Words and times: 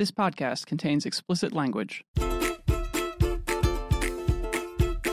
This 0.00 0.10
podcast 0.10 0.64
contains 0.64 1.04
explicit 1.04 1.52
language. 1.52 2.02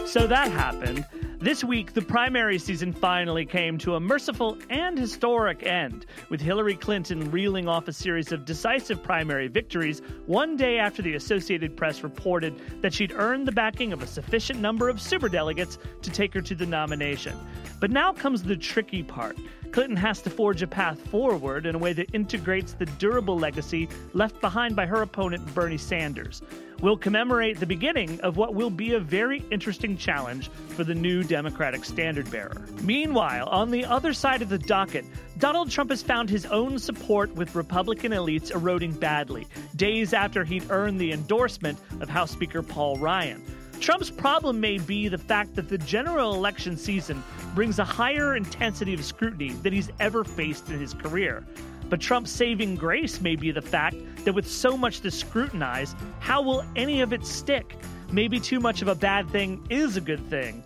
So 0.06 0.26
that 0.28 0.50
happened. 0.50 1.06
This 1.42 1.62
week, 1.62 1.94
the 1.94 2.02
primary 2.02 2.58
season 2.58 2.94
finally 2.94 3.46
came 3.46 3.78
to 3.80 3.96
a 3.96 4.00
merciful 4.00 4.58
and 4.70 4.98
historic 4.98 5.68
end, 5.68 6.06
with 6.30 6.40
Hillary 6.40 6.76
Clinton 6.76 7.30
reeling 7.32 7.68
off 7.68 7.90
a 7.90 7.92
series 7.92 8.32
of 8.32 8.46
decisive 8.46 9.04
primary 9.04 9.50
victories 9.50 10.02
one 10.26 10.56
day 10.56 10.80
after 10.80 11.02
the 11.02 11.16
Associated 11.16 11.76
Press 11.76 12.02
reported 12.02 12.82
that 12.82 12.94
she'd 12.94 13.12
earned 13.12 13.46
the 13.46 13.52
backing 13.52 13.92
of 13.92 14.02
a 14.02 14.08
sufficient 14.08 14.62
number 14.62 14.88
of 14.88 15.00
superdelegates 15.00 15.78
to 16.02 16.10
take 16.10 16.34
her 16.34 16.42
to 16.42 16.56
the 16.56 16.66
nomination. 16.66 17.38
But 17.82 17.92
now 17.92 18.14
comes 18.14 18.42
the 18.42 18.56
tricky 18.56 19.04
part. 19.04 19.36
Clinton 19.72 19.98
has 19.98 20.22
to 20.24 20.30
forge 20.30 20.62
a 20.62 20.68
path 20.68 21.00
forward 21.10 21.66
in 21.66 21.76
a 21.76 21.78
way 21.78 21.94
that 21.94 22.14
integrates 22.14 22.74
the 22.74 22.86
durable 22.86 23.38
legacy 23.38 23.90
left 24.14 24.40
behind 24.42 24.76
by 24.76 24.86
her 24.86 25.02
opponent, 25.02 25.46
Bernie 25.54 25.78
Sanders. 25.78 26.42
We'll 26.82 26.98
commemorate 26.98 27.60
the 27.60 27.66
beginning 27.66 28.20
of 28.22 28.38
what 28.38 28.54
will 28.54 28.70
be 28.70 28.94
a 28.94 29.00
very 29.00 29.44
interesting 29.50 29.98
challenge 29.98 30.50
for 30.70 30.84
the 30.84 30.94
new 30.94 31.24
Democratic 31.24 31.84
standard 31.84 32.30
bearer. 32.30 32.68
Meanwhile, 32.84 33.48
on 33.50 33.72
the 33.72 33.84
other 33.84 34.14
side 34.14 34.44
of 34.44 34.50
the 34.50 34.60
docket, 34.60 35.06
Donald 35.40 35.72
Trump 35.72 35.90
has 35.90 36.04
found 36.04 36.30
his 36.30 36.46
own 36.46 36.78
support 36.78 37.34
with 37.34 37.56
Republican 37.56 38.12
elites 38.12 38.52
eroding 38.52 38.92
badly, 38.92 39.48
days 39.76 40.14
after 40.14 40.44
he'd 40.44 40.70
earned 40.70 41.00
the 41.00 41.12
endorsement 41.12 41.80
of 42.00 42.10
House 42.10 42.32
Speaker 42.32 42.62
Paul 42.62 42.98
Ryan. 42.98 43.44
Trump's 43.80 44.10
problem 44.10 44.60
may 44.60 44.78
be 44.80 45.08
the 45.08 45.18
fact 45.18 45.56
that 45.56 45.70
the 45.70 45.78
general 45.78 46.34
election 46.34 46.76
season 46.76 47.24
brings 47.56 47.80
a 47.80 47.86
higher 47.86 48.36
intensity 48.36 48.94
of 48.94 49.04
scrutiny 49.06 49.50
than 49.50 49.72
he's 49.72 49.90
ever 50.00 50.24
faced 50.24 50.70
in 50.70 50.80
his 50.80 50.94
career. 50.94 51.46
But 51.90 52.02
Trump's 52.02 52.32
saving 52.32 52.76
grace 52.76 53.22
may 53.22 53.36
be 53.36 53.52
the 53.52 53.62
fact 53.62 53.96
that 54.26 54.34
with 54.34 54.50
so 54.50 54.76
much 54.76 55.00
to 55.02 55.12
scrutinize, 55.12 55.96
how 56.20 56.42
will 56.42 56.66
any 56.76 57.02
of 57.02 57.14
it 57.14 57.26
stick? 57.26 57.78
Maybe 58.12 58.40
too 58.40 58.60
much 58.60 58.82
of 58.82 58.88
a 58.88 58.96
bad 58.96 59.30
thing 59.30 59.66
is 59.70 59.96
a 59.96 60.02
good 60.02 60.26
thing. 60.30 60.64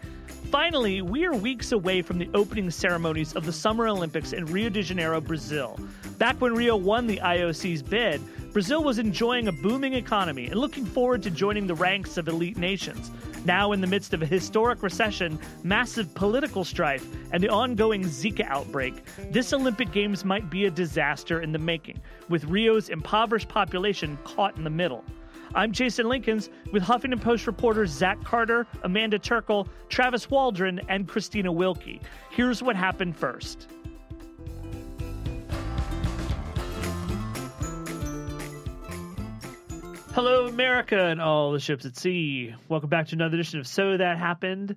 Finally, 0.52 1.02
we 1.02 1.26
are 1.26 1.34
weeks 1.34 1.72
away 1.72 2.02
from 2.02 2.18
the 2.18 2.30
opening 2.34 2.70
ceremonies 2.70 3.34
of 3.36 3.46
the 3.46 3.54
Summer 3.54 3.88
Olympics 3.88 4.34
in 4.34 4.46
Rio 4.46 4.70
de 4.70 4.82
Janeiro, 4.82 5.22
Brazil. 5.22 5.80
Back 6.18 6.42
when 6.42 6.54
Rio 6.54 6.76
won 6.76 7.08
the 7.08 7.22
IOC's 7.24 7.82
bid, 7.82 8.22
Brazil 8.54 8.84
was 8.84 9.00
enjoying 9.00 9.48
a 9.48 9.52
booming 9.52 9.94
economy 9.94 10.48
and 10.48 10.60
looking 10.60 10.86
forward 10.86 11.24
to 11.24 11.32
joining 11.32 11.68
the 11.68 11.76
ranks 11.76 12.18
of 12.18 12.28
elite 12.28 12.58
nations. 12.58 13.10
Now, 13.46 13.72
in 13.72 13.80
the 13.80 13.88
midst 13.88 14.14
of 14.14 14.22
a 14.22 14.26
historic 14.26 14.84
recession, 14.84 15.40
massive 15.64 16.14
political 16.16 16.66
strife, 16.66 17.08
and 17.32 17.42
the 17.42 17.48
ongoing 17.48 18.04
Zika 18.04 18.46
outbreak, 18.46 19.06
this 19.32 19.54
Olympic 19.54 19.94
Games 19.94 20.26
might 20.26 20.50
be 20.50 20.66
a 20.66 20.70
disaster 20.70 21.40
in 21.40 21.54
the 21.54 21.60
making, 21.60 22.02
with 22.28 22.44
Rio's 22.44 22.90
impoverished 22.90 23.48
population 23.48 24.18
caught 24.26 24.58
in 24.58 24.66
the 24.66 24.70
middle. 24.70 25.06
I'm 25.56 25.72
Jason 25.72 26.08
Linkins 26.08 26.50
with 26.74 26.84
Huffington 26.84 27.22
Post 27.22 27.48
reporters 27.48 27.90
Zach 27.90 28.22
Carter, 28.26 28.68
Amanda 28.84 29.18
Terkel, 29.18 29.70
Travis 29.88 30.30
Waldron, 30.30 30.82
and 30.90 31.08
Christina 31.08 31.52
Wilkie. 31.52 32.02
Here's 32.30 32.62
what 32.62 32.76
happened 32.76 33.16
first. 33.16 33.70
Hello, 40.14 40.46
America, 40.46 41.06
and 41.06 41.22
all 41.22 41.54
the 41.54 41.60
ships 41.60 41.86
at 41.86 41.96
sea. 41.96 42.54
Welcome 42.68 42.90
back 42.90 43.08
to 43.08 43.16
another 43.16 43.36
edition 43.36 43.62
of 43.62 43.68
So 43.68 43.96
That 43.96 44.18
Happened, 44.18 44.76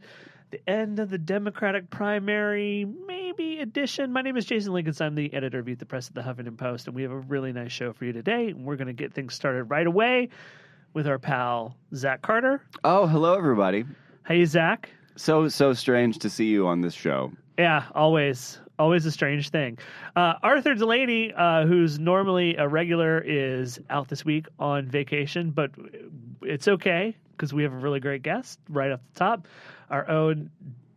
the 0.52 0.60
end 0.70 1.00
of 1.00 1.10
the 1.10 1.18
Democratic 1.18 1.90
primary, 1.90 2.84
maybe 2.84 3.58
edition. 3.58 4.12
My 4.12 4.22
name 4.22 4.36
is 4.36 4.44
Jason 4.44 4.72
Linkins. 4.72 5.00
I'm 5.00 5.16
the 5.16 5.34
editor 5.34 5.58
of 5.58 5.68
Eat 5.68 5.80
the 5.80 5.86
Press 5.86 6.06
at 6.06 6.14
the 6.14 6.22
Huffington 6.22 6.56
Post, 6.56 6.86
and 6.86 6.94
we 6.94 7.02
have 7.02 7.10
a 7.10 7.18
really 7.18 7.52
nice 7.52 7.72
show 7.72 7.92
for 7.92 8.04
you 8.04 8.12
today. 8.12 8.50
And 8.50 8.64
we're 8.64 8.76
going 8.76 8.86
to 8.86 8.92
get 8.92 9.12
things 9.12 9.34
started 9.34 9.64
right 9.64 9.88
away 9.88 10.28
with 10.92 11.08
our 11.08 11.18
pal 11.18 11.76
Zach 11.96 12.22
Carter. 12.22 12.62
Oh, 12.84 13.08
hello, 13.08 13.34
everybody. 13.34 13.84
Hey, 14.28 14.44
Zach. 14.44 14.88
So, 15.16 15.48
so 15.48 15.72
strange 15.72 16.20
to 16.20 16.30
see 16.30 16.46
you 16.46 16.68
on 16.68 16.80
this 16.80 16.94
show. 16.94 17.32
Yeah, 17.58 17.82
always. 17.92 18.60
Always 18.78 19.06
a 19.06 19.12
strange 19.12 19.50
thing. 19.50 19.78
Uh, 20.16 20.34
Arthur 20.42 20.74
Delaney, 20.74 21.32
uh, 21.32 21.64
who's 21.66 21.98
normally 21.98 22.56
a 22.56 22.66
regular, 22.66 23.20
is 23.20 23.78
out 23.90 24.08
this 24.08 24.24
week 24.24 24.46
on 24.58 24.86
vacation, 24.86 25.50
but 25.50 25.70
it's 26.42 26.66
okay 26.66 27.16
because 27.36 27.52
we 27.54 27.62
have 27.62 27.72
a 27.72 27.76
really 27.76 28.00
great 28.00 28.22
guest 28.22 28.58
right 28.68 28.90
off 28.90 29.00
the 29.12 29.18
top. 29.18 29.46
Our 29.90 30.08
own 30.08 30.50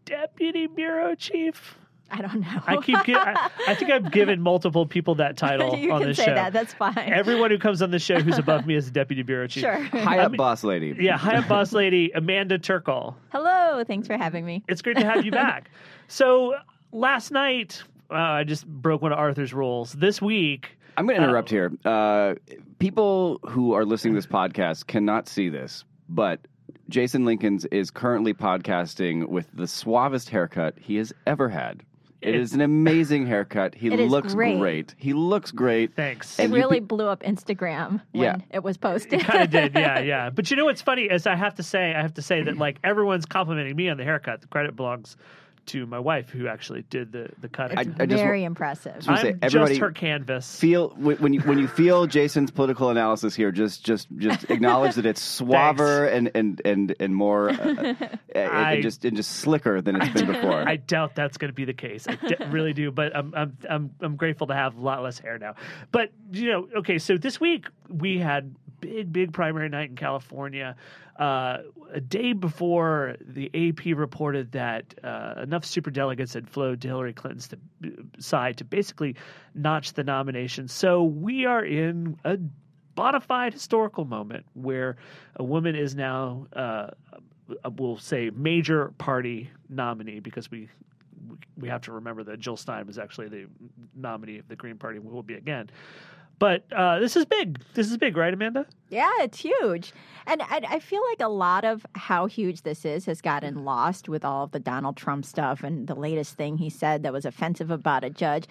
deputy 0.05 0.67
bureau 0.67 1.13
chief. 1.15 1.77
I 2.09 2.21
don't 2.21 2.39
know. 2.39 2.61
I 2.65 2.77
keep. 2.77 3.03
Gi- 3.03 3.15
I, 3.15 3.49
I 3.67 3.75
think 3.75 3.91
I've 3.91 4.11
given 4.11 4.41
multiple 4.41 4.85
people 4.85 5.15
that 5.15 5.35
title 5.37 5.75
you 5.77 5.91
on 5.91 5.99
can 5.99 6.07
this 6.09 6.17
say 6.17 6.25
show. 6.25 6.35
that. 6.35 6.53
That's 6.53 6.73
fine. 6.73 6.97
Everyone 6.97 7.51
who 7.51 7.57
comes 7.59 7.81
on 7.81 7.91
the 7.91 7.99
show 7.99 8.19
who's 8.21 8.37
above 8.37 8.65
me 8.65 8.75
is 8.75 8.87
a 8.87 8.91
deputy 8.91 9.23
bureau 9.23 9.45
chief. 9.47 9.63
sure. 9.63 9.75
High 9.91 10.19
up 10.19 10.35
boss 10.37 10.63
lady. 10.63 10.95
Yeah, 10.97 11.17
hi, 11.17 11.35
up 11.35 11.49
boss 11.49 11.73
lady 11.73 12.11
Amanda 12.15 12.57
Terkel. 12.59 13.13
Hello. 13.33 13.83
Thanks 13.85 14.07
for 14.07 14.17
having 14.17 14.45
me. 14.45 14.63
It's 14.69 14.81
great 14.81 14.95
to 14.97 15.03
have 15.05 15.25
you 15.25 15.31
back. 15.43 15.69
So 16.07 16.55
last 16.91 17.31
night, 17.31 17.83
uh, 18.11 18.15
I 18.15 18.43
just 18.43 18.65
broke 18.67 19.01
one 19.01 19.11
of 19.11 19.17
Arthur's 19.19 19.53
rules. 19.53 19.93
This 19.93 20.21
week, 20.21 20.77
I'm 20.95 21.05
going 21.05 21.17
to 21.19 21.23
interrupt 21.23 21.49
here. 21.49 21.71
Uh, 21.85 22.35
people 22.79 23.39
who 23.47 23.73
are 23.73 23.85
listening 23.85 24.13
to 24.13 24.17
this 24.17 24.25
podcast 24.27 24.87
cannot 24.87 25.27
see 25.27 25.49
this, 25.49 25.83
but 26.09 26.39
Jason 26.89 27.23
Linkins 27.25 27.65
is 27.71 27.91
currently 27.91 28.33
podcasting 28.33 29.27
with 29.27 29.47
the 29.53 29.67
suavest 29.67 30.29
haircut 30.29 30.75
he 30.79 30.95
has 30.95 31.13
ever 31.25 31.49
had. 31.49 31.83
It 32.19 32.29
It- 32.33 32.41
is 32.41 32.53
an 32.53 32.61
amazing 32.61 33.27
haircut. 33.33 33.75
He 33.75 33.87
It 33.87 33.99
is 33.99 34.09
looks 34.09 34.33
great. 34.33 34.95
He 34.97 35.13
looks 35.13 35.51
great. 35.51 35.95
thanks. 35.95 36.39
It 36.39 36.45
And 36.45 36.53
you 36.53 36.59
really 36.59 36.79
pe- 36.79 36.85
blew 36.87 37.07
up 37.07 37.21
Instagram 37.21 38.01
when 38.13 38.23
Yeah. 38.23 38.37
it 38.49 38.63
was 38.63 38.75
posted. 38.77 39.19
kind 39.21 39.43
of 39.43 39.49
did, 39.51 39.75
yeah, 39.75 39.99
yeah. 40.13 40.29
But 40.31 40.49
you 40.49 40.57
know 40.57 40.65
what's 40.65 40.81
funny 40.81 41.03
is 41.03 41.27
I 41.27 41.35
have 41.35 41.53
to 41.55 41.63
say, 41.63 41.93
I 41.93 42.01
have 42.01 42.15
to 42.15 42.23
say 42.23 42.41
that 42.43 42.57
like 42.57 42.79
everyone's 42.83 43.25
complimenting 43.27 43.75
me 43.75 43.89
on 43.89 43.97
the 43.97 44.03
haircut. 44.03 44.41
The 44.41 44.47
credit 44.47 44.75
belongs 44.75 45.15
to 45.67 45.85
my 45.85 45.99
wife, 45.99 46.29
who 46.29 46.47
actually 46.47 46.83
did 46.89 47.11
the 47.11 47.29
the 47.39 47.47
cut. 47.49 47.77
I- 47.77 47.81
I 47.81 48.05
just 48.05 48.21
very 48.23 48.41
wa- 48.41 48.47
impressive. 48.47 48.95
just 48.95 49.07
wanna 49.07 49.21
say, 49.21 49.29
I'm 49.31 49.39
everybody 49.41 49.71
just 49.73 49.81
her 49.81 49.91
canvas. 49.91 50.59
Feel 50.59 50.89
when 50.97 51.17
when 51.17 51.33
you 51.33 51.41
when 51.41 51.57
you 51.59 51.67
feel 51.67 52.07
Jason's 52.07 52.51
political 52.51 52.89
analysis 52.89 53.35
here, 53.35 53.51
just 53.51 53.83
just 53.85 54.07
just 54.17 54.43
acknowledge 54.51 54.95
that 54.95 55.05
it's 55.05 55.21
suaver 55.41 56.11
and 56.11 56.31
and 56.35 56.61
and 56.65 56.95
and 56.99 57.15
more, 57.15 57.49
uh, 57.49 57.53
uh, 57.53 57.57
and, 58.35 58.51
I- 58.51 58.73
and 58.73 58.83
just 58.83 59.05
and 59.05 59.15
just 59.15 59.31
slicker 59.31 59.81
than 59.81 59.95
it's 59.95 60.09
been 60.09 60.27
before. 60.27 60.57
I 60.67 60.75
doubt 60.77 61.15
that's 61.15 61.37
going 61.37 61.49
to 61.49 61.55
be 61.55 61.65
the 61.65 61.73
case. 61.73 62.07
I 62.07 62.15
d- 62.15 62.35
really 62.49 62.73
do, 62.73 62.91
but 62.91 63.15
I'm, 63.15 63.33
I'm 63.35 63.57
I'm 63.69 63.91
I'm 64.01 64.15
grateful 64.15 64.47
to 64.47 64.53
have 64.55 64.75
a 64.77 64.81
lot 64.81 65.03
less 65.03 65.19
hair 65.19 65.37
now. 65.37 65.55
But 65.91 66.11
you 66.31 66.49
know, 66.51 66.67
okay, 66.77 66.97
so 66.97 67.17
this 67.17 67.39
week 67.39 67.65
we 67.89 68.17
had 68.19 68.55
big 68.79 69.11
big 69.11 69.33
primary 69.33 69.69
night 69.69 69.89
in 69.89 69.95
California. 69.95 70.75
Uh, 71.17 71.63
a 71.93 71.99
day 71.99 72.33
before 72.33 73.15
the 73.21 73.49
AP 73.55 73.97
reported 73.97 74.51
that 74.51 74.93
uh, 75.03 75.33
enough 75.41 75.63
superdelegates 75.63 76.33
had 76.33 76.47
flowed 76.47 76.79
to 76.81 76.87
Hillary 76.87 77.13
Clinton's 77.13 77.47
to, 77.47 77.57
side 78.19 78.57
to 78.57 78.65
basically 78.65 79.15
notch 79.55 79.93
the 79.93 80.03
nomination. 80.03 80.67
So 80.67 81.03
we 81.03 81.45
are 81.45 81.65
in 81.65 82.19
a 82.23 82.37
bona 82.93 83.19
fide 83.19 83.53
historical 83.53 84.05
moment 84.05 84.45
where 84.53 84.97
a 85.37 85.43
woman 85.43 85.75
is 85.75 85.95
now, 85.95 86.45
uh, 86.53 86.89
we'll 87.77 87.97
say, 87.97 88.29
major 88.35 88.93
party 88.97 89.49
nominee 89.69 90.19
because 90.19 90.51
we 90.51 90.69
we 91.57 91.67
have 91.67 91.81
to 91.81 91.91
remember 91.91 92.23
that 92.23 92.39
Jill 92.39 92.57
Stein 92.57 92.85
was 92.85 92.97
actually 92.97 93.27
the 93.29 93.47
nominee 93.95 94.37
of 94.37 94.47
the 94.47 94.55
Green 94.55 94.77
Party. 94.77 94.97
And 94.97 95.05
will 95.05 95.23
be 95.23 95.33
again. 95.33 95.69
But 96.39 96.63
uh, 96.71 96.99
this 96.99 97.15
is 97.15 97.25
big. 97.25 97.59
This 97.73 97.89
is 97.89 97.97
big, 97.97 98.15
right, 98.15 98.33
Amanda? 98.33 98.65
Yeah, 98.89 99.09
it's 99.19 99.39
huge. 99.39 99.91
And 100.27 100.41
I, 100.43 100.61
I 100.67 100.79
feel 100.79 101.01
like 101.09 101.21
a 101.21 101.29
lot 101.29 101.65
of 101.65 101.85
how 101.95 102.27
huge 102.27 102.61
this 102.61 102.85
is 102.85 103.05
has 103.05 103.21
gotten 103.21 103.65
lost 103.65 104.07
with 104.07 104.23
all 104.23 104.43
of 104.43 104.51
the 104.51 104.59
Donald 104.59 104.97
Trump 104.97 105.25
stuff 105.25 105.63
and 105.63 105.87
the 105.87 105.95
latest 105.95 106.35
thing 106.35 106.57
he 106.57 106.69
said 106.69 107.03
that 107.03 107.13
was 107.13 107.25
offensive 107.25 107.71
about 107.71 108.03
a 108.03 108.09
judge. 108.09 108.45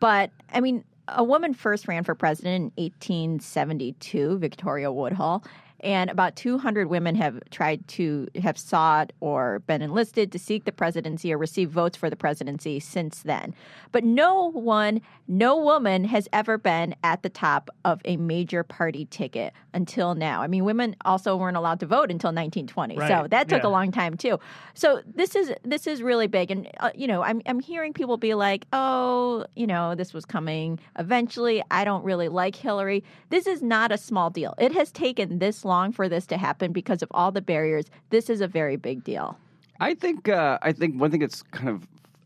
But 0.00 0.30
I 0.52 0.60
mean, 0.60 0.84
a 1.08 1.24
woman 1.24 1.52
first 1.52 1.88
ran 1.88 2.04
for 2.04 2.14
president 2.14 2.72
in 2.76 2.84
1872, 2.84 4.38
Victoria 4.38 4.90
Woodhull. 4.90 5.44
And 5.80 6.10
about 6.10 6.36
200 6.36 6.88
women 6.88 7.14
have 7.16 7.40
tried 7.50 7.86
to 7.88 8.28
have 8.42 8.56
sought 8.58 9.12
or 9.20 9.60
been 9.60 9.82
enlisted 9.82 10.32
to 10.32 10.38
seek 10.38 10.64
the 10.64 10.72
presidency 10.72 11.32
or 11.32 11.38
receive 11.38 11.70
votes 11.70 11.96
for 11.96 12.08
the 12.10 12.16
presidency 12.16 12.80
since 12.80 13.22
then. 13.22 13.54
But 13.92 14.04
no 14.04 14.50
one, 14.52 15.00
no 15.28 15.56
woman 15.56 16.04
has 16.04 16.28
ever 16.32 16.58
been 16.58 16.94
at 17.04 17.22
the 17.22 17.28
top 17.28 17.70
of 17.84 18.00
a 18.04 18.16
major 18.16 18.62
party 18.62 19.06
ticket 19.06 19.52
until 19.74 20.14
now. 20.14 20.42
I 20.42 20.46
mean, 20.46 20.64
women 20.64 20.96
also 21.04 21.36
weren't 21.36 21.56
allowed 21.56 21.80
to 21.80 21.86
vote 21.86 22.10
until 22.10 22.28
1920, 22.28 22.96
Right. 22.96 23.08
so 23.08 23.26
that 23.28 23.48
took 23.48 23.62
Yeah. 23.62 23.68
a 23.68 23.70
long 23.70 23.92
time 23.92 24.16
too. 24.16 24.38
So 24.74 25.02
this 25.14 25.34
is 25.34 25.52
this 25.62 25.86
is 25.86 26.02
really 26.02 26.26
big, 26.26 26.50
and 26.50 26.68
uh, 26.80 26.90
you 26.94 27.06
know, 27.06 27.22
I'm 27.22 27.42
I'm 27.46 27.60
hearing 27.60 27.92
people 27.92 28.16
be 28.16 28.34
like, 28.34 28.66
"Oh, 28.72 29.44
you 29.54 29.66
know, 29.66 29.94
this 29.94 30.14
was 30.14 30.24
coming 30.24 30.78
eventually." 30.98 31.62
I 31.70 31.84
don't 31.84 32.04
really 32.04 32.28
like 32.28 32.56
Hillary. 32.56 33.04
This 33.30 33.46
is 33.46 33.62
not 33.62 33.92
a 33.92 33.98
small 33.98 34.30
deal. 34.30 34.54
It 34.58 34.72
has 34.72 34.90
taken 34.92 35.38
this 35.38 35.64
long 35.66 35.92
for 35.92 36.08
this 36.08 36.26
to 36.26 36.38
happen 36.38 36.72
because 36.72 37.02
of 37.02 37.08
all 37.10 37.30
the 37.30 37.42
barriers. 37.42 37.86
This 38.10 38.30
is 38.30 38.40
a 38.40 38.48
very 38.48 38.76
big 38.76 39.04
deal. 39.04 39.36
I 39.80 39.94
think 39.94 40.28
uh, 40.28 40.58
I 40.62 40.72
think 40.72 40.98
one 40.98 41.10
thing 41.10 41.20
that's 41.20 41.42
kind 41.42 41.68
of 41.68 41.82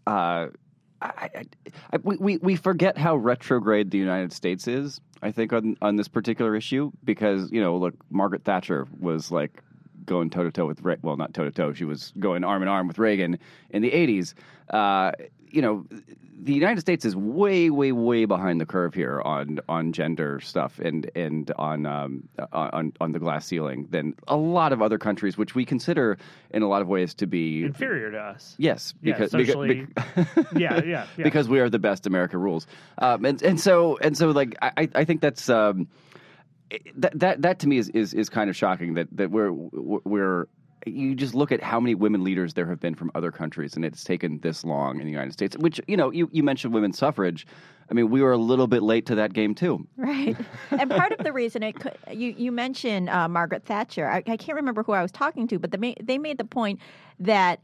uh, 0.07 0.49
I, 1.03 1.31
I, 1.35 1.45
I, 1.93 1.97
we, 2.03 2.37
we 2.39 2.57
forget 2.57 2.99
how 2.99 3.17
retrograde 3.17 3.91
the 3.91 3.99
United 3.99 4.33
States 4.33 4.69
is. 4.69 5.01
I 5.23 5.31
think 5.31 5.53
on 5.53 5.77
on 5.83 5.97
this 5.97 6.09
particular 6.09 6.57
issue 6.57 6.93
because 7.05 7.51
you 7.51 7.61
know 7.61 7.77
look 7.77 7.95
Margaret 8.11 8.45
Thatcher 8.45 8.87
was 8.99 9.31
like 9.31 9.63
going 10.07 10.31
toe 10.31 10.45
to 10.45 10.51
toe 10.51 10.67
with 10.67 10.83
Re- 10.83 10.97
well 11.03 11.17
not 11.17 11.35
toe 11.35 11.45
to 11.45 11.51
toe 11.51 11.73
she 11.73 11.85
was 11.85 12.13
going 12.19 12.45
arm 12.45 12.63
in 12.63 12.69
arm 12.69 12.87
with 12.89 12.99
Reagan 12.99 13.39
in 13.71 13.83
the 13.83 13.93
eighties. 13.93 14.35
Uh, 14.69 15.13
you 15.51 15.63
know 15.63 15.85
the 16.43 16.55
United 16.55 16.81
States 16.81 17.05
is 17.05 17.15
way 17.15 17.69
way 17.69 17.93
way 17.93 18.25
behind 18.25 18.61
the 18.63 18.65
curve 18.67 18.95
here 18.95 19.21
on 19.21 19.59
on 19.69 19.93
gender 19.93 20.41
stuff 20.41 20.79
and 20.79 21.11
and 21.15 21.51
on 21.59 21.85
um, 21.85 22.29
on 22.53 22.93
on 23.01 23.13
the 23.13 23.19
glass 23.19 23.45
ceiling 23.47 23.87
than 23.91 24.15
a 24.27 24.37
lot 24.37 24.73
of 24.73 24.81
other 24.81 24.97
countries 24.97 25.37
which 25.37 25.55
we 25.55 25.67
consider 25.67 26.17
in 26.51 26.63
a 26.63 26.69
lot 26.69 26.81
of 26.81 26.89
ways 26.89 27.13
to 27.15 27.27
be 27.27 27.65
Inferior 27.65 28.11
to 28.13 28.19
us. 28.19 28.55
Yes, 28.59 28.95
Yeah, 29.03 29.13
because 29.15 29.33
socially- 29.33 29.87
because, 30.15 30.47
Yeah, 30.57 30.83
yeah, 30.83 31.07
yeah. 31.19 31.25
because 31.25 31.47
we 31.49 31.61
are 31.61 31.69
the 31.69 31.79
best. 31.79 32.07
America 32.07 32.39
rules, 32.39 32.67
um, 32.99 33.25
and 33.27 33.43
and 33.43 33.61
so 33.61 33.99
and 33.99 34.17
so 34.17 34.29
like 34.31 34.57
I 34.63 34.89
I 34.95 35.05
think 35.05 35.21
that's 35.21 35.51
um, 35.51 35.89
that 36.97 37.19
that 37.19 37.43
that 37.43 37.59
to 37.61 37.69
me 37.69 37.79
is 37.79 37.89
is, 37.91 38.15
is 38.15 38.29
kind 38.29 38.51
of 38.51 38.57
shocking 38.57 38.95
that 38.95 39.09
that 39.13 39.31
we're 39.31 39.53
we're 39.53 40.47
you 40.87 41.15
just 41.15 41.35
look 41.35 41.53
at 41.53 41.63
how 41.63 41.79
many 41.79 41.95
women 41.95 42.25
leaders 42.25 42.55
there 42.55 42.67
have 42.67 42.81
been 42.81 42.95
from 42.95 43.11
other 43.15 43.31
countries, 43.31 43.77
and 43.77 43.85
it's 43.85 44.03
taken 44.03 44.41
this 44.41 44.65
long 44.65 44.99
in 44.99 45.05
the 45.05 45.11
United 45.11 45.33
States. 45.33 45.57
Which 45.59 45.81
you 45.87 45.97
know 45.97 46.11
you 46.11 46.29
you 46.33 46.43
mentioned 46.43 46.73
women's 46.73 46.99
suffrage. 46.99 47.47
I 47.91 47.93
mean, 47.93 48.09
we 48.09 48.23
were 48.23 48.31
a 48.31 48.39
little 48.39 48.69
bit 48.69 48.83
late 48.83 49.07
to 49.07 49.17
that 49.17 49.33
game 49.33 49.55
too. 49.55 49.87
Right. 49.97 50.37
and 50.71 50.89
part 50.89 51.11
of 51.11 51.25
the 51.25 51.33
reason 51.33 51.65
it 51.65 51.81
could, 51.81 51.99
you, 52.09 52.33
you 52.39 52.53
mentioned 52.53 53.11
uh, 53.11 53.29
Margaret 53.29 53.65
Thatcher. 53.65 54.09
I, 54.09 54.19
I 54.19 54.37
can't 54.37 54.55
remember 54.55 54.85
who 54.85 54.93
I 54.93 55.03
was 55.03 55.11
talking 55.11 55.49
to, 55.49 55.59
but 55.59 55.73
the, 55.73 55.97
they 56.01 56.17
made 56.17 56.39
the 56.39 56.45
point 56.45 56.79
that 57.19 57.59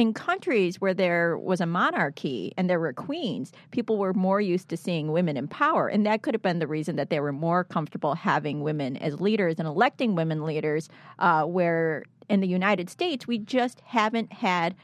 in 0.00 0.14
countries 0.14 0.80
where 0.80 0.94
there 0.94 1.36
was 1.36 1.60
a 1.60 1.66
monarchy 1.66 2.54
and 2.56 2.70
there 2.70 2.80
were 2.80 2.92
queens, 2.92 3.52
people 3.70 3.98
were 3.98 4.14
more 4.14 4.40
used 4.40 4.70
to 4.70 4.76
seeing 4.76 5.12
women 5.12 5.36
in 5.36 5.46
power. 5.46 5.88
And 5.88 6.06
that 6.06 6.22
could 6.22 6.32
have 6.32 6.40
been 6.40 6.58
the 6.58 6.66
reason 6.66 6.96
that 6.96 7.10
they 7.10 7.20
were 7.20 7.32
more 7.32 7.64
comfortable 7.64 8.14
having 8.14 8.62
women 8.62 8.96
as 8.96 9.20
leaders 9.20 9.56
and 9.58 9.68
electing 9.68 10.14
women 10.14 10.42
leaders, 10.46 10.88
uh, 11.18 11.44
where 11.44 12.04
in 12.30 12.40
the 12.40 12.48
United 12.48 12.88
States, 12.88 13.26
we 13.26 13.36
just 13.36 13.80
haven't 13.84 14.32
had 14.32 14.74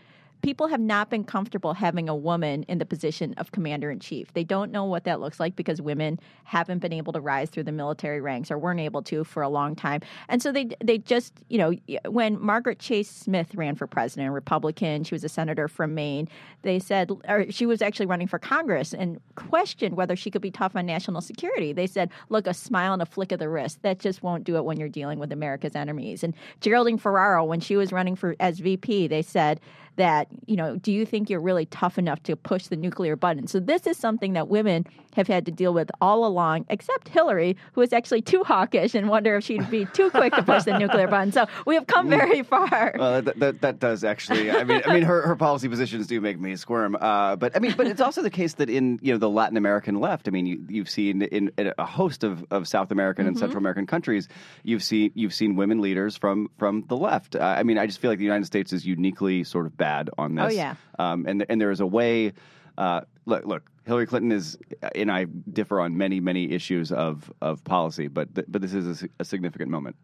people 0.47 0.69
have 0.69 0.81
not 0.81 1.11
been 1.11 1.25
comfortable 1.25 1.75
having 1.75 2.09
a 2.09 2.15
woman 2.15 2.63
in 2.69 2.79
the 2.79 2.87
position 2.87 3.35
of 3.37 3.51
commander 3.51 3.91
in 3.91 3.99
chief. 3.99 4.33
They 4.33 4.45
don't 4.45 4.71
know 4.71 4.85
what 4.85 5.03
that 5.03 5.19
looks 5.19 5.41
like 5.41 5.57
because 5.57 5.83
women 5.83 6.21
haven't 6.45 6.79
been 6.79 6.93
able 6.93 7.13
to 7.15 7.21
rise 7.21 7.51
through 7.51 7.65
the 7.65 7.73
military 7.73 8.21
ranks 8.21 8.49
or 8.49 8.57
weren't 8.57 8.79
able 8.79 9.03
to 9.03 9.25
for 9.25 9.43
a 9.43 9.49
long 9.49 9.75
time. 9.75 10.03
And 10.29 10.41
so 10.41 10.53
they 10.53 10.69
they 10.81 10.99
just, 10.99 11.33
you 11.49 11.59
know, 11.59 11.73
when 12.09 12.41
Margaret 12.41 12.79
Chase 12.79 13.11
Smith 13.11 13.57
ran 13.57 13.75
for 13.75 13.89
president, 13.89 14.33
Republican, 14.33 15.03
she 15.03 15.17
was 15.17 15.25
a 15.25 15.29
senator 15.29 15.67
from 15.67 15.97
Maine, 15.97 16.29
they 16.63 16.79
said 16.79 17.11
or 17.29 17.51
she 17.51 17.67
was 17.67 17.83
actually 17.83 18.07
running 18.07 18.29
for 18.29 18.39
Congress 18.39 18.95
and 18.95 19.19
questioned 19.35 19.97
whether 19.97 20.15
she 20.15 20.31
could 20.31 20.43
be 20.43 20.53
tough 20.53 20.77
on 20.77 20.87
national 20.87 21.23
security. 21.23 21.73
They 21.73 21.89
said, 21.89 22.09
"Look, 22.29 22.47
a 22.47 22.55
smile 22.55 22.93
and 22.93 23.03
a 23.03 23.07
flick 23.07 23.33
of 23.33 23.41
the 23.41 23.49
wrist, 23.49 23.83
that 23.83 23.99
just 23.99 24.23
won't 24.23 24.45
do 24.45 24.55
it 24.55 24.65
when 24.65 24.79
you're 24.79 24.89
dealing 24.89 25.19
with 25.19 25.33
America's 25.33 25.75
enemies." 25.75 26.23
And 26.23 26.35
Geraldine 26.61 26.99
Ferraro 26.99 27.45
when 27.45 27.59
she 27.59 27.75
was 27.75 27.93
running 27.93 28.15
for 28.15 28.37
as 28.39 28.61
VP, 28.61 29.09
they 29.09 29.23
said 29.23 29.59
that, 29.97 30.29
you 30.47 30.57
know, 30.57 30.77
do 30.77 30.93
you 30.93 31.07
think 31.07 31.31
you're 31.31 31.41
really 31.41 31.67
tough 31.67 31.99
enough 31.99 32.23
to 32.25 32.37
push 32.37 32.67
the 32.67 32.77
nuclear 32.77 33.17
button? 33.17 33.47
So 33.47 33.61
this 33.61 33.87
is 33.87 33.97
something 33.97 34.35
that 34.35 34.49
women 34.49 34.87
have 35.15 35.27
had 35.27 35.47
to 35.47 35.53
deal 35.53 35.73
with 35.73 35.91
all 36.01 36.27
along, 36.27 36.67
except 36.69 37.09
Hillary, 37.09 37.57
who 37.73 37.81
is 37.81 37.93
actually 37.93 38.23
too 38.23 38.45
hawkish 38.45 38.95
and 38.95 39.09
wonder 39.09 39.37
if 39.37 39.45
she'd 39.45 39.69
be 39.71 39.87
too 39.87 40.11
quick 40.11 40.33
to 40.35 40.43
push 40.43 40.65
the 40.65 40.79
nuclear 40.79 41.09
button. 41.09 41.33
So 41.33 41.47
we 41.67 41.75
have 41.75 41.87
come 41.87 42.09
very 42.09 42.43
far. 42.43 42.95
Well, 42.99 43.23
that, 43.23 43.39
that 43.39 43.61
that 43.63 43.79
does 43.79 44.05
actually. 44.05 44.51
I 44.51 44.65
mean, 44.65 44.83
I 44.87 44.95
mean, 44.95 45.03
her, 45.03 45.23
her 45.23 45.37
policy 45.37 45.69
positions 45.69 46.07
do 46.07 46.21
make 46.21 46.39
me 46.39 46.57
squirm. 46.57 46.97
Uh, 47.01 47.37
but 47.37 47.57
I 47.57 47.59
mean, 47.59 47.75
but 47.77 47.87
it's 47.87 48.01
also 48.01 48.23
the 48.23 48.31
case 48.31 48.55
that 48.55 48.69
in 48.71 48.99
you 49.03 49.13
know 49.13 49.19
the 49.19 49.31
Latin 49.31 49.57
American 49.57 50.01
left. 50.01 50.29
I 50.29 50.31
mean, 50.31 50.47
you, 50.47 50.65
you've 50.69 50.91
seen 50.91 51.23
in, 51.23 51.51
in 51.57 51.73
a 51.79 51.87
host 51.87 52.25
of, 52.25 52.45
of 52.51 52.69
South 52.69 52.91
American 52.91 53.27
and 53.27 53.39
Central 53.39 53.59
American 53.59 53.87
countries, 53.87 54.29
you've 54.63 54.83
seen 54.83 55.13
you've 55.15 55.35
seen 55.35 55.57
women 55.57 55.81
leaders 55.81 56.17
from 56.17 56.51
from 56.59 56.85
the 56.89 56.97
left. 56.97 57.37
Uh, 57.37 57.41
I 57.41 57.63
mean, 57.63 57.79
I 57.79 57.87
just 57.87 58.01
feel 58.01 58.11
like 58.11 58.19
the 58.19 58.25
United 58.25 58.47
States 58.47 58.73
is 58.73 58.87
uniquely 58.87 59.45
sort 59.45 59.67
of 59.67 59.77
bad 59.77 60.11
on 60.19 60.35
this. 60.35 60.45
Oh, 60.47 60.49
yeah. 60.49 60.75
Um, 60.99 61.27
and 61.27 61.45
and 61.49 61.61
there 61.61 61.71
is 61.71 61.81
a 61.81 61.87
way. 61.87 62.33
Uh, 62.79 63.03
look, 63.25 63.45
look. 63.45 63.71
Hillary 63.87 64.07
Clinton 64.07 64.33
is, 64.33 64.59
and 64.97 65.13
I 65.13 65.27
differ 65.53 65.81
on 65.81 65.97
many, 65.97 66.19
many 66.19 66.51
issues 66.51 66.91
of, 66.91 67.33
of 67.41 67.63
policy, 67.63 68.09
but 68.09 68.35
th- 68.35 68.47
but 68.51 68.61
this 68.61 68.75
is 68.75 69.05
a, 69.05 69.09
a 69.21 69.25
significant 69.25 69.71
moment. 69.71 69.95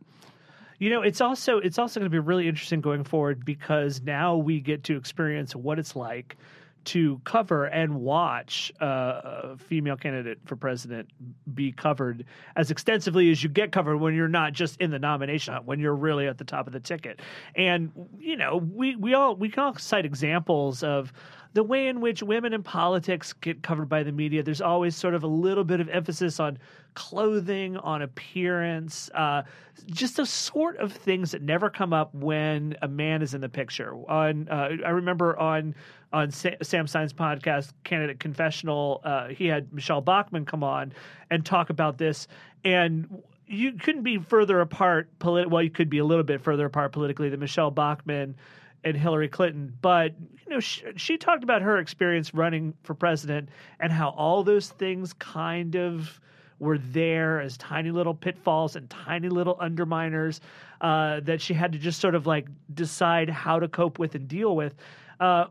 You 0.79 0.91
know, 0.91 1.03
it's 1.03 1.21
also 1.21 1.59
it's 1.59 1.79
also 1.79 2.01
going 2.01 2.11
to 2.11 2.15
be 2.15 2.21
really 2.21 2.49
interesting 2.49 2.81
going 2.81 3.05
forward 3.05 3.45
because 3.45 4.01
now 4.03 4.37
we 4.37 4.61
get 4.61 4.85
to 4.85 4.97
experience 4.97 5.55
what 5.57 5.79
it's 5.79 5.97
like 5.97 6.37
to 6.85 7.21
cover 7.25 7.67
and 7.67 7.95
watch 7.95 8.73
uh, 8.81 8.85
a 8.85 9.57
female 9.57 9.97
candidate 9.97 10.39
for 10.45 10.57
president 10.57 11.09
be 11.55 11.73
covered 11.73 12.25
as 12.57 12.71
extensively 12.71 13.31
as 13.31 13.43
you 13.43 13.49
get 13.49 13.73
covered 13.73 13.99
when 13.99 14.15
you're 14.15 14.29
not 14.29 14.53
just 14.53 14.81
in 14.81 14.91
the 14.91 14.99
nomination 14.99 15.55
hunt, 15.55 15.67
when 15.67 15.79
you're 15.79 15.95
really 15.95 16.27
at 16.27 16.39
the 16.39 16.45
top 16.45 16.67
of 16.67 16.73
the 16.73 16.81
ticket. 16.81 17.21
And 17.55 17.93
you 18.19 18.37
know, 18.37 18.57
we 18.57 18.97
we 18.97 19.15
all 19.15 19.37
we 19.37 19.49
can 19.49 19.63
all 19.63 19.77
cite 19.77 20.05
examples 20.05 20.83
of 20.83 21.13
the 21.55 21.63
way 21.63 21.89
in 21.89 22.01
which 22.01 22.23
women 22.23 22.55
in 22.55 22.63
politics 22.63 23.33
get 23.35 23.63
covered 23.63 23.89
by 23.89 24.03
the 24.03 24.13
media. 24.13 24.43
There's 24.43 24.63
always 24.63 24.97
sort 24.97 25.15
of 25.15 25.23
a 25.23 25.27
little 25.27 25.65
bit 25.65 25.81
of 25.81 25.89
emphasis 25.89 26.41
on 26.41 26.59
clothing, 26.95 27.77
on 27.77 28.03
appearance, 28.03 29.11
uh, 29.15 29.43
just 29.87 30.17
those 30.17 30.31
sort 30.31 30.77
of 30.79 30.93
things 30.93 31.31
that 31.33 31.43
never 31.43 31.69
come 31.69 31.93
up 31.93 32.15
when 32.15 32.77
a 32.83 32.89
man 32.89 33.23
is 33.23 33.35
in 33.35 33.41
the 33.41 33.49
picture. 33.49 33.95
On 34.11 34.49
uh, 34.49 34.71
I 34.85 34.91
remember 34.91 35.39
on 35.39 35.75
on 36.13 36.31
Sa- 36.31 36.51
Sam 36.63 36.87
Stein's 36.87 37.13
podcast, 37.13 37.73
Candidate 37.85 38.21
Confessional, 38.21 39.01
uh, 39.05 39.29
he 39.29 39.47
had 39.47 39.73
Michele 39.73 40.01
Bachmann 40.01 40.45
come 40.45 40.63
on 40.63 40.93
and 41.31 41.45
talk 41.45 41.71
about 41.71 41.99
this, 41.99 42.29
and 42.65 43.23
you 43.47 43.73
couldn't 43.73 44.03
be 44.03 44.19
further 44.19 44.61
apart. 44.61 45.09
Well, 45.23 45.63
you 45.63 45.71
could 45.71 45.91
be 45.91 45.99
a 45.99 46.05
little 46.05 46.25
bit 46.25 46.41
further 46.41 46.67
apart 46.67 46.93
politically 46.93 47.29
than 47.29 47.41
Michele 47.41 47.71
Bachmann 47.71 48.37
and 48.85 48.97
Hillary 48.97 49.29
Clinton, 49.29 49.77
but 49.81 50.15
you 50.45 50.51
know 50.51 50.61
she, 50.61 50.83
she 50.97 51.17
talked 51.17 51.45
about 51.45 51.63
her 51.63 51.79
experience 51.79 52.35
running 52.35 52.75
for 52.83 52.95
president 52.95 53.49
and 53.79 53.93
how 53.93 54.11
all 54.11 54.43
those 54.43 54.69
things 54.69 55.13
kind 55.15 55.77
of 55.77 56.21
were 56.59 56.79
there 56.79 57.41
as 57.41 57.57
tiny 57.57 57.91
little 57.91 58.15
pitfalls 58.15 58.77
and 58.77 58.89
tiny 58.89 59.29
little 59.29 59.57
underminers 59.57 60.41
uh, 60.81 61.21
that 61.21 61.41
she 61.41 61.55
had 61.55 61.73
to 61.73 61.79
just 61.79 62.01
sort 62.01 62.15
of 62.15 62.27
like 62.27 62.47
decide 62.73 63.29
how 63.29 63.59
to 63.59 63.69
cope 63.69 63.99
with 63.99 64.15
and 64.15 64.29
deal 64.29 64.55
with. 64.55 64.75
Uh, 65.19 65.47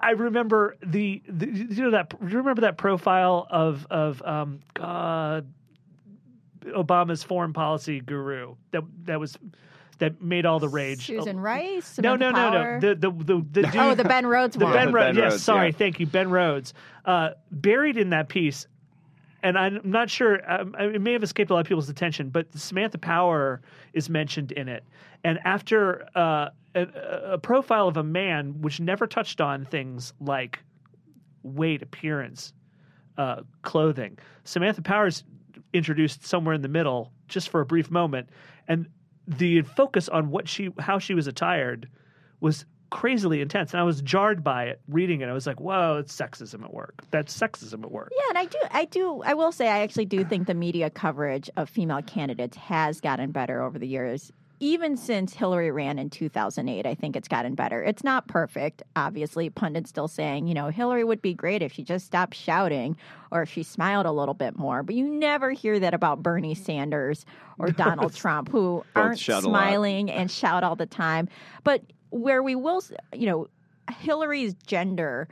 I 0.00 0.10
remember 0.10 0.76
the, 0.84 1.22
the 1.28 1.46
you 1.46 1.82
know 1.82 1.90
that 1.90 2.12
you 2.20 2.38
remember 2.38 2.62
that 2.62 2.78
profile 2.78 3.46
of 3.50 3.86
of 3.90 4.22
um, 4.22 4.60
uh, 4.78 5.40
Obama's 6.66 7.22
foreign 7.22 7.52
policy 7.52 8.00
guru 8.00 8.54
that 8.70 8.84
that 9.04 9.18
was 9.18 9.36
that 9.98 10.22
made 10.22 10.46
all 10.46 10.60
the 10.60 10.68
rage. 10.68 11.06
Susan 11.06 11.40
Rice? 11.40 11.98
No, 11.98 12.14
Samantha 12.14 12.18
no, 12.18 12.30
no, 12.30 12.50
Power? 12.50 12.80
no. 12.80 12.88
The 12.88 12.94
the 12.94 13.10
the, 13.10 13.46
the 13.50 13.62
dude, 13.62 13.76
oh, 13.76 13.94
the 13.94 14.04
Ben 14.04 14.26
Rhodes 14.26 14.56
the 14.56 14.64
one. 14.64 14.74
Ben, 14.74 14.86
The 14.86 14.92
Rhodes. 14.92 15.16
Ben 15.16 15.24
Yes, 15.24 15.32
Rhodes, 15.32 15.42
sorry, 15.42 15.66
yeah. 15.68 15.76
thank 15.76 16.00
you, 16.00 16.06
Ben 16.06 16.30
Rhodes. 16.30 16.74
Uh, 17.04 17.30
buried 17.50 17.96
in 17.96 18.10
that 18.10 18.28
piece, 18.28 18.66
and 19.42 19.58
I'm 19.58 19.80
not 19.82 20.10
sure. 20.10 20.40
Um, 20.50 20.74
it 20.78 21.00
may 21.00 21.12
have 21.12 21.22
escaped 21.22 21.50
a 21.50 21.54
lot 21.54 21.60
of 21.60 21.66
people's 21.66 21.88
attention, 21.88 22.30
but 22.30 22.46
Samantha 22.56 22.98
Power 22.98 23.60
is 23.92 24.08
mentioned 24.08 24.52
in 24.52 24.68
it. 24.68 24.84
And 25.24 25.40
after 25.44 26.06
uh, 26.14 26.50
a, 26.74 26.82
a 27.32 27.38
profile 27.38 27.88
of 27.88 27.96
a 27.96 28.02
man 28.02 28.60
which 28.60 28.80
never 28.80 29.06
touched 29.06 29.40
on 29.40 29.64
things 29.64 30.12
like 30.20 30.60
weight, 31.42 31.82
appearance, 31.82 32.52
uh, 33.16 33.42
clothing, 33.62 34.18
Samantha 34.44 34.82
Powers 34.82 35.24
introduced 35.72 36.24
somewhere 36.24 36.54
in 36.54 36.62
the 36.62 36.68
middle, 36.68 37.12
just 37.26 37.48
for 37.48 37.60
a 37.60 37.66
brief 37.66 37.90
moment, 37.90 38.30
and 38.66 38.86
the 39.26 39.62
focus 39.62 40.08
on 40.08 40.30
what 40.30 40.48
she, 40.48 40.70
how 40.78 40.98
she 40.98 41.14
was 41.14 41.26
attired, 41.26 41.88
was 42.40 42.64
crazily 42.90 43.42
intense, 43.42 43.72
and 43.72 43.80
I 43.80 43.84
was 43.84 44.00
jarred 44.00 44.42
by 44.42 44.64
it 44.64 44.80
reading 44.88 45.20
it. 45.20 45.28
I 45.28 45.32
was 45.32 45.46
like, 45.46 45.60
"Whoa, 45.60 45.98
it's 45.98 46.16
sexism 46.16 46.64
at 46.64 46.72
work. 46.72 47.04
That's 47.10 47.36
sexism 47.36 47.84
at 47.84 47.90
work." 47.90 48.10
Yeah, 48.16 48.24
and 48.30 48.38
I 48.38 48.44
do, 48.46 48.58
I 48.70 48.84
do, 48.86 49.22
I 49.24 49.34
will 49.34 49.52
say, 49.52 49.68
I 49.68 49.80
actually 49.80 50.06
do 50.06 50.24
think 50.24 50.46
the 50.46 50.54
media 50.54 50.88
coverage 50.88 51.50
of 51.56 51.68
female 51.68 52.02
candidates 52.02 52.56
has 52.56 53.00
gotten 53.00 53.30
better 53.30 53.62
over 53.62 53.78
the 53.78 53.86
years. 53.86 54.32
Even 54.60 54.96
since 54.96 55.34
Hillary 55.34 55.70
ran 55.70 55.98
in 55.98 56.10
2008, 56.10 56.84
I 56.84 56.94
think 56.94 57.14
it's 57.14 57.28
gotten 57.28 57.54
better. 57.54 57.82
It's 57.82 58.02
not 58.02 58.26
perfect, 58.26 58.82
obviously. 58.96 59.50
Pundits 59.50 59.88
still 59.88 60.08
saying, 60.08 60.48
you 60.48 60.54
know, 60.54 60.68
Hillary 60.68 61.04
would 61.04 61.22
be 61.22 61.32
great 61.32 61.62
if 61.62 61.72
she 61.72 61.84
just 61.84 62.06
stopped 62.06 62.34
shouting 62.34 62.96
or 63.30 63.42
if 63.42 63.50
she 63.50 63.62
smiled 63.62 64.06
a 64.06 64.12
little 64.12 64.34
bit 64.34 64.58
more. 64.58 64.82
But 64.82 64.96
you 64.96 65.06
never 65.06 65.52
hear 65.52 65.78
that 65.78 65.94
about 65.94 66.22
Bernie 66.22 66.54
Sanders 66.56 67.24
or 67.58 67.70
Donald 67.70 68.14
Trump, 68.14 68.50
who 68.50 68.84
aren't 68.96 69.18
shout 69.18 69.44
a 69.44 69.48
lot. 69.48 69.60
smiling 69.60 70.10
and 70.10 70.30
shout 70.30 70.64
all 70.64 70.76
the 70.76 70.86
time. 70.86 71.28
But 71.62 71.82
where 72.10 72.42
we 72.42 72.54
will, 72.56 72.82
you 73.12 73.26
know, 73.26 73.48
Hillary's 74.00 74.54
gender 74.66 75.28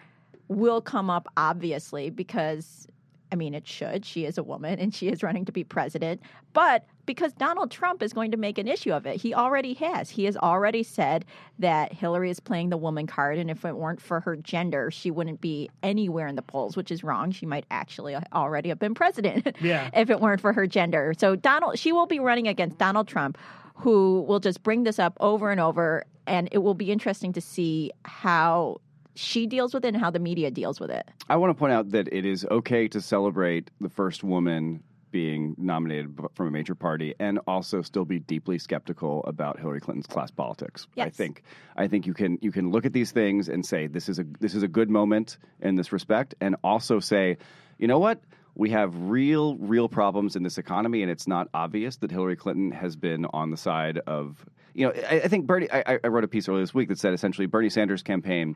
will 0.48 0.80
come 0.80 1.10
up 1.10 1.26
obviously 1.36 2.10
because 2.10 2.86
I 3.32 3.36
mean 3.36 3.54
it 3.54 3.66
should. 3.66 4.04
She 4.04 4.24
is 4.24 4.38
a 4.38 4.42
woman 4.42 4.78
and 4.78 4.94
she 4.94 5.08
is 5.08 5.22
running 5.22 5.44
to 5.46 5.52
be 5.52 5.64
president. 5.64 6.20
But 6.52 6.86
because 7.06 7.32
Donald 7.32 7.70
Trump 7.70 8.02
is 8.02 8.12
going 8.12 8.30
to 8.32 8.36
make 8.36 8.58
an 8.58 8.68
issue 8.68 8.92
of 8.92 9.06
it. 9.06 9.16
He 9.20 9.32
already 9.32 9.74
has. 9.74 10.10
He 10.10 10.24
has 10.24 10.36
already 10.36 10.82
said 10.82 11.24
that 11.58 11.92
Hillary 11.92 12.30
is 12.30 12.40
playing 12.40 12.70
the 12.70 12.76
woman 12.76 13.06
card 13.06 13.38
and 13.38 13.50
if 13.50 13.64
it 13.64 13.76
weren't 13.76 14.00
for 14.00 14.20
her 14.20 14.36
gender, 14.36 14.90
she 14.90 15.10
wouldn't 15.10 15.40
be 15.40 15.70
anywhere 15.82 16.26
in 16.26 16.36
the 16.36 16.42
polls, 16.42 16.76
which 16.76 16.90
is 16.90 17.02
wrong. 17.04 17.30
She 17.30 17.46
might 17.46 17.64
actually 17.70 18.16
already 18.32 18.68
have 18.68 18.78
been 18.78 18.94
president 18.94 19.56
Yeah. 19.60 19.88
if 19.94 20.10
it 20.10 20.20
weren't 20.20 20.40
for 20.40 20.52
her 20.52 20.66
gender. 20.66 21.14
So 21.16 21.36
Donald 21.36 21.78
she 21.78 21.92
will 21.92 22.06
be 22.06 22.18
running 22.18 22.48
against 22.48 22.78
Donald 22.78 23.08
Trump 23.08 23.38
who 23.76 24.22
will 24.26 24.40
just 24.40 24.62
bring 24.62 24.84
this 24.84 24.98
up 24.98 25.16
over 25.20 25.50
and 25.50 25.60
over 25.60 26.04
and 26.26 26.48
it 26.50 26.58
will 26.58 26.74
be 26.74 26.90
interesting 26.90 27.32
to 27.34 27.40
see 27.40 27.92
how 28.04 28.80
she 29.14 29.46
deals 29.46 29.72
with 29.72 29.84
it 29.84 29.88
and 29.88 29.96
how 29.96 30.10
the 30.10 30.18
media 30.18 30.50
deals 30.50 30.78
with 30.80 30.90
it. 30.90 31.06
I 31.28 31.36
want 31.36 31.50
to 31.50 31.54
point 31.58 31.72
out 31.72 31.90
that 31.92 32.08
it 32.12 32.24
is 32.26 32.44
okay 32.50 32.88
to 32.88 33.00
celebrate 33.00 33.70
the 33.80 33.88
first 33.88 34.22
woman 34.24 34.82
being 35.16 35.54
nominated 35.56 36.14
from 36.34 36.46
a 36.46 36.50
major 36.50 36.74
party 36.74 37.14
and 37.18 37.40
also 37.46 37.80
still 37.80 38.04
be 38.04 38.18
deeply 38.18 38.58
skeptical 38.58 39.24
about 39.24 39.58
Hillary 39.58 39.80
Clinton's 39.80 40.06
class 40.06 40.30
politics. 40.30 40.86
I 41.06 41.08
think 41.08 41.42
I 41.74 41.86
think 41.86 42.06
you 42.06 42.12
can 42.12 42.38
you 42.42 42.52
can 42.52 42.70
look 42.70 42.84
at 42.84 42.92
these 42.92 43.12
things 43.12 43.48
and 43.48 43.64
say 43.64 43.86
this 43.86 44.10
is 44.10 44.18
a 44.18 44.26
this 44.40 44.54
is 44.54 44.62
a 44.62 44.68
good 44.68 44.90
moment 44.90 45.38
in 45.62 45.74
this 45.74 45.90
respect 45.90 46.34
and 46.42 46.56
also 46.62 47.00
say, 47.00 47.38
you 47.78 47.88
know 47.88 47.98
what? 47.98 48.20
We 48.56 48.68
have 48.72 48.94
real 48.94 49.56
real 49.56 49.88
problems 49.88 50.36
in 50.36 50.42
this 50.42 50.58
economy 50.58 51.00
and 51.00 51.10
it's 51.10 51.26
not 51.26 51.48
obvious 51.54 51.96
that 51.96 52.10
Hillary 52.10 52.36
Clinton 52.36 52.70
has 52.72 52.94
been 52.94 53.24
on 53.24 53.50
the 53.50 53.56
side 53.56 53.96
of 54.06 54.44
you 54.74 54.86
know, 54.86 54.92
I, 55.10 55.20
I 55.20 55.28
think 55.28 55.46
Bernie 55.46 55.72
I, 55.72 55.98
I 56.04 56.08
wrote 56.08 56.24
a 56.24 56.28
piece 56.28 56.46
earlier 56.46 56.62
this 56.62 56.74
week 56.74 56.90
that 56.90 56.98
said 56.98 57.14
essentially 57.14 57.46
Bernie 57.46 57.70
Sanders' 57.70 58.02
campaign 58.02 58.54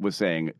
was 0.00 0.16
saying 0.16 0.52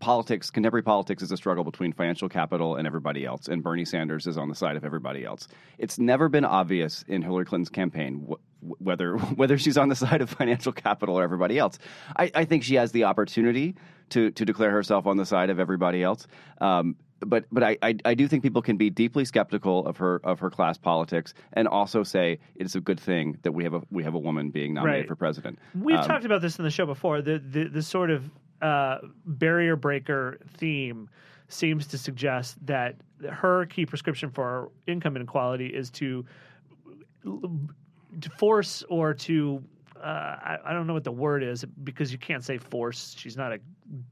politics, 0.00 0.50
contemporary 0.50 0.82
politics 0.82 1.22
is 1.22 1.32
a 1.32 1.36
struggle 1.36 1.64
between 1.64 1.92
financial 1.92 2.28
capital 2.28 2.76
and 2.76 2.86
everybody 2.86 3.24
else, 3.24 3.48
and 3.48 3.62
Bernie 3.62 3.84
Sanders 3.84 4.26
is 4.26 4.36
on 4.36 4.48
the 4.48 4.54
side 4.54 4.76
of 4.76 4.84
everybody 4.84 5.24
else. 5.24 5.48
It's 5.78 5.98
never 5.98 6.28
been 6.28 6.44
obvious 6.44 7.04
in 7.08 7.22
Hillary 7.22 7.44
Clinton's 7.44 7.70
campaign 7.70 8.26
wh- 8.28 8.82
whether 8.82 9.16
whether 9.36 9.58
she's 9.58 9.78
on 9.78 9.88
the 9.88 9.96
side 9.96 10.20
of 10.20 10.30
financial 10.30 10.72
capital 10.72 11.18
or 11.18 11.22
everybody 11.22 11.58
else. 11.58 11.78
I, 12.16 12.30
I 12.34 12.44
think 12.44 12.62
she 12.64 12.74
has 12.76 12.92
the 12.92 13.04
opportunity 13.04 13.74
to 14.10 14.30
to 14.32 14.44
declare 14.44 14.70
herself 14.70 15.06
on 15.06 15.16
the 15.16 15.26
side 15.26 15.50
of 15.50 15.58
everybody 15.60 16.02
else. 16.02 16.26
Um, 16.60 16.96
but 17.20 17.46
but 17.50 17.64
I, 17.64 17.76
I 17.82 17.96
I 18.04 18.14
do 18.14 18.28
think 18.28 18.44
people 18.44 18.62
can 18.62 18.76
be 18.76 18.90
deeply 18.90 19.24
skeptical 19.24 19.84
of 19.86 19.96
her 19.96 20.20
of 20.22 20.38
her 20.38 20.50
class 20.50 20.78
politics 20.78 21.34
and 21.52 21.66
also 21.66 22.04
say 22.04 22.38
it's 22.54 22.76
a 22.76 22.80
good 22.80 23.00
thing 23.00 23.38
that 23.42 23.50
we 23.52 23.64
have 23.64 23.74
a 23.74 23.82
we 23.90 24.04
have 24.04 24.14
a 24.14 24.18
woman 24.20 24.50
being 24.50 24.74
nominated 24.74 25.02
Right. 25.02 25.08
for 25.08 25.16
president. 25.16 25.58
We've 25.74 25.96
Um, 25.98 26.04
talked 26.06 26.24
about 26.24 26.42
this 26.42 26.58
in 26.58 26.64
the 26.64 26.70
show 26.70 26.86
before. 26.86 27.20
The 27.20 27.38
the, 27.40 27.64
the 27.64 27.82
sort 27.82 28.10
of 28.10 28.30
uh, 28.62 28.98
barrier 29.24 29.76
breaker 29.76 30.38
theme 30.56 31.08
seems 31.48 31.86
to 31.88 31.98
suggest 31.98 32.56
that 32.66 32.96
her 33.30 33.66
key 33.66 33.86
prescription 33.86 34.30
for 34.30 34.70
income 34.86 35.16
inequality 35.16 35.66
is 35.66 35.90
to 35.90 36.24
to 37.24 38.30
force 38.36 38.82
or 38.88 39.14
to 39.14 39.62
uh, 40.02 40.06
I, 40.06 40.58
I 40.66 40.72
don't 40.72 40.86
know 40.86 40.92
what 40.92 41.02
the 41.02 41.10
word 41.10 41.42
is 41.42 41.64
because 41.82 42.12
you 42.12 42.18
can't 42.18 42.44
say 42.44 42.56
force. 42.58 43.16
She's 43.18 43.36
not 43.36 43.52
a 43.52 43.58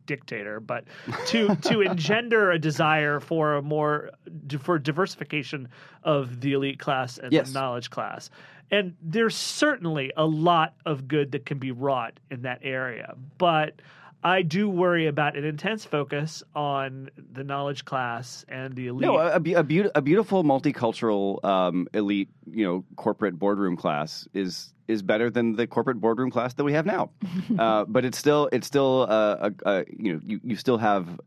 dictator, 0.05 0.59
but 0.59 0.85
to 1.27 1.55
to 1.63 1.83
engender 1.83 2.51
a 2.51 2.59
desire 2.59 3.21
for 3.21 3.55
a 3.55 3.63
more 3.63 4.11
for 4.59 4.79
diversification 4.81 5.69
of 6.03 6.41
the 6.41 6.55
elite 6.55 6.81
class 6.81 7.19
and 7.19 7.33
Yes. 7.33 7.49
the 7.53 7.55
knowledge 7.61 7.91
class. 7.91 8.31
And 8.73 8.97
there's 9.01 9.37
certainly 9.37 10.13
a 10.17 10.27
lot 10.27 10.75
of 10.85 11.07
good 11.07 11.31
that 11.33 11.47
can 11.47 11.59
be 11.59 11.71
wrought 11.71 12.19
in 12.33 12.43
that 12.43 12.59
area, 12.63 13.15
but 13.39 13.81
I 14.23 14.43
do 14.43 14.69
worry 14.69 15.07
about 15.07 15.37
an 15.37 15.45
intense 15.45 15.85
focus 15.85 16.43
on 16.55 17.11
the 17.33 17.45
knowledge 17.45 17.85
class 17.85 18.45
and 18.49 18.75
the 18.75 18.89
elite. 18.89 19.07
No, 19.07 19.19
a, 19.19 19.37
a, 19.37 19.41
beau- 19.41 19.57
a, 19.57 19.63
beau- 19.63 19.91
a 19.95 20.03
beautiful 20.03 20.43
multicultural 20.43 21.45
um, 21.45 21.87
elite, 21.95 22.29
you 22.51 22.65
know, 22.65 22.85
corporate 22.97 23.39
boardroom 23.39 23.77
class 23.77 24.27
is 24.35 24.73
is 24.89 25.03
better 25.03 25.31
than 25.31 25.57
the 25.57 25.67
corporate 25.67 26.01
boardroom 26.01 26.31
class 26.31 26.55
that 26.55 26.65
we 26.65 26.73
have 26.73 26.87
now. 26.87 27.11
uh, 27.59 27.85
but 27.87 28.05
it's 28.05 28.19
still 28.19 28.49
it's 28.53 28.67
still 28.67 29.07
uh, 29.09 29.51
a, 29.65 29.71
a, 29.71 29.85
you 29.97 30.13
know 30.13 30.21
you, 30.25 30.41
you 30.43 30.57
still 30.57 30.79
have 30.79 31.21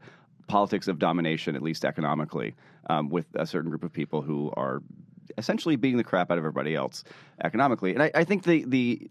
politics 0.47 0.87
of 0.87 0.97
domination 0.99 1.55
at 1.55 1.61
least 1.61 1.85
economically 1.85 2.55
um, 2.89 3.09
with 3.09 3.27
a 3.35 3.45
certain 3.45 3.69
group 3.69 3.83
of 3.83 3.93
people 3.93 4.21
who 4.21 4.51
are 4.57 4.81
essentially 5.37 5.75
beating 5.75 5.97
the 5.97 6.03
crap 6.03 6.31
out 6.31 6.37
of 6.37 6.43
everybody 6.43 6.75
else 6.75 7.03
economically. 7.43 7.93
And 7.93 8.03
I, 8.03 8.11
I 8.15 8.23
think 8.23 8.43
the 8.43 8.65
the 8.65 9.09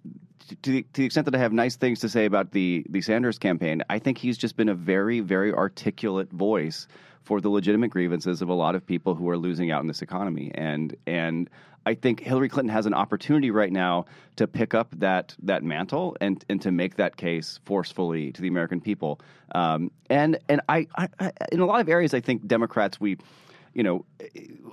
to 0.62 0.70
the, 0.70 0.82
to 0.82 1.00
the 1.00 1.04
extent 1.04 1.26
that 1.26 1.34
I 1.34 1.38
have 1.38 1.52
nice 1.52 1.76
things 1.76 2.00
to 2.00 2.08
say 2.08 2.24
about 2.24 2.52
the 2.52 2.84
the 2.88 3.00
Sanders 3.00 3.38
campaign, 3.38 3.82
I 3.90 3.98
think 3.98 4.18
he's 4.18 4.38
just 4.38 4.56
been 4.56 4.68
a 4.68 4.74
very 4.74 5.20
very 5.20 5.52
articulate 5.52 6.30
voice 6.30 6.88
for 7.22 7.40
the 7.40 7.50
legitimate 7.50 7.90
grievances 7.90 8.40
of 8.40 8.48
a 8.48 8.54
lot 8.54 8.74
of 8.74 8.86
people 8.86 9.14
who 9.14 9.28
are 9.28 9.36
losing 9.36 9.70
out 9.70 9.82
in 9.82 9.86
this 9.86 10.02
economy. 10.02 10.50
And 10.54 10.96
and 11.06 11.50
I 11.84 11.94
think 11.94 12.20
Hillary 12.20 12.48
Clinton 12.48 12.72
has 12.72 12.86
an 12.86 12.94
opportunity 12.94 13.50
right 13.50 13.72
now 13.72 14.06
to 14.36 14.46
pick 14.46 14.74
up 14.74 14.94
that 14.98 15.34
that 15.42 15.62
mantle 15.62 16.16
and 16.20 16.44
and 16.48 16.60
to 16.62 16.72
make 16.72 16.96
that 16.96 17.16
case 17.16 17.60
forcefully 17.64 18.32
to 18.32 18.42
the 18.42 18.48
American 18.48 18.80
people. 18.80 19.20
Um, 19.54 19.90
and 20.08 20.38
and 20.48 20.60
I, 20.68 20.86
I, 20.96 21.08
I 21.20 21.32
in 21.52 21.60
a 21.60 21.66
lot 21.66 21.80
of 21.80 21.88
areas, 21.88 22.14
I 22.14 22.20
think 22.20 22.46
Democrats 22.46 23.00
we 23.00 23.18
you 23.78 23.84
know, 23.84 24.04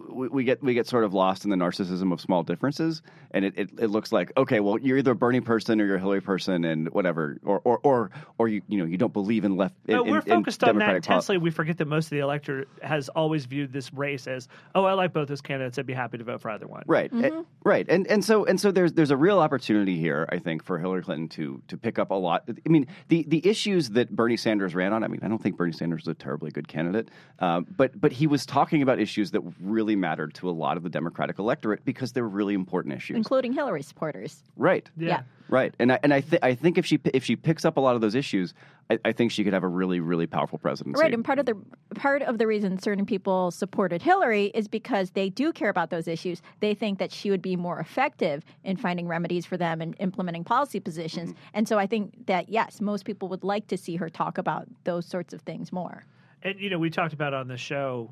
we, 0.10 0.28
we 0.30 0.44
get 0.44 0.64
we 0.64 0.74
get 0.74 0.88
sort 0.88 1.04
of 1.04 1.14
lost 1.14 1.44
in 1.44 1.52
the 1.52 1.56
narcissism 1.56 2.12
of 2.12 2.20
small 2.20 2.42
differences, 2.42 3.04
and 3.30 3.46
it, 3.46 3.54
it, 3.56 3.70
it 3.80 3.88
looks 3.92 4.12
like 4.12 4.32
okay, 4.36 4.60
well, 4.60 4.80
you're 4.80 4.98
either 4.98 5.12
a 5.12 5.16
Bernie 5.16 5.42
person 5.42 5.80
or 5.80 5.86
you're 5.86 5.98
a 5.98 6.00
Hillary 6.00 6.22
person, 6.22 6.66
and 6.66 6.90
whatever, 6.90 7.38
or 7.46 7.62
or 7.64 7.80
or, 7.84 8.10
or 8.40 8.48
you 8.48 8.64
you 8.68 8.80
know 8.80 8.86
you 8.86 8.98
don't 8.98 9.14
believe 9.14 9.46
in 9.46 9.58
left. 9.58 9.76
In, 9.88 9.96
No, 9.98 10.04
we're 10.04 10.10
in- 10.22 10.24
in 10.32 10.38
focused 10.40 10.64
on 10.64 10.68
that 10.70 10.74
Democratic 10.74 11.04
poli- 11.04 11.14
intensely. 11.18 11.38
We 11.38 11.52
forget 11.52 11.78
that 11.78 11.88
most 11.88 12.06
of 12.06 12.10
the 12.12 12.20
electorate 12.20 12.68
has 12.82 13.08
always 13.10 13.46
viewed 13.46 13.72
this 13.72 13.94
race 13.94 14.26
as, 14.26 14.48
oh, 14.74 14.86
I 14.86 14.94
like 14.94 15.14
both 15.14 15.28
those 15.28 15.42
candidates. 15.42 15.78
I'd 15.78 15.86
be 15.86 15.94
happy 15.94 16.18
to 16.18 16.24
vote 16.24 16.42
for 16.42 16.50
either 16.50 16.66
one. 16.68 16.82
Right, 16.88 17.12
Mm-hmm. 17.12 17.26
Eh, 17.26 17.44
right, 17.64 17.86
and 17.90 18.08
and 18.08 18.26
so 18.26 18.46
and 18.46 18.60
so 18.60 18.72
there's 18.72 18.94
there's 18.94 19.12
a 19.12 19.18
real 19.18 19.38
opportunity 19.40 20.00
here, 20.00 20.28
I 20.32 20.40
think, 20.40 20.64
for 20.64 20.80
Hillary 20.80 21.04
Clinton 21.04 21.28
to 21.30 21.62
to 21.68 21.78
pick 21.78 22.00
up 22.00 22.10
a 22.10 22.16
lot. 22.16 22.50
I 22.50 22.70
mean, 22.70 22.88
the 23.10 23.24
the 23.28 23.46
issues 23.48 23.92
that 23.92 24.10
Bernie 24.16 24.38
Sanders 24.38 24.74
ran 24.74 24.94
on. 24.94 25.04
I 25.04 25.08
mean, 25.08 25.20
I 25.22 25.28
don't 25.28 25.42
think 25.44 25.58
Bernie 25.58 25.74
Sanders 25.74 26.02
is 26.04 26.08
a 26.08 26.16
terribly 26.16 26.50
good 26.50 26.68
candidate, 26.68 27.10
um, 27.38 27.68
but 27.78 28.00
but 28.02 28.12
he 28.12 28.26
was 28.26 28.46
talking 28.48 28.82
about 28.82 28.95
issues 29.00 29.32
that 29.32 29.42
really 29.60 29.96
mattered 29.96 30.34
to 30.36 30.50
a 30.50 30.52
lot 30.52 30.78
of 30.78 30.84
the 30.84 30.90
Democratic 30.90 31.40
electorate 31.40 31.84
because 31.86 32.12
they're 32.12 32.28
really 32.28 32.54
important 32.54 32.96
issues. 32.96 33.18
including 33.18 33.54
Hillary 33.54 33.84
supporters. 33.84 34.44
right. 34.56 34.90
Yeah. 34.98 35.10
Yeah. 35.10 35.22
Right, 35.48 35.76
and 35.78 35.92
I, 35.92 36.00
and 36.02 36.12
I, 36.12 36.22
th- 36.22 36.42
I 36.42 36.56
think 36.56 36.78
if 36.78 36.86
she 36.86 37.00
if 37.14 37.24
she 37.24 37.36
picks 37.36 37.66
up 37.66 37.78
a 37.78 37.80
lot 37.80 37.94
of 37.94 38.02
those 38.02 38.16
issues, 38.16 38.56
I, 38.90 38.98
I 39.06 39.12
think 39.12 39.32
she 39.32 39.44
could 39.44 39.54
have 39.54 39.64
a 39.64 39.68
really 39.68 40.00
really 40.00 40.26
powerful 40.26 40.58
presidency. 40.58 41.00
Right, 41.00 41.14
and 41.14 41.24
part 41.24 41.38
of 41.38 41.46
the 41.46 41.56
part 41.94 42.24
of 42.24 42.40
the 42.40 42.48
reason 42.48 42.80
certain 42.80 43.06
people 43.06 43.52
supported 43.52 44.02
Hillary 44.02 44.46
is 44.56 44.68
because 44.68 45.12
they 45.12 45.30
do 45.30 45.54
care 45.54 45.70
about 45.70 45.92
those 45.92 46.08
issues. 46.08 46.42
They 46.62 46.74
think 46.74 46.98
that 46.98 47.12
she 47.12 47.30
would 47.30 47.44
be 47.44 47.56
more 47.56 47.80
effective 47.80 48.44
in 48.64 48.76
finding 48.76 49.08
remedies 49.08 49.46
for 49.46 49.56
them 49.56 49.82
and 49.82 49.96
implementing 50.00 50.44
policy 50.44 50.80
positions. 50.80 51.32
Mm-hmm. 51.32 51.40
And 51.54 51.68
so 51.68 51.78
I 51.78 51.86
think 51.86 52.26
that 52.26 52.50
yes, 52.50 52.82
most 52.82 53.06
people 53.06 53.28
would 53.30 53.44
like 53.44 53.68
to 53.68 53.78
see 53.78 53.98
her 53.98 54.10
talk 54.10 54.40
about 54.40 54.68
those 54.84 55.06
sorts 55.06 55.32
of 55.32 55.42
things 55.42 55.72
more. 55.72 56.06
And 56.42 56.60
you 56.60 56.72
know, 56.72 56.80
we 56.80 56.90
talked 56.90 57.14
about 57.14 57.36
on 57.36 57.48
the 57.48 57.58
show 57.58 58.12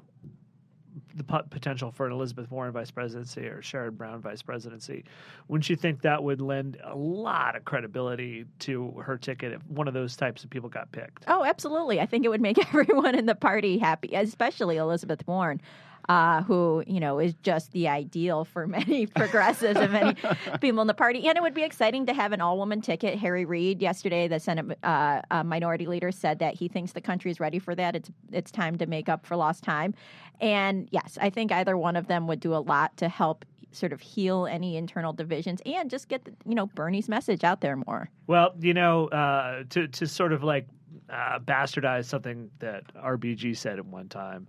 the 1.16 1.24
pot- 1.24 1.50
potential 1.50 1.92
for 1.92 2.06
an 2.06 2.12
Elizabeth 2.12 2.50
Warren 2.52 2.72
vice 2.72 2.92
presidency 2.92 3.48
or 3.48 3.62
Sherrod 3.62 3.98
Brown 3.98 4.22
vice 4.22 4.42
presidency. 4.42 5.04
Wouldn't 5.48 5.70
you 5.70 5.76
think 5.76 6.02
that 6.02 6.24
would 6.24 6.42
lend 6.42 6.78
a 6.84 6.96
lot 6.96 7.56
of 7.56 7.66
credibility 7.66 8.46
to 8.60 8.92
her 9.04 9.18
ticket 9.18 9.54
if 9.54 9.66
one 9.68 9.88
of 9.88 9.94
those 9.94 10.16
types 10.16 10.44
of 10.44 10.50
people 10.50 10.70
got 10.70 10.92
picked? 10.92 11.26
Oh, 11.28 11.44
absolutely. 11.44 12.00
I 12.00 12.06
think 12.06 12.26
it 12.26 12.30
would 12.30 12.42
make 12.42 12.58
everyone 12.68 13.16
in 13.16 13.26
the 13.26 13.36
party 13.36 13.78
happy, 13.78 14.14
especially 14.14 14.78
Elizabeth 14.78 15.26
Warren. 15.28 15.62
Uh, 16.10 16.44
who 16.44 16.84
you 16.86 17.00
know 17.00 17.18
is 17.18 17.34
just 17.44 17.72
the 17.72 17.88
ideal 17.88 18.44
for 18.44 18.68
many 18.80 19.06
progressives 19.08 19.80
and 19.80 19.94
many 19.94 20.14
people 20.62 20.82
in 20.82 20.88
the 20.88 20.94
party, 20.94 21.28
and 21.28 21.38
it 21.38 21.42
would 21.42 21.54
be 21.54 21.64
exciting 21.64 22.06
to 22.06 22.14
have 22.14 22.34
an 22.34 22.42
all-woman 22.42 22.82
ticket. 22.82 23.18
Harry 23.18 23.46
Reid 23.46 23.82
yesterday, 23.82 24.28
the 24.28 24.40
Senate 24.40 24.78
uh, 24.84 25.22
uh, 25.32 25.44
Minority 25.44 25.86
Leader, 25.86 26.12
said 26.12 26.40
that 26.40 26.56
he 26.56 26.68
thinks 26.68 26.92
the 26.92 27.02
country 27.02 27.32
is 27.32 27.40
ready 27.40 27.58
for 27.58 27.74
that. 27.76 27.96
It's 27.96 28.12
it's 28.32 28.52
time 28.52 28.78
to 28.80 28.86
make 28.86 29.08
up 29.08 29.26
for 29.26 29.38
lost 29.38 29.64
time, 29.64 29.94
and 30.42 30.90
yes, 30.92 31.18
I 31.22 31.30
think 31.30 31.52
either 31.52 31.78
one 31.78 31.96
of 31.96 32.08
them 32.08 32.28
would 32.28 32.42
do 32.42 32.54
a 32.54 32.60
lot 32.60 32.98
to 32.98 33.08
help 33.08 33.46
sort 33.72 33.94
of 33.94 34.02
heal 34.02 34.46
any 34.46 34.78
internal 34.78 35.14
divisions 35.14 35.62
and 35.66 35.90
just 35.90 36.08
get 36.08 36.26
the, 36.26 36.34
you 36.46 36.56
know 36.56 36.68
Bernie's 36.68 37.10
message 37.10 37.44
out 37.44 37.62
there 37.62 37.76
more. 37.76 38.10
Well, 38.28 38.54
you 38.60 38.74
know, 38.74 39.08
uh, 39.08 39.64
to 39.70 39.88
to 39.88 40.08
sort 40.08 40.34
of 40.34 40.44
like 40.44 40.68
uh, 41.10 41.40
bastardize 41.40 42.06
something 42.06 42.50
that 42.60 42.94
RBG 42.96 43.58
said 43.58 43.80
at 43.80 43.86
one 43.86 44.10
time. 44.10 44.48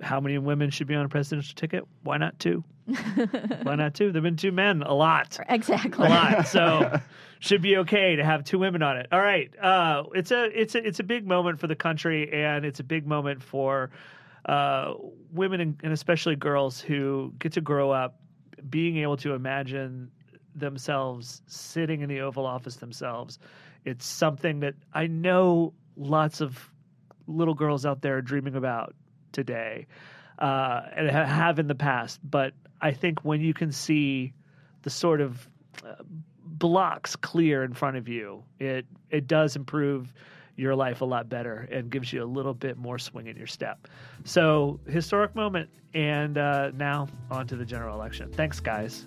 How 0.00 0.20
many 0.20 0.38
women 0.38 0.70
should 0.70 0.86
be 0.86 0.94
on 0.94 1.04
a 1.04 1.08
presidential 1.08 1.54
ticket? 1.54 1.84
Why 2.02 2.18
not 2.18 2.38
two? 2.38 2.64
Why 3.62 3.74
not 3.74 3.94
two? 3.94 4.12
There've 4.12 4.22
been 4.22 4.36
two 4.36 4.52
men 4.52 4.82
a 4.82 4.94
lot. 4.94 5.38
Exactly. 5.48 6.06
a 6.06 6.10
lot. 6.10 6.46
So 6.46 7.00
should 7.40 7.62
be 7.62 7.76
okay 7.78 8.16
to 8.16 8.24
have 8.24 8.44
two 8.44 8.58
women 8.58 8.82
on 8.82 8.96
it. 8.96 9.08
All 9.12 9.20
right. 9.20 9.50
Uh, 9.58 10.04
it's 10.14 10.30
a 10.30 10.44
it's 10.58 10.74
a 10.74 10.86
it's 10.86 11.00
a 11.00 11.04
big 11.04 11.26
moment 11.26 11.58
for 11.58 11.66
the 11.66 11.76
country, 11.76 12.32
and 12.32 12.64
it's 12.64 12.80
a 12.80 12.84
big 12.84 13.06
moment 13.06 13.42
for 13.42 13.90
uh, 14.46 14.94
women 15.32 15.60
and, 15.60 15.80
and 15.82 15.92
especially 15.92 16.36
girls 16.36 16.80
who 16.80 17.32
get 17.38 17.52
to 17.52 17.60
grow 17.60 17.90
up 17.90 18.20
being 18.70 18.98
able 18.98 19.16
to 19.18 19.34
imagine 19.34 20.10
themselves 20.54 21.42
sitting 21.46 22.00
in 22.00 22.08
the 22.08 22.20
Oval 22.20 22.46
Office 22.46 22.76
themselves. 22.76 23.38
It's 23.84 24.06
something 24.06 24.60
that 24.60 24.74
I 24.92 25.06
know 25.06 25.74
lots 25.96 26.40
of 26.40 26.70
little 27.26 27.54
girls 27.54 27.84
out 27.84 28.00
there 28.02 28.16
are 28.16 28.22
dreaming 28.22 28.54
about 28.54 28.94
today 29.32 29.86
uh, 30.38 30.82
and 30.96 31.10
have 31.10 31.58
in 31.58 31.66
the 31.68 31.74
past. 31.74 32.20
But 32.28 32.54
I 32.80 32.92
think 32.92 33.24
when 33.24 33.40
you 33.40 33.54
can 33.54 33.72
see 33.72 34.32
the 34.82 34.90
sort 34.90 35.20
of 35.20 35.48
uh, 35.84 35.94
blocks 36.44 37.16
clear 37.16 37.64
in 37.64 37.72
front 37.74 37.96
of 37.96 38.08
you, 38.08 38.42
it 38.58 38.86
it 39.10 39.26
does 39.26 39.56
improve 39.56 40.12
your 40.56 40.74
life 40.74 41.02
a 41.02 41.04
lot 41.04 41.28
better 41.28 41.68
and 41.70 41.88
gives 41.88 42.12
you 42.12 42.22
a 42.22 42.26
little 42.26 42.54
bit 42.54 42.76
more 42.76 42.98
swing 42.98 43.28
in 43.28 43.36
your 43.36 43.46
step. 43.46 43.86
So 44.24 44.80
historic 44.88 45.34
moment, 45.36 45.70
and 45.94 46.36
uh, 46.36 46.72
now 46.74 47.08
on 47.30 47.46
to 47.46 47.56
the 47.56 47.64
general 47.64 47.94
election. 47.94 48.32
Thanks, 48.32 48.58
guys. 48.58 49.06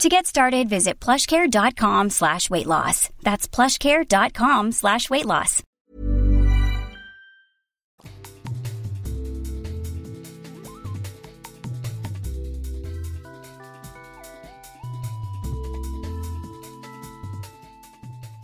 To 0.00 0.08
get 0.08 0.26
started, 0.26 0.68
visit 0.68 0.98
plushcare.com 0.98 2.10
slash 2.10 2.50
weight 2.50 2.66
loss. 2.66 3.10
That's 3.22 3.46
plushcare.com 3.46 4.72
slash 4.72 5.08
weight 5.08 5.24
loss. 5.24 5.62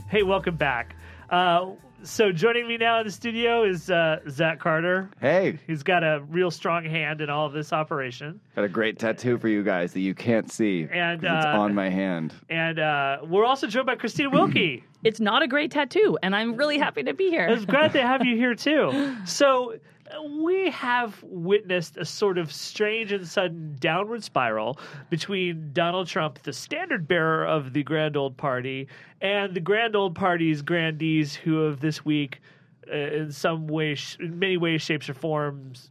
Hey, 0.09 0.23
welcome 0.23 0.57
back. 0.57 0.95
Uh, 1.29 1.71
so 2.03 2.33
joining 2.33 2.67
me 2.69 2.77
now 2.77 3.01
in 3.01 3.07
the 3.07 3.13
studio 3.13 3.65
is 3.65 3.91
uh, 3.91 4.21
Zach 4.29 4.59
Carter. 4.59 5.11
Hey, 5.21 5.59
He's 5.67 5.83
got 5.83 6.03
a 6.03 6.23
real 6.29 6.51
strong 6.51 6.85
hand 6.85 7.21
in 7.21 7.31
all 7.31 7.47
of 7.47 7.53
this 7.53 7.73
operation. 7.73 8.41
got 8.57 8.65
a 8.65 8.69
great 8.69 8.99
tattoo 8.99 9.39
for 9.39 9.49
you 9.49 9.63
guys 9.63 9.93
that 9.93 10.01
you 10.01 10.15
can't 10.15 10.51
see. 10.51 10.89
And, 10.91 11.21
'cause 11.23 11.37
it's 11.39 11.47
uh, 11.47 11.61
on 11.61 11.75
my 11.75 11.89
hand. 11.89 12.35
And 12.49 12.79
uh, 12.79 13.19
we're 13.25 13.45
also 13.45 13.67
joined 13.67 13.87
by 13.87 13.97
Christina 13.97 14.31
Wilkie. 14.31 14.85
It's 15.03 15.19
not 15.19 15.43
a 15.43 15.49
great 15.49 15.71
tattoo, 15.71 16.19
and 16.23 16.37
I'm 16.37 16.57
really 16.57 16.77
happy 16.77 17.03
to 17.05 17.15
be 17.15 17.31
here. 17.31 17.47
It's 17.49 17.65
glad 17.65 17.95
to 17.95 18.03
have 18.03 18.23
you 18.27 18.37
here 18.37 18.55
too. 18.55 19.17
So 19.25 19.73
uh, 19.73 19.77
we 20.43 20.71
have 20.71 21.23
witnessed 21.23 21.97
a 21.97 22.05
sort 22.05 22.39
of 22.39 22.53
strange 22.53 23.13
and 23.13 23.27
sudden 23.27 23.77
downward 23.79 24.23
spiral 24.25 24.79
between 25.11 25.71
Donald 25.73 26.07
Trump, 26.07 26.43
the 26.43 26.53
standard 26.53 27.07
bearer 27.09 27.45
of 27.47 27.73
the 27.73 27.83
Grand 27.83 28.17
Old 28.17 28.37
Party, 28.37 28.89
and 29.21 29.55
the 29.55 29.61
Grand 29.61 29.95
Old 29.97 30.15
Party's 30.15 30.63
grandees, 30.63 31.35
who 31.35 31.65
have 31.65 31.81
this 31.81 32.05
week, 32.05 32.41
uh, 32.91 32.95
in 32.97 33.31
some 33.33 33.67
way, 33.69 33.95
sh- 33.95 34.17
in 34.21 34.39
many 34.39 34.57
ways, 34.57 34.83
shapes, 34.83 35.09
or 35.09 35.15
forms, 35.15 35.91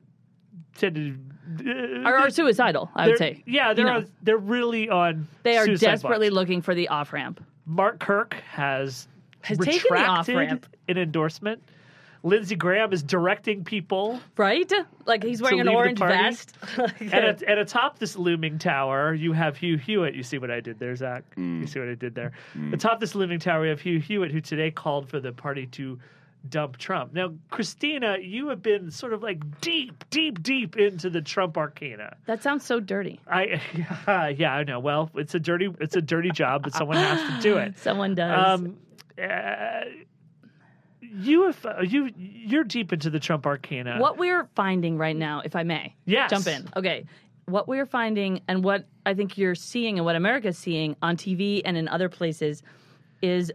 tended. 0.77 1.19
Uh, 1.65 2.01
are, 2.07 2.15
are 2.17 2.29
suicidal, 2.29 2.89
I 2.95 3.07
would 3.07 3.17
say. 3.17 3.43
Yeah, 3.45 3.73
they're 3.73 3.85
You 3.85 3.91
know, 3.91 3.97
on, 3.99 4.11
they're 4.21 4.37
really 4.37 4.89
on. 4.89 5.27
they 5.43 5.57
are 5.57 5.65
desperately 5.67 6.29
watch. 6.29 6.35
looking 6.35 6.61
for 6.61 6.75
the 6.75 6.87
off 6.89 7.11
ramp. 7.13 7.43
Mark 7.65 7.99
Kirk 7.99 8.35
has 8.49 9.07
Has 9.41 9.57
taken 9.57 9.95
the 9.95 10.03
off-ramp. 10.03 10.65
an 10.87 10.97
endorsement. 10.97 11.61
Lindsey 12.23 12.55
Graham 12.55 12.91
is 12.93 13.03
directing 13.03 13.63
people. 13.63 14.19
Right? 14.37 14.71
Like 15.05 15.23
he's 15.23 15.41
wearing 15.41 15.61
an 15.61 15.67
orange 15.67 15.99
vest. 15.99 16.57
And, 16.99 17.13
at, 17.13 17.41
and 17.41 17.59
atop 17.59 17.99
this 17.99 18.15
looming 18.15 18.59
tower, 18.59 19.13
you 19.13 19.33
have 19.33 19.57
Hugh 19.57 19.77
Hewitt. 19.77 20.15
You 20.15 20.23
see 20.23 20.37
what 20.37 20.51
I 20.51 20.59
did 20.59 20.79
there, 20.79 20.95
Zach? 20.95 21.23
Mm. 21.35 21.61
You 21.61 21.67
see 21.67 21.79
what 21.79 21.89
I 21.89 21.95
did 21.95 22.15
there? 22.15 22.31
Atop 22.73 22.99
this 22.99 23.15
looming 23.15 23.39
tower, 23.39 23.61
we 23.61 23.69
have 23.69 23.81
Hugh 23.81 23.99
Hewitt, 23.99 24.31
who 24.31 24.41
today 24.41 24.71
called 24.71 25.09
for 25.09 25.19
the 25.19 25.31
party 25.31 25.65
to 25.67 25.99
dump 26.47 26.77
Trump. 26.77 27.13
Now, 27.13 27.33
Christina, 27.49 28.17
you 28.19 28.47
have 28.49 28.61
been 28.61 28.91
sort 28.91 29.13
of 29.13 29.21
like 29.21 29.61
deep, 29.61 30.03
deep, 30.09 30.41
deep 30.41 30.77
into 30.77 31.09
the 31.09 31.21
Trump 31.21 31.57
arcana. 31.57 32.15
that 32.25 32.41
sounds 32.41 32.65
so 32.65 32.79
dirty. 32.79 33.19
I, 33.27 33.61
yeah, 34.37 34.53
I 34.53 34.63
know. 34.63 34.79
Well, 34.79 35.09
it's 35.15 35.35
a 35.35 35.39
dirty, 35.39 35.69
it's 35.79 35.95
a 35.95 36.01
dirty 36.01 36.31
job, 36.31 36.63
but 36.63 36.73
someone 36.73 36.97
has 36.97 37.35
to 37.35 37.41
do 37.41 37.57
it. 37.57 37.77
Someone 37.89 38.15
does. 38.15 38.59
Um, 38.59 38.77
uh, 39.21 39.81
you 41.11 41.43
have 41.47 41.65
uh, 41.65 41.81
you 41.81 42.09
you're 42.17 42.63
deep 42.63 42.93
into 42.93 43.09
the 43.09 43.19
Trump 43.19 43.45
arcana. 43.45 43.97
what 43.99 44.17
we're 44.17 44.47
finding 44.55 44.97
right 44.97 45.15
now, 45.15 45.41
if 45.43 45.55
I 45.55 45.63
may, 45.63 45.95
Yes. 46.05 46.29
jump 46.29 46.47
in. 46.47 46.67
Okay. 46.75 47.05
What 47.45 47.67
we're 47.67 47.85
finding 47.87 48.41
and 48.47 48.63
what 48.63 48.85
I 49.05 49.13
think 49.15 49.37
you're 49.37 49.55
seeing 49.55 49.97
and 49.97 50.05
what 50.05 50.15
America's 50.15 50.57
seeing 50.57 50.95
on 51.01 51.17
TV 51.17 51.61
and 51.65 51.75
in 51.77 51.87
other 51.87 52.07
places 52.09 52.61
is 53.23 53.51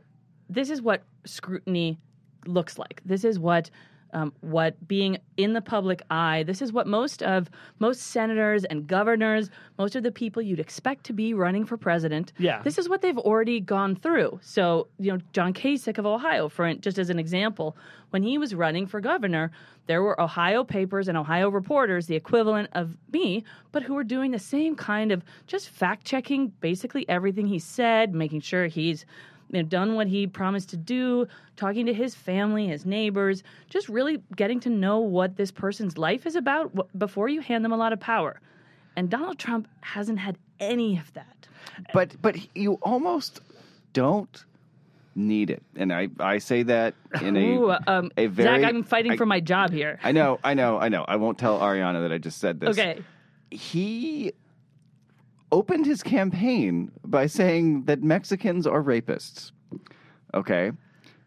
this 0.49 0.69
is 0.69 0.83
what 0.83 1.05
scrutiny 1.25 1.99
looks 2.47 2.77
like. 2.79 3.01
This 3.05 3.25
is 3.25 3.38
what 3.38 3.71
um, 4.14 4.33
what 4.40 4.88
being 4.88 5.18
in 5.37 5.53
the 5.53 5.61
public 5.61 6.03
eye. 6.11 6.44
This 6.44 6.62
is 6.62 6.72
what 6.72 6.87
most 6.87 7.22
of 7.22 7.50
most 7.81 8.00
senators 8.00 8.64
and 8.64 8.87
governors, 8.87 9.50
most 9.79 9.96
of 9.96 10.03
the 10.03 10.12
people 10.12 10.40
you'd 10.40 10.61
expect 10.61 11.05
to 11.05 11.12
be 11.12 11.35
running 11.35 11.66
for 11.66 11.77
president. 11.77 12.33
Yeah. 12.38 12.62
this 12.62 12.79
is 12.79 12.88
what 12.88 13.03
they've 13.03 13.18
already 13.18 13.61
gone 13.61 13.96
through. 13.96 14.38
So 14.42 14.88
you 14.98 15.12
know, 15.12 15.18
John 15.33 15.53
Kasich 15.53 15.98
of 15.98 16.07
Ohio, 16.07 16.48
for 16.48 16.72
just 16.74 16.98
as 16.98 17.11
an 17.11 17.18
example, 17.18 17.77
when 18.11 18.22
he 18.22 18.38
was 18.38 18.55
running 18.55 18.87
for 18.87 19.00
governor, 19.00 19.50
there 19.87 20.03
were 20.03 20.18
Ohio 20.20 20.62
papers 20.62 21.09
and 21.09 21.18
Ohio 21.18 21.48
reporters, 21.48 22.07
the 22.07 22.14
equivalent 22.14 22.70
of 22.72 22.96
me, 23.12 23.44
but 23.72 23.83
who 23.83 23.94
were 23.94 24.05
doing 24.05 24.31
the 24.31 24.38
same 24.38 24.77
kind 24.77 25.11
of 25.11 25.24
just 25.46 25.68
fact 25.68 26.07
checking 26.07 26.48
basically 26.61 27.07
everything 27.09 27.46
he 27.48 27.59
said, 27.59 28.14
making 28.14 28.40
sure 28.40 28.66
he's 28.66 29.05
you 29.55 29.62
know, 29.62 29.69
done 29.69 29.95
what 29.95 30.09
he 30.09 30.27
promised 30.27 30.71
to 30.71 30.77
do, 30.77 31.27
talking 31.57 31.87
to 31.87 31.95
his 31.95 32.14
family, 32.14 32.67
his 32.67 32.85
neighbors, 32.85 33.43
just 33.71 33.88
really 33.88 34.21
getting 34.35 34.59
to 34.61 34.69
know 34.69 34.99
what 34.99 35.37
this 35.37 35.51
person's 35.51 35.97
life 35.97 36.27
is 36.27 36.35
about 36.35 36.99
before 36.99 37.29
you 37.29 37.40
hand 37.40 37.64
them 37.64 37.73
a 37.73 37.77
lot 37.77 37.93
of 37.93 38.01
power. 38.01 38.40
And 38.97 39.09
Donald 39.09 39.38
Trump 39.38 39.69
hasn't 39.81 40.19
had 40.19 40.37
any 40.59 40.99
of 40.99 41.12
that. 41.14 41.49
But 41.93 42.21
but 42.21 42.37
you 42.57 42.75
almost 42.83 43.40
don't 43.93 44.45
need 45.17 45.51
it, 45.51 45.62
and 45.77 45.93
I 45.93 46.09
I 46.21 46.38
say 46.38 46.64
that 46.64 46.95
in 47.21 47.37
a 47.37 47.57
Ooh, 47.57 47.75
um, 47.87 48.11
a 48.17 48.27
very 48.27 48.62
Zach, 48.62 48.69
I'm 48.69 48.83
fighting 48.83 49.12
I- 49.12 49.17
for 49.17 49.27
my 49.27 49.40
job 49.40 49.73
here. 49.73 49.99
I 50.03 50.12
know, 50.12 50.38
I 50.45 50.55
know, 50.55 50.79
I 50.79 50.88
know. 50.88 51.05
I 51.07 51.17
won't 51.17 51.38
tell 51.38 51.61
Arianna 51.61 52.03
that 52.03 52.12
I 52.12 52.19
just 52.19 52.38
said 52.38 52.61
this. 52.61 52.71
okay. 52.79 53.03
He 53.51 54.33
opened 55.55 55.87
his 55.87 56.03
campaign 56.03 56.90
by 57.05 57.27
saying 57.27 57.85
that 57.85 58.03
Mexicans 58.03 58.67
are 58.67 58.83
rapists. 58.83 59.53
Okay. 60.35 60.73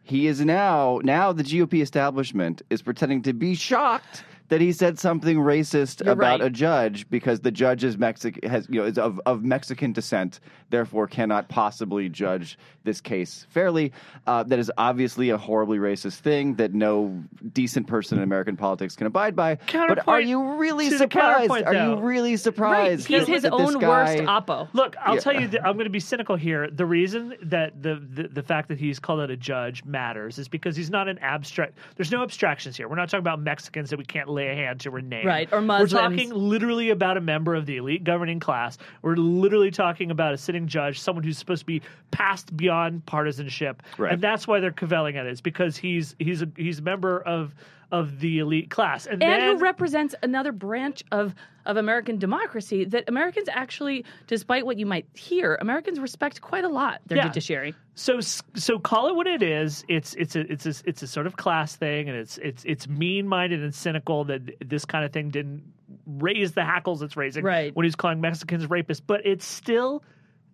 he 0.04 0.28
is 0.28 0.44
now 0.44 1.00
now 1.04 1.32
the 1.32 1.44
GOP 1.44 1.82
establishment 1.82 2.62
is 2.70 2.82
pretending 2.82 3.22
to 3.22 3.32
be 3.32 3.56
shocked 3.56 4.26
that 4.50 4.62
he 4.62 4.72
said 4.72 4.98
something 4.98 5.38
racist 5.38 6.04
You're 6.04 6.14
about 6.14 6.40
right. 6.40 6.48
a 6.48 6.50
judge 6.50 7.10
because 7.10 7.42
the 7.42 7.52
judge 7.52 7.84
is 7.84 7.98
Mexican 7.98 8.50
has 8.50 8.68
you 8.70 8.80
know 8.82 8.86
is 8.88 8.98
of, 8.98 9.20
of 9.26 9.44
Mexican 9.44 9.92
descent, 9.94 10.40
therefore 10.70 11.08
cannot 11.08 11.50
possibly 11.50 12.10
judge 12.10 12.58
this 12.84 13.02
case 13.02 13.46
fairly. 13.50 13.92
Uh, 14.26 14.44
that 14.44 14.60
is 14.60 14.72
obviously 14.78 15.30
a 15.32 15.38
horribly 15.38 15.78
racist 15.78 16.20
thing 16.20 16.56
that 16.56 16.74
no 16.74 17.24
decent 17.54 17.88
person 17.88 18.18
in 18.18 18.24
American 18.24 18.56
politics 18.56 18.96
can 18.96 19.08
abide 19.08 19.36
by. 19.36 19.58
but 19.74 20.08
are 20.08 20.22
you 20.22 20.54
really 20.56 20.90
surprised? 20.90 21.50
counterpoint, 21.50 21.66
Are 21.68 21.74
you 21.74 21.96
really 21.98 22.38
surprised? 22.38 23.08
He's 23.08 23.26
that- 23.26 23.28
his 23.28 23.42
that 23.44 23.52
own 23.54 23.78
guy- 23.80 23.88
worst 23.88 24.18
oppo. 24.24 24.68
Look, 24.74 24.96
I'll 25.02 25.16
Yeah. 25.16 25.20
tell 25.22 25.40
you, 25.42 25.48
that 25.50 25.66
I'm 25.66 25.74
going 25.74 25.86
to 25.86 25.90
be 25.90 26.00
cynical 26.00 26.36
here. 26.36 26.70
The 26.70 26.86
reason 26.86 27.36
that 27.44 27.82
the, 27.82 27.96
the 28.14 28.28
the 28.30 28.44
fact 28.44 28.68
that 28.70 28.78
he's 28.80 29.00
called 29.00 29.20
out 29.22 29.30
a 29.32 29.38
judge 29.38 29.84
matters 29.86 30.38
is 30.38 30.48
because 30.48 30.76
he's 30.76 30.90
not 30.90 31.08
an 31.08 31.18
abstract. 31.20 31.78
There's 31.96 32.12
no 32.12 32.24
abstractions 32.24 32.78
here. 32.78 32.88
We're 32.88 32.96
not 32.96 33.10
talking 33.10 33.20
about 33.20 33.42
Mexicans 33.42 33.90
that 33.90 33.98
we 33.98 34.06
can't 34.06 34.30
lay 34.38 34.48
a 34.50 34.56
hand 34.56 34.80
to 34.82 34.90
or 34.90 35.02
name. 35.02 35.26
Right, 35.28 35.50
or 35.52 35.62
We're 35.62 35.88
talking 35.88 36.30
literally 36.34 36.90
about 36.92 37.18
a 37.18 37.22
member 37.22 37.56
of 37.56 37.66
the 37.66 37.78
elite 37.78 38.04
governing 38.04 38.40
class. 38.40 38.78
We're 39.02 39.16
literally 39.18 39.72
talking 39.72 40.12
about 40.12 40.34
a 40.34 40.38
sitting 40.38 40.68
judge, 40.68 41.00
someone 41.00 41.24
who's 41.24 41.38
supposed 41.38 41.62
to 41.62 41.66
be 41.66 41.82
passed 42.12 42.56
beyond 42.56 43.06
partisanship, 43.06 43.84
Right. 43.98 44.14
and 44.14 44.22
that's 44.22 44.48
why 44.48 44.60
they're 44.60 44.72
cavelling 44.72 45.18
at 45.18 45.26
it. 45.26 45.32
Is 45.32 45.42
because 45.42 45.76
he's 45.76 46.16
he's 46.20 46.42
a 46.42 46.48
he's 46.56 46.80
a 46.80 46.84
member 46.84 47.20
of 47.22 47.54
of 47.92 48.20
the 48.20 48.40
elite 48.40 48.70
class, 48.70 49.06
and, 49.06 49.22
and 49.24 49.32
then, 49.32 49.56
who 49.58 49.62
represents 49.64 50.14
another 50.24 50.52
branch 50.52 51.04
of 51.12 51.34
of 51.66 51.76
American 51.76 52.18
democracy 52.18 52.86
that 52.86 53.04
Americans 53.10 53.50
actually, 53.52 54.06
despite 54.28 54.66
what 54.66 54.78
you 54.78 54.86
might 54.86 55.06
hear, 55.14 55.58
Americans 55.60 56.00
respect 56.00 56.40
quite 56.42 56.64
a 56.64 56.70
lot 56.70 57.02
their 57.08 57.18
Yeah. 57.18 57.28
judiciary. 57.28 57.76
So 57.96 58.20
so 58.22 58.80
call 58.80 59.08
it 59.10 59.16
what 59.16 59.28
it 59.28 59.42
is. 59.44 59.84
It's 59.88 60.14
it's 60.16 60.36
a 60.36 60.42
it's 60.52 60.66
a 60.66 60.74
it's 60.86 61.02
a 61.04 61.08
sort 61.08 61.28
of 61.28 61.36
class 61.38 61.76
thing, 61.76 62.08
and 62.10 62.18
it's 62.18 62.38
it's 62.40 62.64
it's 62.66 62.88
mean 62.88 63.28
minded 63.28 63.62
and 63.64 63.74
cynical 63.76 64.24
that 64.26 64.42
this 64.68 64.86
kind 64.86 65.04
of 65.06 65.12
thing 65.12 65.30
didn't 65.30 65.64
raise 66.06 66.52
the 66.54 66.64
hackles 66.64 67.02
it's 67.02 67.16
raising 67.18 67.44
Right. 67.44 67.74
when 67.76 67.86
he's 67.86 67.96
calling 67.96 68.20
Mexicans 68.22 68.66
rapists. 68.68 69.02
But 69.06 69.26
it's 69.26 69.46
still 69.46 70.04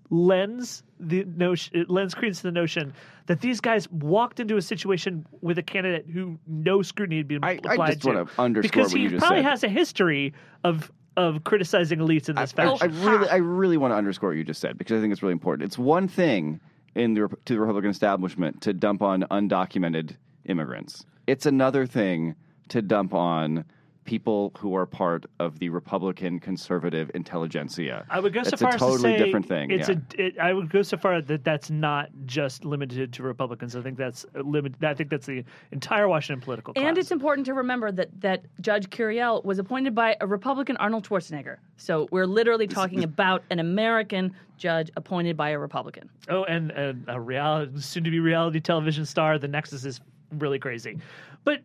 lends 0.10 0.84
the 1.00 1.24
notion 1.26 1.76
it 1.76 1.90
lends 1.90 2.14
credence 2.14 2.38
to 2.38 2.44
the 2.44 2.52
notion 2.52 2.94
that 3.26 3.42
these 3.42 3.60
guys 3.60 3.90
walked 3.92 4.40
into 4.40 4.58
a 4.58 4.62
situation 4.62 5.26
with 5.42 5.58
a 5.58 5.64
candidate 5.64 6.06
who 6.12 6.38
no 6.48 6.82
scrutiny 6.82 7.18
had 7.18 7.28
been 7.28 7.44
I- 7.44 7.52
I 7.52 7.54
applied 7.54 7.88
just 7.88 8.02
to 8.02 8.08
wanna 8.08 8.26
underscore 8.38 8.62
because 8.72 8.92
what 8.92 8.98
he 8.98 9.04
you 9.04 9.10
just 9.10 9.20
probably 9.22 9.40
said. 9.44 9.50
has 9.50 9.64
a 9.64 9.70
history 9.70 10.34
of 10.64 10.92
of 11.16 11.44
criticizing 11.44 12.00
elites 12.00 12.28
in 12.30 12.36
this 12.36 12.54
I, 12.58 12.64
I 12.64 12.78
fashion. 12.78 13.04
really, 13.06 13.30
I 13.30 13.36
really 13.36 13.78
want 13.78 13.92
to 13.92 13.96
underscore 13.96 14.30
what 14.30 14.36
you 14.38 14.44
just 14.44 14.60
said 14.60 14.78
because 14.80 14.98
I 14.98 15.02
think 15.02 15.14
it's 15.14 15.22
really 15.22 15.34
important. 15.34 15.68
It's 15.68 15.78
one 15.78 16.08
thing 16.08 16.60
in 16.96 17.14
the 17.14 17.28
to 17.46 17.54
the 17.54 17.60
Republican 17.60 17.92
establishment 17.92 18.62
to 18.62 18.74
dump 18.74 19.02
on 19.04 19.22
undocumented 19.30 20.16
immigrants. 20.46 21.06
It's 21.28 21.46
another 21.46 21.86
thing 21.86 22.36
to 22.70 22.82
dump 22.82 23.14
on 23.14 23.64
people 24.06 24.52
who 24.58 24.76
are 24.76 24.86
part 24.86 25.26
of 25.40 25.60
the 25.60 25.70
Republican 25.70 26.40
conservative 26.40 27.10
intelligentsia. 27.14 28.06
I 28.10 28.20
would 28.20 28.34
go 28.34 28.44
so 28.44 28.52
That's 28.52 28.62
far 28.62 28.72
a 28.72 28.76
as 28.76 28.82
to 28.82 29.00
say 29.00 29.18
different 29.18 29.48
thing. 29.48 29.72
It's 29.72 29.90
yeah. 29.90 29.96
a. 30.18 30.22
It, 30.22 30.40
I 30.40 30.54
would 30.54 30.70
go 30.70 30.82
so 30.82 30.98
far 30.98 31.22
that 31.22 31.44
that's 31.44 31.70
not 31.70 32.10
just 32.26 32.66
limited 32.66 33.14
to 33.14 33.24
Republicans. 33.24 33.76
I 33.76 33.82
think 33.82 33.98
that's 33.98 34.26
limited. 34.36 34.84
I 34.84 34.94
think 34.94 35.10
that's 35.10 35.26
the 35.26 35.44
entire 35.72 36.08
Washington 36.08 36.42
political 36.42 36.74
class. 36.74 36.86
And 36.86 36.98
it's 36.98 37.12
important 37.12 37.46
to 37.46 37.54
remember 37.54 37.92
that 37.92 38.10
that 38.22 38.46
Judge 38.62 38.90
Curiel 38.90 39.44
was 39.44 39.60
appointed 39.60 39.96
by 39.96 40.18
a 40.22 40.28
Republican 40.28 40.78
Arnold 40.78 41.08
Schwarzenegger. 41.08 41.58
So 41.78 42.08
we're 42.12 42.28
literally 42.28 42.68
talking 42.68 43.04
about 43.04 43.44
an 43.50 43.60
American 43.60 44.34
judge 44.58 44.92
appointed 44.98 45.36
by 45.36 45.50
a 45.50 45.60
Republican. 45.60 46.10
oh, 46.30 46.44
and, 46.46 46.72
and 46.72 47.06
a 47.08 47.20
reality, 47.20 47.80
soon-to-be 47.80 48.20
reality 48.20 48.60
television 48.60 49.06
star. 49.06 49.38
The 49.38 49.48
Nexus 49.48 49.86
is 49.86 50.02
really 50.32 50.60
crazy, 50.60 50.98
but. 51.44 51.62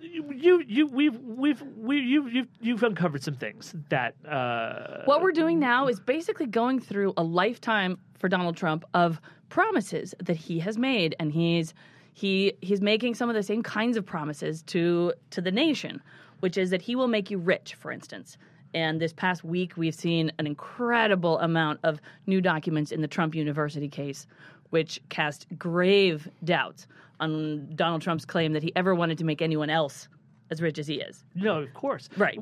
You, 0.00 0.62
you, 0.66 0.86
we've, 0.86 1.18
we've, 1.18 1.62
we, 1.76 1.98
you, 1.98 2.28
you've, 2.28 2.48
you've 2.60 2.82
uncovered 2.82 3.22
some 3.22 3.34
things 3.34 3.74
that, 3.88 4.14
uh, 4.26 5.02
What 5.04 5.22
we're 5.22 5.32
doing 5.32 5.58
now 5.58 5.88
is 5.88 5.98
basically 5.98 6.46
going 6.46 6.78
through 6.80 7.14
a 7.16 7.22
lifetime 7.22 7.98
for 8.18 8.28
Donald 8.28 8.56
Trump 8.56 8.84
of 8.94 9.20
promises 9.48 10.14
that 10.22 10.36
he 10.36 10.58
has 10.60 10.78
made, 10.78 11.16
and 11.18 11.32
he's 11.32 11.74
he 12.12 12.52
he's 12.60 12.80
making 12.80 13.14
some 13.14 13.28
of 13.28 13.34
the 13.34 13.42
same 13.42 13.62
kinds 13.62 13.96
of 13.96 14.04
promises 14.04 14.62
to 14.62 15.12
to 15.30 15.40
the 15.40 15.50
nation, 15.50 16.02
which 16.40 16.56
is 16.56 16.70
that 16.70 16.82
he 16.82 16.96
will 16.96 17.08
make 17.08 17.30
you 17.30 17.38
rich, 17.38 17.74
for 17.74 17.90
instance. 17.90 18.36
And 18.74 19.00
this 19.00 19.12
past 19.12 19.44
week, 19.44 19.76
we've 19.76 19.94
seen 19.94 20.30
an 20.38 20.46
incredible 20.46 21.38
amount 21.38 21.80
of 21.84 22.00
new 22.26 22.40
documents 22.40 22.92
in 22.92 23.00
the 23.00 23.08
Trump 23.08 23.34
University 23.34 23.88
case, 23.88 24.26
which 24.70 25.00
cast 25.08 25.46
grave 25.58 26.28
doubts 26.44 26.86
on 27.20 27.74
Donald 27.74 28.02
Trump's 28.02 28.24
claim 28.24 28.52
that 28.52 28.62
he 28.62 28.72
ever 28.76 28.94
wanted 28.94 29.18
to 29.18 29.24
make 29.24 29.42
anyone 29.42 29.70
else 29.70 30.08
as 30.50 30.62
rich 30.62 30.78
as 30.78 30.86
he 30.86 30.94
is. 30.94 31.24
No, 31.34 31.60
of 31.62 31.74
course. 31.74 32.08
Right. 32.16 32.38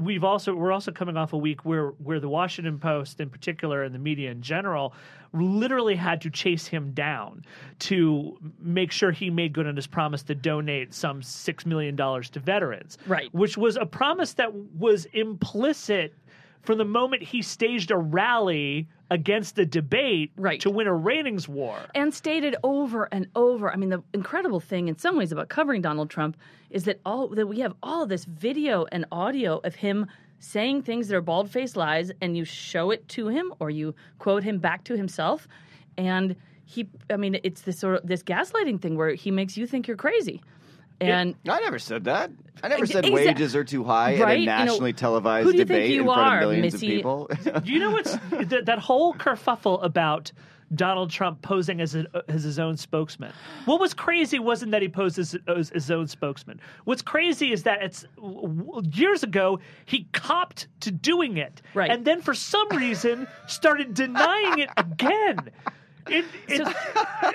We've 0.00 0.24
also 0.24 0.54
we're 0.54 0.72
also 0.72 0.92
coming 0.92 1.16
off 1.16 1.32
a 1.32 1.38
week 1.38 1.64
where 1.64 1.88
where 1.88 2.20
the 2.20 2.28
Washington 2.28 2.78
Post 2.78 3.20
in 3.20 3.30
particular 3.30 3.82
and 3.82 3.94
the 3.94 3.98
media 3.98 4.30
in 4.30 4.42
general 4.42 4.94
literally 5.32 5.94
had 5.94 6.20
to 6.22 6.30
chase 6.30 6.66
him 6.66 6.92
down 6.92 7.44
to 7.78 8.36
make 8.58 8.92
sure 8.92 9.12
he 9.12 9.30
made 9.30 9.52
good 9.52 9.66
on 9.66 9.76
his 9.76 9.86
promise 9.86 10.22
to 10.24 10.34
donate 10.34 10.92
some 10.94 11.22
6 11.22 11.66
million 11.66 11.96
dollars 11.96 12.30
to 12.30 12.40
veterans. 12.40 12.98
Right. 13.06 13.32
Which 13.34 13.56
was 13.56 13.76
a 13.76 13.86
promise 13.86 14.34
that 14.34 14.52
was 14.54 15.06
implicit 15.12 16.14
from 16.62 16.78
the 16.78 16.84
moment 16.84 17.22
he 17.22 17.40
staged 17.40 17.90
a 17.90 17.96
rally 17.96 18.88
against 19.10 19.56
the 19.56 19.64
debate 19.66 20.30
Right. 20.36 20.60
to 20.60 20.70
win 20.70 20.86
a 20.86 20.94
ratings 20.94 21.48
war. 21.48 21.78
and 21.94 22.12
stated 22.12 22.56
over 22.62 23.08
and 23.12 23.26
over. 23.34 23.72
I 23.72 23.76
mean, 23.76 23.88
the 23.90 24.02
incredible 24.12 24.60
thing 24.60 24.88
in 24.88 24.98
some 24.98 25.16
ways 25.16 25.32
about 25.32 25.48
covering 25.48 25.80
Donald 25.82 26.10
Trump 26.10 26.36
is 26.70 26.84
that 26.84 27.00
all 27.06 27.28
that 27.28 27.46
we 27.46 27.60
have 27.60 27.74
all 27.82 28.06
this 28.06 28.24
video 28.26 28.86
and 28.92 29.06
audio 29.10 29.60
of 29.64 29.74
him 29.76 30.06
saying 30.40 30.82
things 30.82 31.08
that 31.08 31.16
are 31.16 31.20
bald-faced 31.22 31.76
lies, 31.76 32.12
and 32.20 32.36
you 32.36 32.44
show 32.44 32.90
it 32.90 33.08
to 33.08 33.26
him 33.28 33.52
or 33.58 33.70
you 33.70 33.94
quote 34.18 34.44
him 34.44 34.58
back 34.58 34.84
to 34.84 34.96
himself, 34.96 35.48
and 35.96 36.36
he. 36.64 36.86
I 37.10 37.16
mean, 37.16 37.40
it's 37.42 37.62
this 37.62 37.78
sort 37.78 37.96
of 37.96 38.06
this 38.06 38.22
gaslighting 38.22 38.80
thing 38.80 38.96
where 38.96 39.14
he 39.14 39.30
makes 39.30 39.56
you 39.56 39.66
think 39.66 39.88
you're 39.88 39.96
crazy, 39.96 40.40
and. 41.00 41.34
I 41.48 41.60
never 41.60 41.78
said 41.78 42.04
that. 42.04 42.30
I 42.62 42.68
never 42.68 42.86
said 42.86 43.04
Exa- 43.04 43.12
wages 43.12 43.54
are 43.54 43.62
too 43.64 43.84
high 43.84 44.20
Right? 44.20 44.30
at 44.32 44.38
You 44.38 44.42
a 44.42 44.46
nationally 44.46 44.92
televised 44.92 45.46
who 45.46 45.52
do 45.52 45.58
you 45.58 45.64
think 45.64 45.68
debate 45.68 45.98
in 46.00 46.04
front 46.04 46.20
are, 46.20 46.34
of 46.36 46.40
millions 46.40 46.72
Missy? 46.74 46.86
of 46.88 46.92
people. 46.96 47.30
Do 47.64 47.72
you 47.72 47.78
know 47.78 47.92
what's 47.92 48.16
that, 48.48 48.62
that 48.66 48.78
whole 48.80 49.14
kerfuffle 49.14 49.82
about 49.84 50.32
Donald 50.74 51.10
Trump 51.10 51.40
posing 51.40 51.80
as, 51.80 51.94
a, 51.94 52.04
as 52.28 52.42
his 52.42 52.58
own 52.58 52.76
spokesman? 52.76 53.32
What 53.66 53.78
was 53.80 53.94
crazy 53.94 54.40
wasn't 54.40 54.72
that 54.72 54.82
he 54.82 54.88
posed 54.88 55.20
as, 55.20 55.36
as 55.46 55.70
his 55.70 55.88
own 55.92 56.08
spokesman. 56.08 56.60
What's 56.84 57.00
crazy 57.00 57.52
is 57.52 57.62
that 57.62 57.80
it's 57.82 58.04
years 58.92 59.22
ago 59.22 59.60
he 59.86 60.08
copped 60.12 60.66
to 60.80 60.90
doing 60.90 61.36
it, 61.36 61.62
Right. 61.74 61.90
and 61.92 62.04
then 62.04 62.20
for 62.20 62.34
some 62.34 62.68
reason 62.70 63.28
started 63.46 63.94
denying 63.94 64.58
it 64.58 64.70
again. 64.76 65.38
It, 66.08 66.24
it, 66.48 66.76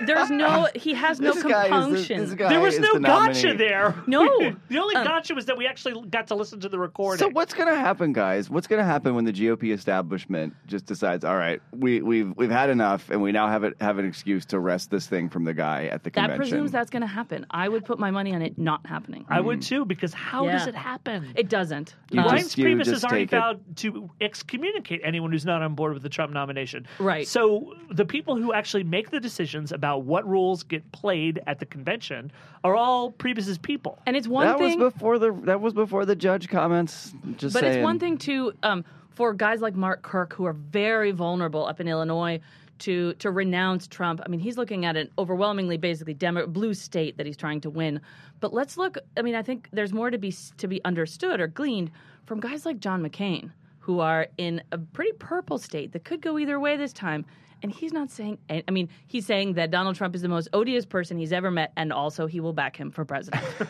There's 0.05 0.29
no. 0.31 0.67
He 0.75 0.93
has 0.93 1.19
no 1.19 1.33
This 1.33 1.43
guy 1.43 1.65
is 1.89 2.07
the- 2.07 2.15
this 2.15 2.33
there 2.37 2.59
was 2.59 2.79
no 2.79 2.93
the 2.93 2.99
gotcha 3.01 3.47
nominee. 3.47 3.57
there. 3.57 3.95
No. 4.07 4.25
the 4.69 4.77
only 4.79 4.95
Um, 4.95 5.03
gotcha 5.05 5.35
was 5.35 5.45
that 5.45 5.57
we 5.57 5.67
actually 5.67 6.01
got 6.09 6.27
to 6.27 6.35
listen 6.35 6.59
to 6.61 6.69
the 6.69 6.79
recording. 6.79 7.19
So 7.19 7.29
what's 7.29 7.53
going 7.53 7.67
to 7.69 7.75
happen, 7.75 8.13
guys? 8.13 8.49
What's 8.49 8.67
going 8.67 8.79
to 8.79 8.85
happen 8.85 9.15
when 9.15 9.25
the 9.25 9.33
GOP 9.33 9.73
establishment 9.73 10.55
just 10.67 10.85
decides, 10.85 11.23
all 11.23 11.35
right, 11.35 11.61
we, 11.71 12.01
we've 12.01 12.35
we've 12.35 12.49
had 12.51 12.69
enough, 12.69 13.09
and 13.09 13.21
we 13.21 13.31
now 13.31 13.47
have 13.47 13.63
it 13.63 13.73
have 13.81 13.97
an 13.99 14.05
excuse 14.07 14.45
to 14.47 14.59
wrest 14.59 14.89
this 14.89 15.07
thing 15.07 15.29
from 15.29 15.43
the 15.43 15.53
guy 15.53 15.85
at 15.85 16.03
the 16.03 16.09
that 16.11 16.13
convention? 16.13 16.37
presumes 16.37 16.71
that's 16.71 16.89
going 16.89 17.01
to 17.01 17.07
happen. 17.07 17.45
I 17.51 17.69
would 17.69 17.85
put 17.85 17.99
my 17.99 18.11
money 18.11 18.33
on 18.33 18.41
it 18.41 18.57
not 18.57 18.85
happening. 18.87 19.25
I 19.29 19.39
would 19.41 19.61
too, 19.61 19.85
because 19.85 20.13
how 20.13 20.45
does 20.45 20.67
it 20.67 20.75
happen? 20.75 21.33
It 21.35 21.49
doesn't. 21.49 21.95
You 22.11 22.21
Um, 22.21 22.27
Reince 22.29 22.37
just- 22.39 22.57
you 22.57 22.65
Priebus 22.65 22.85
has 22.87 23.03
already 23.05 23.25
vowed 23.25 23.77
to 23.77 24.09
excommunicate 24.21 25.01
anyone 25.03 25.31
who's 25.31 25.45
not 25.45 25.61
on 25.61 25.75
board 25.75 25.93
with 25.93 26.03
the 26.03 26.09
Trump 26.09 26.31
nomination. 26.33 26.87
Right. 26.99 27.27
So 27.27 27.73
the 27.91 28.05
people 28.05 28.35
who 28.35 28.51
actually 28.53 28.62
make 28.83 29.09
the 29.11 29.19
decisions 29.19 29.71
about 29.71 30.03
what 30.03 30.27
rules 30.27 30.63
get 30.63 30.89
played 30.91 31.41
at 31.47 31.59
the 31.59 31.65
convention 31.65 32.31
are 32.63 32.75
all 32.75 33.11
Priebus's 33.11 33.57
people. 33.57 33.99
and 34.05 34.15
it's 34.15 34.27
one 34.27 34.47
that 34.47 34.57
thing. 34.57 34.79
was 34.79 34.93
before 34.93 35.19
the 35.19 35.31
that 35.43 35.59
was 35.61 35.73
before 35.73 36.05
the 36.05 36.15
judge 36.15 36.47
comments. 36.49 37.13
Just 37.37 37.53
But 37.53 37.61
saying. 37.61 37.73
it's 37.79 37.83
one 37.83 37.99
thing 37.99 38.17
to 38.19 38.53
um, 38.63 38.85
for 39.11 39.33
guys 39.33 39.61
like 39.61 39.75
Mark 39.75 40.01
Kirk 40.01 40.33
who 40.33 40.45
are 40.45 40.53
very 40.53 41.11
vulnerable 41.11 41.65
up 41.67 41.79
in 41.79 41.87
Illinois 41.87 42.39
to 42.79 43.13
to 43.15 43.29
renounce 43.31 43.87
Trump. 43.87 44.21
I 44.25 44.29
mean, 44.29 44.39
he's 44.39 44.57
looking 44.57 44.85
at 44.85 44.95
an 44.97 45.09
overwhelmingly 45.17 45.77
basically 45.77 46.13
Demo- 46.15 46.47
blue 46.47 46.73
state 46.73 47.17
that 47.17 47.25
he's 47.25 47.37
trying 47.37 47.61
to 47.61 47.69
win. 47.69 47.99
But 48.39 48.53
let's 48.53 48.77
look. 48.77 48.97
I 49.15 49.21
mean, 49.21 49.35
I 49.35 49.41
think 49.43 49.69
there's 49.71 49.93
more 49.93 50.09
to 50.09 50.17
be 50.17 50.33
to 50.57 50.67
be 50.67 50.83
understood 50.83 51.39
or 51.39 51.47
gleaned 51.47 51.91
from 52.25 52.39
guys 52.39 52.65
like 52.65 52.79
John 52.79 53.01
McCain, 53.07 53.51
who 53.79 53.99
are 53.99 54.27
in 54.37 54.61
a 54.71 54.77
pretty 54.77 55.11
purple 55.19 55.57
state 55.57 55.91
that 55.91 56.03
could 56.03 56.21
go 56.21 56.39
either 56.39 56.59
way 56.59 56.75
this 56.77 56.93
time. 56.93 57.25
And 57.63 57.71
he's 57.71 57.93
not 57.93 58.11
saying, 58.11 58.39
I 58.49 58.69
mean, 58.71 58.89
he's 59.07 59.25
saying 59.25 59.53
that 59.53 59.71
Donald 59.71 59.95
Trump 59.95 60.15
is 60.15 60.21
the 60.21 60.27
most 60.27 60.49
odious 60.51 60.85
person 60.85 61.17
he's 61.17 61.31
ever 61.31 61.49
met, 61.49 61.71
and 61.77 61.93
also 61.93 62.27
he 62.27 62.41
will 62.41 62.51
back 62.51 62.75
him 62.75 62.91
for 62.91 63.05
president. 63.05 63.41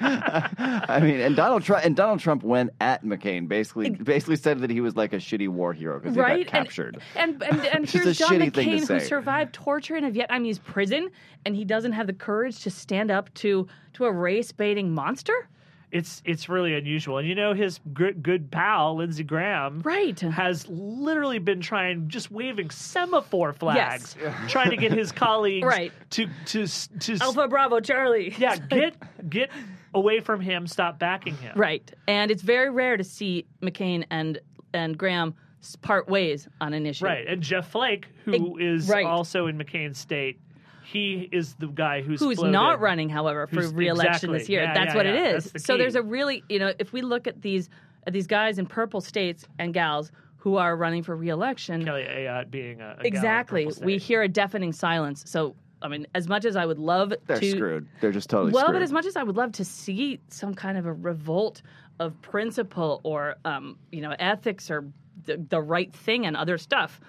I 0.00 0.98
mean, 1.00 1.20
and 1.20 1.36
Donald 1.36 1.62
Trump 1.62 1.84
and 1.84 1.94
Donald 1.94 2.18
Trump 2.18 2.42
went 2.42 2.70
at 2.80 3.04
McCain, 3.04 3.46
basically 3.46 3.90
basically 3.90 4.34
said 4.34 4.58
that 4.60 4.70
he 4.70 4.80
was 4.80 4.96
like 4.96 5.12
a 5.12 5.18
shitty 5.18 5.48
war 5.48 5.72
hero 5.72 6.00
because 6.00 6.16
he 6.16 6.20
right? 6.20 6.44
got 6.44 6.50
captured. 6.52 7.00
And 7.14 7.40
and, 7.40 7.60
and, 7.60 7.66
and 7.66 7.88
here's 7.88 8.06
a 8.06 8.14
John 8.14 8.30
shitty 8.30 8.52
thing 8.52 8.70
to 8.70 8.76
McCain 8.76 8.80
who 8.80 8.98
say. 8.98 9.06
survived 9.06 9.54
torture 9.54 9.94
in 9.96 10.04
a 10.04 10.10
Vietnamese 10.10 10.60
prison, 10.60 11.08
and 11.46 11.54
he 11.54 11.64
doesn't 11.64 11.92
have 11.92 12.08
the 12.08 12.12
courage 12.12 12.64
to 12.64 12.70
stand 12.70 13.12
up 13.12 13.32
to 13.34 13.68
to 13.92 14.06
a 14.06 14.12
race 14.12 14.50
baiting 14.50 14.92
monster. 14.92 15.48
It's 15.94 16.22
it's 16.24 16.48
really 16.48 16.74
unusual, 16.74 17.18
and 17.18 17.28
you 17.28 17.36
know 17.36 17.54
his 17.54 17.78
good, 17.92 18.20
good 18.20 18.50
pal 18.50 18.96
Lindsey 18.96 19.22
Graham, 19.22 19.80
Right. 19.82 20.18
has 20.18 20.66
literally 20.68 21.38
been 21.38 21.60
trying, 21.60 22.08
just 22.08 22.32
waving 22.32 22.70
semaphore 22.70 23.52
flags, 23.52 24.16
trying 24.48 24.70
to 24.70 24.76
get 24.76 24.90
his 24.90 25.12
colleagues 25.12 25.64
Right. 25.64 25.92
to 26.10 26.26
to 26.46 26.66
to 26.98 27.18
Alpha 27.20 27.46
Bravo 27.46 27.78
Charlie. 27.78 28.34
yeah 28.38 28.56
get 28.70 28.96
get 29.30 29.50
away 29.94 30.18
from 30.18 30.40
him, 30.40 30.66
stop 30.66 30.98
backing 30.98 31.36
him. 31.36 31.52
Right. 31.56 31.88
And 32.08 32.32
it's 32.32 32.42
very 32.42 32.70
rare 32.70 32.96
to 32.96 33.04
see 33.04 33.46
McCain 33.62 34.04
and 34.10 34.40
and 34.72 34.98
Graham 34.98 35.36
part 35.80 36.08
ways 36.08 36.48
on 36.60 36.74
an 36.74 36.86
issue. 36.86 37.04
Right, 37.04 37.24
and 37.26 37.40
Jeff 37.40 37.70
Flake, 37.70 38.06
who 38.24 38.58
is 38.58 38.88
right. 38.88 39.06
also 39.06 39.46
in 39.46 39.56
McCain's 39.56 39.98
state, 39.98 40.40
he 40.84 41.28
is 41.32 41.54
the 41.54 41.66
guy 41.68 42.02
who's 42.02 42.20
Who's 42.20 42.36
floated. 42.38 42.52
not 42.52 42.80
running, 42.80 43.08
however, 43.08 43.46
for 43.46 43.56
Who's- 43.62 43.72
re-election 43.72 44.32
this 44.32 44.48
year. 44.48 44.62
Yeah, 44.62 44.74
That's 44.74 44.88
yeah, 44.92 44.96
what 44.96 45.06
yeah. 45.06 45.12
it 45.12 45.32
That's 45.32 45.46
is. 45.46 45.52
the 45.52 45.58
So 45.60 45.76
there's 45.78 45.94
a 45.96 46.02
really, 46.02 46.42
you 46.48 46.58
know, 46.58 46.72
if 46.78 46.92
we 46.92 47.02
look 47.02 47.26
at 47.26 47.40
these 47.42 47.70
at 48.06 48.12
these 48.12 48.26
guys 48.26 48.58
in 48.58 48.66
purple 48.66 49.00
states 49.00 49.46
and 49.58 49.72
gals 49.72 50.12
who 50.36 50.56
are 50.56 50.76
running 50.76 51.02
for 51.02 51.16
re-election, 51.16 51.84
Kelly 51.84 52.02
Ayotte 52.04 52.50
being 52.50 52.80
a, 52.82 52.84
a 52.84 52.94
gal 52.96 53.00
in 53.00 53.06
exactly, 53.06 53.68
we 53.82 53.96
hear 53.96 54.20
a 54.22 54.28
deafening 54.28 54.72
silence. 54.74 55.24
So, 55.26 55.56
I 55.80 55.88
mean, 55.88 56.06
as 56.14 56.28
much 56.28 56.44
as 56.44 56.54
I 56.54 56.66
would 56.66 56.78
love 56.78 57.10
to 57.10 57.18
They're 57.26 57.40
to 57.40 57.50
screwed. 57.50 57.88
They're 58.02 58.12
just 58.12 58.28
totally 58.28 58.50
screwed. 58.50 58.54
well, 58.56 58.64
screwed. 58.66 58.74
but 58.76 58.82
as 58.82 58.92
much 58.92 59.06
as 59.06 59.16
I 59.16 59.22
would 59.22 59.36
love 59.36 59.52
to 59.52 59.64
see 59.64 60.20
some 60.28 60.52
kind 60.54 60.76
of 60.76 60.84
a 60.84 60.92
revolt 60.92 61.62
of 61.98 62.20
principle 62.20 63.00
or 63.04 63.36
um, 63.46 63.78
you 63.90 64.02
know 64.02 64.14
ethics 64.18 64.70
or 64.70 64.84
the, 65.24 65.38
the 65.48 65.62
right 65.62 65.94
thing 65.94 66.26
and 66.26 66.36
other 66.36 66.58
stuff, 66.58 67.00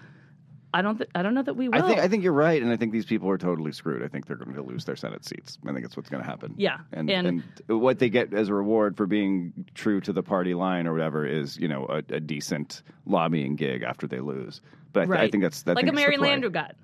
I 0.76 0.82
don't. 0.82 0.98
Th- 0.98 1.10
I 1.16 1.22
don't 1.24 1.34
know 1.34 1.42
that 1.44 1.56
we 1.56 1.70
will. 1.70 1.76
I 1.84 1.88
think 1.88 2.00
I 2.00 2.08
think 2.08 2.24
you're 2.24 2.34
right, 2.34 2.62
and 2.62 2.72
I 2.72 2.76
think 2.76 2.92
these 2.92 3.06
people 3.06 3.30
are 3.30 3.38
totally 3.38 3.72
screwed. 3.72 4.04
I 4.04 4.08
think 4.08 4.26
they're 4.28 4.36
going 4.36 4.54
to 4.56 4.62
lose 4.62 4.84
their 4.86 4.96
Senate 4.96 5.24
seats. 5.26 5.58
I 5.66 5.72
think 5.72 5.82
that's 5.84 5.96
what's 5.96 6.10
going 6.10 6.22
to 6.24 6.30
happen. 6.30 6.54
Yeah, 6.58 6.80
and, 6.92 7.10
and- 7.10 7.44
and 7.70 7.82
what 7.82 8.00
they 8.00 8.10
get 8.10 8.34
as 8.34 8.50
a 8.50 8.54
reward 8.54 8.98
for 8.98 9.06
being 9.08 9.54
true 9.74 10.02
to 10.02 10.12
the 10.14 10.22
party 10.22 10.54
line 10.54 10.86
or 10.86 10.92
whatever 10.92 11.26
is 11.26 11.58
you 11.58 11.68
know 11.68 11.86
a, 11.88 11.98
a 12.14 12.20
decent 12.20 12.82
lobbying 13.06 13.56
gig 13.56 13.84
after 13.84 14.06
they 14.08 14.20
lose. 14.20 14.62
But 14.92 15.04
I, 15.04 15.06
th- 15.06 15.28
I 15.28 15.32
think 15.32 15.44
that's 15.44 15.62
that 15.64 15.76
like 15.76 15.88
a 15.88 15.92
Mary 15.94 16.18
Landrieu 16.18 16.52
got, 16.52 16.76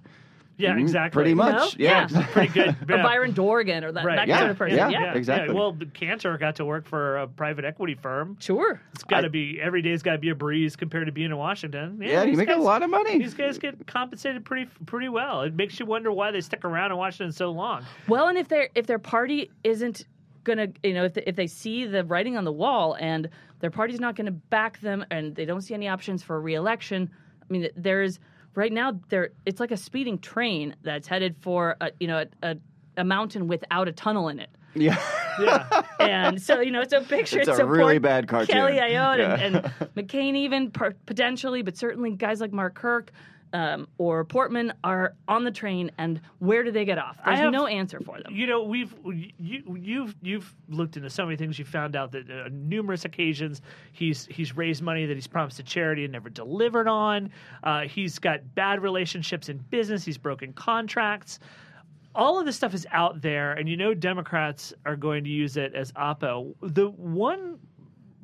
yeah, 0.61 0.73
mm, 0.73 0.79
exactly. 0.81 1.17
pretty 1.19 1.33
much. 1.33 1.77
No? 1.77 1.83
Yeah. 1.83 2.07
Yeah. 2.09 2.25
pretty 2.27 2.53
good. 2.53 2.75
or. 2.89 2.97
Byron 3.03 3.31
Dorgan, 3.33 3.83
or 3.83 3.91
that, 3.91 4.05
Right. 4.05 4.15
that 4.15 4.27
Yeah, 4.27 4.39
sort 4.39 4.51
of 4.51 4.57
person. 4.57 4.77
yeah. 4.77 4.89
Yeah, 4.89 5.13
exactly. 5.13 5.53
well, 5.53 5.71
the 5.73 5.85
Cantor 5.87 6.37
got 6.37 6.55
to 6.57 6.65
work 6.65 6.85
for 6.87 7.17
a 7.17 7.27
private 7.27 7.65
equity 7.65 7.95
firm. 7.95 8.37
sure. 8.39 8.79
It's 8.93 9.03
got 9.03 9.21
to 9.21 9.29
be 9.29 9.59
every 9.61 9.81
day's 9.81 10.03
got 10.03 10.13
to 10.13 10.17
be 10.19 10.29
a 10.29 10.35
breeze 10.35 10.75
compared 10.75 11.07
to 11.07 11.11
being 11.11 11.31
in 11.31 11.37
Washington. 11.37 11.99
Yeah, 12.01 12.21
you 12.23 12.31
these 12.31 12.37
make 12.37 12.49
a 12.49 12.55
lot 12.55 12.83
of 12.83 12.89
money. 12.89 13.17
These 13.17 13.33
guys 13.33 13.57
get 13.57 13.85
compensated 13.87 14.45
pretty 14.45 14.69
pretty 14.85 15.09
well. 15.09 15.41
It 15.41 15.53
makes 15.55 15.79
you 15.79 15.85
wonder 15.85 16.11
why 16.11 16.31
they 16.31 16.41
stick 16.41 16.63
around 16.65 16.91
in 16.91 16.97
Washington 16.97 17.31
so 17.31 17.51
long. 17.51 17.83
Well, 18.07 18.27
and 18.27 18.37
if 18.37 18.47
their 18.47 18.69
if 18.75 18.87
their 18.87 18.99
party 18.99 19.49
isn't 19.63 20.05
gonna, 20.43 20.67
you 20.83 20.93
know, 20.93 21.05
if 21.05 21.13
they, 21.13 21.23
if 21.27 21.35
they 21.35 21.45
see 21.47 21.85
the 21.85 22.03
writing 22.03 22.35
on 22.37 22.43
the 22.45 22.51
wall 22.51 22.95
and 22.99 23.29
their 23.59 23.69
party's 23.69 23.99
not 23.99 24.15
going 24.15 24.25
to 24.25 24.31
back 24.31 24.79
them 24.79 25.05
and 25.11 25.35
they 25.35 25.45
don't 25.45 25.61
see 25.61 25.75
any 25.75 25.87
options 25.87 26.23
for 26.23 26.41
reelection, 26.41 27.11
I 27.41 27.45
mean, 27.53 27.69
there's 27.75 28.19
right 28.55 28.71
now 28.71 28.99
there 29.09 29.29
it's 29.45 29.59
like 29.59 29.71
a 29.71 29.77
speeding 29.77 30.17
train 30.19 30.75
that's 30.83 31.07
headed 31.07 31.35
for 31.39 31.75
a, 31.81 31.91
you 31.99 32.07
know 32.07 32.19
a, 32.43 32.47
a, 32.51 32.57
a 32.97 33.03
mountain 33.03 33.47
without 33.47 33.87
a 33.87 33.91
tunnel 33.91 34.27
in 34.29 34.39
it. 34.39 34.49
yeah. 34.75 34.97
Yeah, 35.39 35.81
And 35.99 36.41
so 36.41 36.59
you 36.59 36.71
know, 36.71 36.81
it's 36.81 36.91
a 36.93 36.99
picture. 37.01 37.39
It's 37.39 37.47
It's, 37.47 37.59
a 37.59 37.65
really 37.65 37.99
bad 37.99 38.27
cartoon. 38.27 38.53
Kelly 38.53 38.73
Ayotte 38.73 39.17
Yeah. 39.19 39.35
and, 39.39 39.55
and 39.55 39.65
McCain, 39.95 40.35
even 40.35 40.69
per- 40.71 40.93
potentially, 41.05 41.61
but 41.61 41.77
certainly 41.77 42.11
guys 42.11 42.41
like 42.41 42.51
Mark 42.51 42.75
Kirk 42.75 43.11
um, 43.53 43.87
or 43.97 44.23
Portman 44.23 44.73
are 44.83 45.15
on 45.27 45.43
the 45.43 45.51
train. 45.51 45.91
And 45.97 46.21
where 46.39 46.63
do 46.63 46.71
they 46.71 46.85
get 46.85 46.97
off? 46.97 47.17
There's 47.25 47.39
have- 47.39 47.51
no 47.51 47.67
answer 47.67 47.99
for 47.99 48.19
them. 48.21 48.33
you 48.33 48.47
know 48.47 48.63
we've 48.63 48.93
you 49.05 49.63
you've 49.75 50.15
you've 50.21 50.55
looked 50.69 50.97
into 50.97 51.09
so 51.09 51.25
many 51.25 51.37
things. 51.37 51.59
You 51.59 51.65
found 51.65 51.95
out 51.95 52.11
that 52.13 52.29
uh, 52.29 52.49
numerous 52.51 53.05
occasions 53.05 53.61
he's 53.91 54.25
he's 54.27 54.55
raised 54.55 54.81
money 54.81 55.05
that 55.05 55.15
he's 55.15 55.27
promised 55.27 55.57
to 55.57 55.63
charity 55.63 56.03
and 56.03 56.11
never 56.13 56.29
delivered 56.29 56.87
on. 56.87 57.31
Uh, 57.63 57.81
he's 57.81 58.19
got 58.19 58.55
bad 58.55 58.81
relationships 58.81 59.49
in 59.49 59.57
business. 59.69 60.03
He's 60.03 60.17
broken 60.17 60.53
contracts. 60.53 61.39
All 62.13 62.37
of 62.37 62.45
this 62.45 62.57
stuff 62.57 62.73
is 62.73 62.85
out 62.91 63.21
there, 63.21 63.53
and 63.53 63.69
you 63.69 63.77
know 63.77 63.93
Democrats 63.93 64.73
are 64.85 64.97
going 64.97 65.23
to 65.23 65.29
use 65.29 65.55
it 65.55 65.73
as 65.73 65.93
oppo. 65.93 66.53
The 66.61 66.89
one 66.89 67.57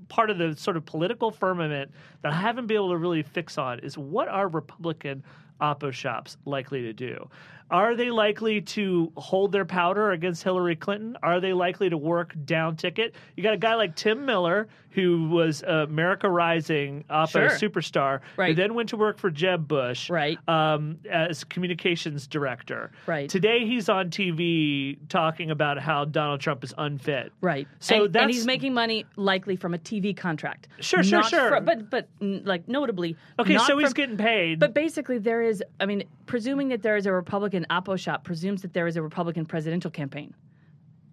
part 0.09 0.29
of 0.29 0.37
the 0.37 0.55
sort 0.55 0.77
of 0.77 0.85
political 0.85 1.31
firmament 1.31 1.91
that 2.21 2.33
I 2.33 2.35
haven't 2.35 2.67
been 2.67 2.75
able 2.75 2.89
to 2.89 2.97
really 2.97 3.23
fix 3.23 3.57
on 3.57 3.79
is 3.79 3.97
what 3.97 4.27
are 4.27 4.47
Republican 4.47 5.23
oppo 5.61 5.91
shops 5.91 6.37
likely 6.45 6.81
to 6.83 6.93
do? 6.93 7.29
Are 7.69 7.95
they 7.95 8.11
likely 8.11 8.61
to 8.61 9.11
hold 9.17 9.51
their 9.51 9.65
powder 9.65 10.11
against 10.11 10.43
Hillary 10.43 10.75
Clinton? 10.75 11.17
Are 11.21 11.39
they 11.41 11.53
likely 11.53 11.89
to 11.89 11.97
work 11.97 12.33
down 12.45 12.77
ticket? 12.77 13.15
You 13.35 13.43
got 13.43 13.53
a 13.53 13.57
guy 13.57 13.75
like 13.75 13.95
Tim 13.95 14.25
Miller, 14.25 14.67
who 14.91 15.27
was 15.29 15.63
America 15.63 16.29
Rising 16.29 17.03
oppo 17.09 17.27
Sure. 17.27 17.69
superstar, 17.69 18.21
who 18.37 18.53
then 18.53 18.73
went 18.73 18.89
to 18.89 18.97
work 18.97 19.19
for 19.19 19.29
Jeb 19.29 19.67
Bush 19.67 20.09
Right. 20.09 20.39
um, 20.47 20.97
as 21.09 21.43
communications 21.43 22.25
director. 22.25 22.91
Right. 23.05 23.29
Today 23.29 23.65
he's 23.65 23.89
on 23.89 24.09
TV 24.09 24.97
talking 25.09 25.51
about 25.51 25.77
how 25.77 26.05
Donald 26.05 26.39
Trump 26.39 26.63
is 26.63 26.73
unfit. 26.77 27.31
Right. 27.41 27.67
So 27.79 28.05
and, 28.05 28.15
and 28.15 28.31
he's 28.31 28.45
making 28.45 28.73
money 28.73 29.05
likely 29.17 29.55
from 29.55 29.73
a 29.73 29.77
TV 29.77 30.15
contract. 30.15 30.67
Sure, 30.79 31.03
sure, 31.03 31.23
sure. 31.23 31.59
but 31.61 31.89
but 31.89 32.07
like 32.19 32.67
notably. 32.67 33.17
Okay, 33.39 33.57
so 33.57 33.77
he's 33.77 33.93
getting 33.93 34.17
paid. 34.17 34.59
But 34.59 34.73
basically, 34.73 35.17
there 35.19 35.41
is. 35.41 35.63
I 35.79 35.85
mean, 35.85 36.03
presuming 36.25 36.69
that 36.69 36.81
there 36.81 36.95
is 36.95 37.05
a 37.05 37.11
Republican 37.11 37.56
oppo 37.65 37.97
shop 37.97 38.23
presumes 38.23 38.61
that 38.61 38.73
there 38.73 38.87
is 38.87 38.97
a 38.97 39.01
Republican 39.01 39.45
presidential 39.45 39.91
campaign, 39.91 40.33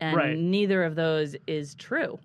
and 0.01 0.17
Right. 0.17 0.39
neither 0.39 0.83
of 0.85 0.95
those 0.95 1.37
is 1.47 1.75
true. 1.75 2.19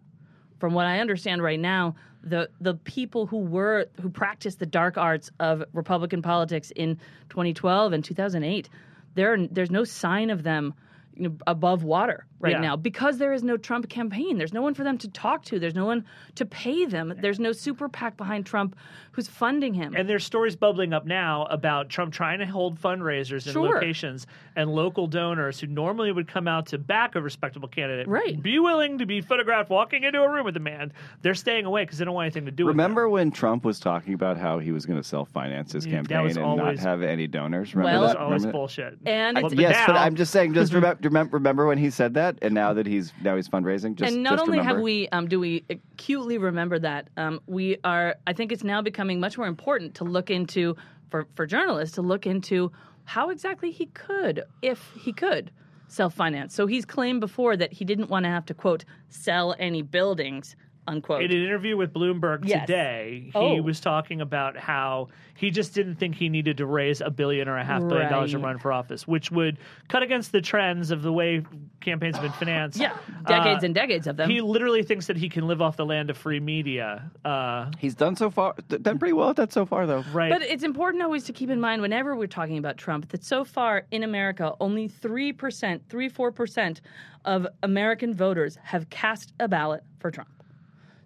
From 0.60 0.74
what 0.74 0.86
I 0.86 1.00
understand 1.00 1.42
right 1.42 1.60
now, 1.60 1.96
the 2.22 2.50
the 2.60 2.74
people 2.74 3.26
who 3.26 3.38
were 3.40 3.86
who 4.02 4.10
practiced 4.10 4.60
the 4.60 4.66
dark 4.66 4.98
arts 4.98 5.32
of 5.40 5.64
Republican 5.74 6.22
politics 6.22 6.72
in 6.76 6.98
2012 7.30 7.94
and 7.94 8.04
2008, 8.04 8.70
there 9.16 9.48
there's 9.48 9.72
no 9.72 9.84
sign 9.86 10.30
of 10.30 10.44
them 10.44 10.74
you 11.16 11.30
know, 11.30 11.36
above 11.48 11.84
water 11.84 12.26
right 12.40 12.54
Yeah. 12.54 12.60
now 12.60 12.76
because 12.76 13.18
there 13.18 13.34
is 13.34 13.44
no 13.44 13.58
Trump 13.58 13.90
campaign. 13.90 14.38
There's 14.38 14.54
no 14.54 14.62
one 14.62 14.74
for 14.74 14.84
them 14.84 14.98
to 15.00 15.10
talk 15.10 15.44
to. 15.46 15.60
There's 15.60 15.76
no 15.76 15.86
one 15.86 16.06
to 16.36 16.46
pay 16.46 16.86
them. 16.86 17.14
There's 17.20 17.40
no 17.40 17.52
super 17.52 17.90
PAC 17.90 18.16
behind 18.18 18.46
Trump 18.46 18.76
who's 19.12 19.28
funding 19.28 19.74
him. 19.74 19.94
And 19.96 20.08
there's 20.10 20.24
stories 20.24 20.56
bubbling 20.56 20.94
up 20.94 21.06
now 21.06 21.46
about 21.50 21.90
Trump 21.90 22.14
trying 22.14 22.40
to 22.40 22.46
hold 22.46 22.80
fundraisers 22.80 23.46
in 23.48 23.54
Sure. 23.54 23.74
locations 23.76 24.26
and 24.56 24.70
local 24.74 25.08
donors 25.08 25.60
who 25.60 25.68
normally 25.68 26.12
would 26.12 26.28
come 26.28 26.48
out 26.48 26.68
to 26.68 26.78
back 26.78 27.16
a 27.16 27.22
respectable 27.22 27.68
candidate. 27.68 28.08
Right. 28.08 28.42
Be 28.42 28.60
willing 28.60 28.98
to 29.00 29.06
be 29.06 29.20
photographed 29.22 29.70
walking 29.70 30.04
into 30.04 30.22
a 30.22 30.32
room 30.32 30.46
with 30.46 30.56
a 30.58 30.62
man. 30.62 30.94
They're 31.22 31.34
staying 31.36 31.66
away 31.66 31.84
because 31.84 31.98
they 31.98 32.06
don't 32.06 32.14
want 32.14 32.26
anything 32.26 32.46
to 32.46 32.52
do 32.52 32.66
with 32.66 32.72
it. 32.72 32.78
Remember 32.78 33.10
when 33.10 33.32
Trump 33.32 33.66
was 33.66 33.80
talking 33.80 34.14
about 34.14 34.38
how 34.38 34.60
he 34.60 34.72
was 34.72 34.86
going 34.86 35.00
to 35.00 35.08
self 35.08 35.30
finance 35.30 35.74
his 35.74 35.86
mm, 35.86 35.92
Yeah, 35.92 35.96
campaign 35.98 36.24
was 36.24 36.38
and 36.38 36.46
always- 36.46 36.80
not 36.80 36.90
have 36.90 37.02
any 37.02 37.28
donors? 37.28 37.76
Remember 37.76 37.90
him. 37.90 38.00
Well- 38.00 38.02
That's 38.08 38.14
that? 38.14 38.24
always 38.24 38.42
Remember 38.44 38.58
bullshit. 38.58 38.98
And 39.06 39.36
Well, 39.36 39.46
it's- 39.48 39.56
but 39.56 39.62
yes, 39.62 39.84
but 39.88 39.96
I'm 39.98 40.16
just 40.16 40.32
saying. 40.32 40.54
Just 40.54 40.72
remember, 40.74 41.00
remember, 41.04 41.38
remember 41.38 41.66
when 41.68 41.78
he 41.78 41.90
said 41.90 42.14
that, 42.14 42.29
and 42.42 42.54
now 42.54 42.74
that 42.74 42.86
he's 42.86 43.14
now 43.22 43.36
he's 43.36 43.48
fundraising. 43.48 43.96
Just, 43.96 44.14
and 44.14 44.24
not 44.24 44.40
only 44.40 44.60
have 44.60 44.80
we 44.80 45.08
um, 45.10 45.28
do 45.28 45.40
we 45.40 45.64
acutely 45.70 46.38
remember 46.38 46.80
that 46.80 47.10
um, 47.18 47.40
we 47.48 47.78
are 47.84 48.16
i 48.28 48.34
think 48.34 48.52
it's 48.52 48.64
now 48.64 48.82
becoming 48.82 49.20
much 49.20 49.38
more 49.38 49.48
important 49.48 49.96
to 49.96 50.04
look 50.04 50.30
into 50.30 50.76
for, 51.10 51.28
for 51.36 51.46
journalists 51.46 51.96
to 51.96 52.02
look 52.02 52.26
into 52.28 52.72
how 53.06 53.30
exactly 53.30 53.72
he 53.72 53.88
could 53.88 54.44
if 54.62 54.92
he 55.00 55.12
could 55.12 55.52
self-finance 55.88 56.54
so 56.54 56.68
he's 56.68 56.86
claimed 56.86 57.20
before 57.20 57.58
that 57.58 57.74
he 57.74 57.84
didn't 57.84 58.10
want 58.10 58.24
to 58.24 58.30
have 58.30 58.46
to 58.46 58.54
quote 58.54 58.86
sell 59.10 59.56
any 59.58 59.82
buildings 59.82 60.56
unquote 60.90 61.22
In 61.24 61.32
an 61.32 61.44
interview 61.44 61.78
with 61.78 61.94
Bloomberg 61.94 62.40
Yes. 62.44 62.66
today, 62.68 63.30
he 63.34 63.38
Oh. 63.40 63.62
was 63.62 63.80
talking 63.80 64.22
about 64.22 64.58
how 64.58 65.08
he 65.36 65.52
just 65.52 65.74
didn't 65.74 65.96
think 65.96 66.16
he 66.16 66.28
needed 66.28 66.58
to 66.58 66.66
raise 66.66 67.00
a 67.02 67.10
billion 67.10 67.48
or 67.48 67.58
a 67.58 67.64
half 67.64 67.88
billion 67.88 68.10
dollars 68.12 68.32
to 68.32 68.40
run 68.40 68.58
for 68.58 68.74
office, 68.74 69.08
which 69.08 69.32
would 69.32 69.58
cut 69.88 70.04
against 70.04 70.32
the 70.32 70.42
trends 70.42 70.92
of 70.92 71.02
the 71.02 71.14
way 71.14 71.44
campaigns 71.80 72.16
have 72.18 72.24
been 72.24 72.32
financed. 72.48 72.78
yeah 72.80 72.94
decades 73.28 73.64
Uh, 73.64 73.68
and 73.68 73.76
decades 73.76 74.08
of 74.08 74.18
them 74.18 74.30
He 74.30 74.42
literally 74.42 74.84
thinks 74.84 75.08
that 75.08 75.16
he 75.18 75.30
can 75.30 75.48
live 75.48 75.62
off 75.62 75.78
the 75.78 75.86
land 75.86 76.10
of 76.10 76.18
free 76.18 76.40
media. 76.40 77.10
Uh, 77.24 77.72
He's 77.80 77.96
done 77.96 78.16
so 78.16 78.30
far, 78.30 78.56
done 78.68 79.00
pretty 79.00 79.14
well 79.14 79.30
at 79.30 79.36
that 79.38 79.54
so 79.54 79.66
far, 79.66 79.86
though. 79.86 80.04
right. 80.12 80.32
But 80.32 80.42
it's 80.42 80.64
important 80.64 81.04
always 81.04 81.24
to 81.26 81.34
keep 81.34 81.50
in 81.50 81.62
mind 81.62 81.82
whenever 81.82 82.16
we're 82.16 82.28
talking 82.28 82.58
about 82.58 82.78
Trump 82.78 83.10
that 83.10 83.24
so 83.24 83.44
far 83.46 83.86
in 83.92 84.04
America, 84.04 84.54
only 84.60 84.90
3%, 84.90 85.82
3 85.90 86.10
4% 86.10 86.82
of 87.26 87.48
American 87.64 88.14
voters 88.14 88.58
have 88.64 88.90
cast 88.90 89.34
a 89.40 89.48
ballot 89.48 89.84
for 90.00 90.12
Trump. 90.12 90.30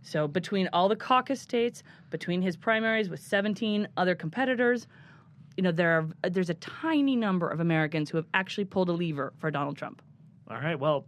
So 0.04 0.28
between 0.28 0.70
all 0.74 0.90
the 0.90 0.96
caucus 0.96 1.42
states, 1.42 1.82
between 2.10 2.42
his 2.42 2.56
primaries 2.56 3.10
with 3.10 3.22
17 3.22 3.88
other 3.98 4.16
competitors, 4.16 4.88
you 5.58 5.64
know 5.64 5.72
there 5.72 6.08
are 6.24 6.30
there's 6.30 6.50
a 6.50 6.56
tiny 6.56 7.16
number 7.16 7.48
of 7.50 7.60
Americans 7.60 8.10
who 8.10 8.18
have 8.18 8.28
actually 8.34 8.66
pulled 8.66 8.90
a 8.90 8.94
lever 8.94 9.34
for 9.38 9.50
Donald 9.50 9.78
Trump. 9.78 10.02
All 10.50 10.58
right. 10.58 10.78
Well, 10.78 11.06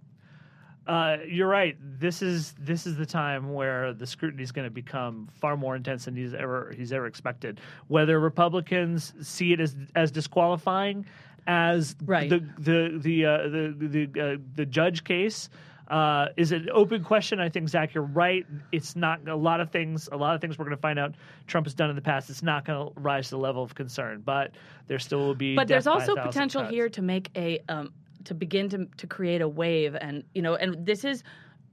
uh, 0.87 1.17
you're 1.27 1.47
right. 1.47 1.75
This 1.99 2.21
is 2.21 2.53
this 2.59 2.85
is 2.85 2.95
the 2.95 3.05
time 3.05 3.53
where 3.53 3.93
the 3.93 4.05
scrutiny 4.05 4.43
is 4.43 4.51
going 4.51 4.65
to 4.65 4.71
become 4.71 5.27
far 5.33 5.57
more 5.57 5.75
intense 5.75 6.05
than 6.05 6.15
he's 6.15 6.33
ever 6.33 6.73
he's 6.77 6.93
ever 6.93 7.07
expected. 7.07 7.59
Whether 7.87 8.19
Republicans 8.19 9.13
see 9.21 9.51
it 9.51 9.59
as 9.59 9.75
as 9.95 10.11
disqualifying, 10.11 11.05
as 11.47 11.95
Right. 12.05 12.29
the 12.29 12.39
the 12.59 12.99
the 13.01 13.25
uh, 13.25 13.37
the 13.49 13.75
the, 13.77 14.21
uh, 14.21 14.37
the 14.55 14.65
judge 14.65 15.03
case. 15.03 15.49
Uh, 15.87 16.27
is 16.35 16.51
it 16.51 16.63
an 16.63 16.69
open 16.73 17.03
question. 17.03 17.39
I 17.39 17.49
think 17.49 17.69
Zach, 17.69 17.93
you're 17.93 18.03
right. 18.03 18.45
It's 18.71 18.95
not 18.95 19.27
a 19.27 19.35
lot 19.35 19.59
of 19.59 19.69
things. 19.69 20.09
A 20.11 20.17
lot 20.17 20.33
of 20.33 20.41
things 20.41 20.57
we're 20.57 20.65
going 20.65 20.75
to 20.75 20.81
find 20.81 20.97
out 20.97 21.13
Trump 21.47 21.67
has 21.67 21.73
done 21.73 21.89
in 21.89 21.95
the 21.95 22.01
past. 22.01 22.29
It's 22.29 22.41
not 22.41 22.65
going 22.65 22.87
to 22.87 22.99
rise 22.99 23.25
to 23.25 23.31
the 23.31 23.39
level 23.39 23.61
of 23.61 23.75
concern, 23.75 24.21
but 24.25 24.51
there 24.87 24.97
still 24.97 25.19
will 25.19 25.35
be. 25.35 25.55
But 25.55 25.67
there's 25.67 25.83
death 25.83 25.93
by 25.93 26.05
a 26.05 26.09
also 26.09 26.15
potential 26.15 26.61
cuts. 26.61 26.73
here 26.73 26.89
to 26.89 27.01
make 27.01 27.29
a 27.35 27.59
um, 27.69 27.93
to 28.23 28.33
begin 28.33 28.67
to 28.69 28.87
to 28.97 29.07
create 29.07 29.41
a 29.41 29.47
wave, 29.47 29.95
and 29.99 30.23
you 30.33 30.41
know, 30.41 30.55
and 30.55 30.83
this 30.85 31.03
is, 31.03 31.23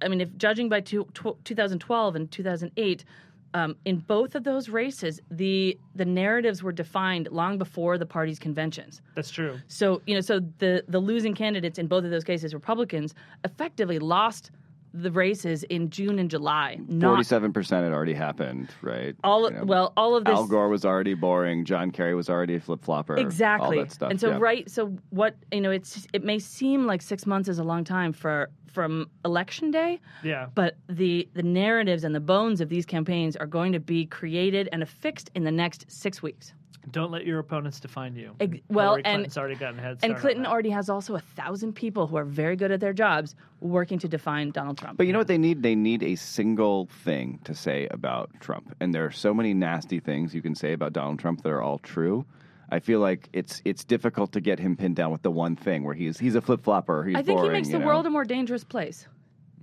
I 0.02 0.08
mean, 0.08 0.20
if 0.20 0.36
judging 0.36 0.68
by 0.68 0.80
two, 0.80 1.04
tw- 1.14 1.42
2012 1.44 2.16
and 2.16 2.30
2008. 2.30 3.04
Um, 3.54 3.76
in 3.84 3.98
both 3.98 4.34
of 4.34 4.44
those 4.44 4.68
races, 4.68 5.20
the 5.30 5.78
the 5.94 6.04
narratives 6.04 6.62
were 6.62 6.72
defined 6.72 7.28
long 7.30 7.58
before 7.58 7.98
the 7.98 8.06
party's 8.06 8.38
conventions. 8.38 9.02
That's 9.14 9.30
true. 9.30 9.58
So 9.68 10.00
you 10.06 10.14
know, 10.14 10.20
so 10.20 10.40
the 10.58 10.84
the 10.88 10.98
losing 10.98 11.34
candidates 11.34 11.78
in 11.78 11.86
both 11.86 12.04
of 12.04 12.10
those 12.10 12.24
cases, 12.24 12.54
Republicans, 12.54 13.14
effectively 13.44 13.98
lost 13.98 14.50
the 14.94 15.10
races 15.10 15.62
in 15.64 15.88
June 15.90 16.18
and 16.18 16.30
July. 16.30 16.78
Forty-seven 17.00 17.52
percent 17.52 17.84
had 17.84 17.92
already 17.92 18.14
happened, 18.14 18.70
right? 18.80 19.14
all. 19.24 19.50
You 19.50 19.56
know, 19.58 19.64
well, 19.64 19.92
all 19.96 20.14
of 20.16 20.24
this. 20.24 20.34
Al 20.34 20.46
Gore 20.46 20.68
was 20.68 20.84
already 20.84 21.14
boring. 21.14 21.64
John 21.64 21.90
Kerry 21.90 22.14
was 22.14 22.28
already 22.30 22.56
a 22.56 22.60
flip 22.60 22.82
flopper. 22.82 23.16
exactly 23.16 23.78
all 23.78 23.84
that 23.84 23.92
stuff. 23.92 24.10
and 24.10 24.20
so 24.20 24.30
yeah. 24.30 24.38
right 24.38 24.70
so 24.70 24.94
what 25.10 25.36
you 25.50 25.60
know 25.60 25.70
it's 25.70 26.06
it 26.12 26.24
may 26.24 26.38
seem 26.38 26.86
like 26.86 27.02
six 27.02 27.26
months 27.26 27.48
is 27.48 27.58
a 27.58 27.64
long 27.64 27.84
time 27.84 28.12
for 28.12 28.50
from 28.72 29.08
election 29.24 29.70
day 29.70 30.00
Yeah. 30.24 30.46
but 30.54 30.76
the 30.88 31.28
the 31.34 31.42
narratives 31.42 32.04
and 32.04 32.14
the 32.14 32.20
bones 32.20 32.60
of 32.60 32.68
these 32.68 32.86
campaigns 32.86 33.36
are 33.36 33.46
going 33.46 33.72
to 33.72 33.80
be 33.80 34.06
created 34.06 34.68
and 34.72 34.82
affixed 34.82 35.30
in 35.34 35.44
the 35.44 35.52
next 35.52 35.84
six 35.90 36.22
weeks 36.22 36.52
Don't 36.90 37.12
let 37.12 37.24
your 37.24 37.38
opponents 37.38 37.78
define 37.78 38.16
you. 38.16 38.34
Ex- 38.40 38.58
well, 38.68 38.96
Hillary 38.96 39.02
and- 39.04 39.14
Clinton's 39.20 39.38
already 39.38 39.54
gotten 39.54 39.78
a 39.78 39.82
head 39.82 39.98
and 40.02 40.16
clinton 40.16 40.46
already 40.46 40.70
has 40.70 40.88
also 40.88 41.14
a 41.14 41.20
thousand 41.20 41.74
people 41.74 42.06
who 42.08 42.16
are 42.16 42.24
very 42.24 42.56
good 42.56 42.72
at 42.72 42.80
their 42.80 42.92
jobs 42.92 43.34
working 43.60 43.98
to 44.00 44.08
define 44.08 44.50
donald 44.50 44.78
trump 44.78 44.96
But 44.98 45.06
you 45.06 45.12
know 45.12 45.20
what 45.20 45.28
they 45.28 45.38
need? 45.38 45.62
They 45.62 45.76
need 45.76 46.02
a 46.02 46.16
single 46.16 46.86
thing 47.04 47.38
to 47.44 47.54
say 47.54 47.86
about 47.90 48.30
Trump. 48.40 48.74
And 48.80 48.92
there 48.94 49.04
are 49.04 49.12
so 49.12 49.32
many 49.32 49.54
nasty 49.54 50.00
things 50.00 50.34
you 50.34 50.42
can 50.42 50.54
say 50.56 50.72
about 50.72 50.92
Donald 50.92 51.18
Trump 51.20 51.42
that 51.42 51.50
are 51.50 51.62
all 51.62 51.78
true. 51.78 52.24
I 52.72 52.80
feel 52.80 52.98
like 53.00 53.28
it's 53.32 53.62
it's 53.64 53.84
difficult 53.84 54.32
to 54.32 54.40
get 54.40 54.58
him 54.58 54.76
pinned 54.76 54.96
down 54.96 55.12
with 55.12 55.22
the 55.22 55.30
one 55.30 55.54
thing 55.54 55.84
where 55.84 55.94
he's 55.94 56.18
he's 56.18 56.34
a 56.34 56.40
flip 56.40 56.64
flopper. 56.64 57.02
I 57.14 57.22
think 57.22 57.38
boring, 57.38 57.44
he 57.44 57.50
makes 57.50 57.68
the 57.68 57.78
know? 57.78 57.86
world 57.86 58.06
a 58.06 58.10
more 58.10 58.24
dangerous 58.24 58.64
place 58.64 59.06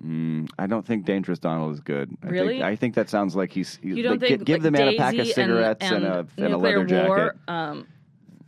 Mm, 0.05 0.49
I 0.57 0.65
don't 0.67 0.85
think 0.85 1.05
Dangerous 1.05 1.39
Donald 1.39 1.73
is 1.73 1.81
good. 1.81 2.15
I 2.23 2.27
Really? 2.27 2.53
Think, 2.55 2.63
I 2.63 2.75
think 2.75 2.95
that 2.95 3.09
sounds 3.09 3.35
like 3.35 3.51
he's. 3.51 3.77
he- 3.83 3.89
you 3.89 4.03
don't 4.03 4.13
like, 4.21 4.29
think 4.29 4.45
give 4.45 4.55
like, 4.55 4.61
the 4.61 4.71
man 4.71 4.87
a 4.87 4.97
pack 4.97 5.15
of 5.17 5.27
cigarettes 5.27 5.83
and, 5.83 6.05
and, 6.05 6.05
a 6.05 6.27
and 6.37 6.53
a 6.53 6.57
leather 6.57 6.85
jacket. 6.85 7.33
um, 7.47 7.87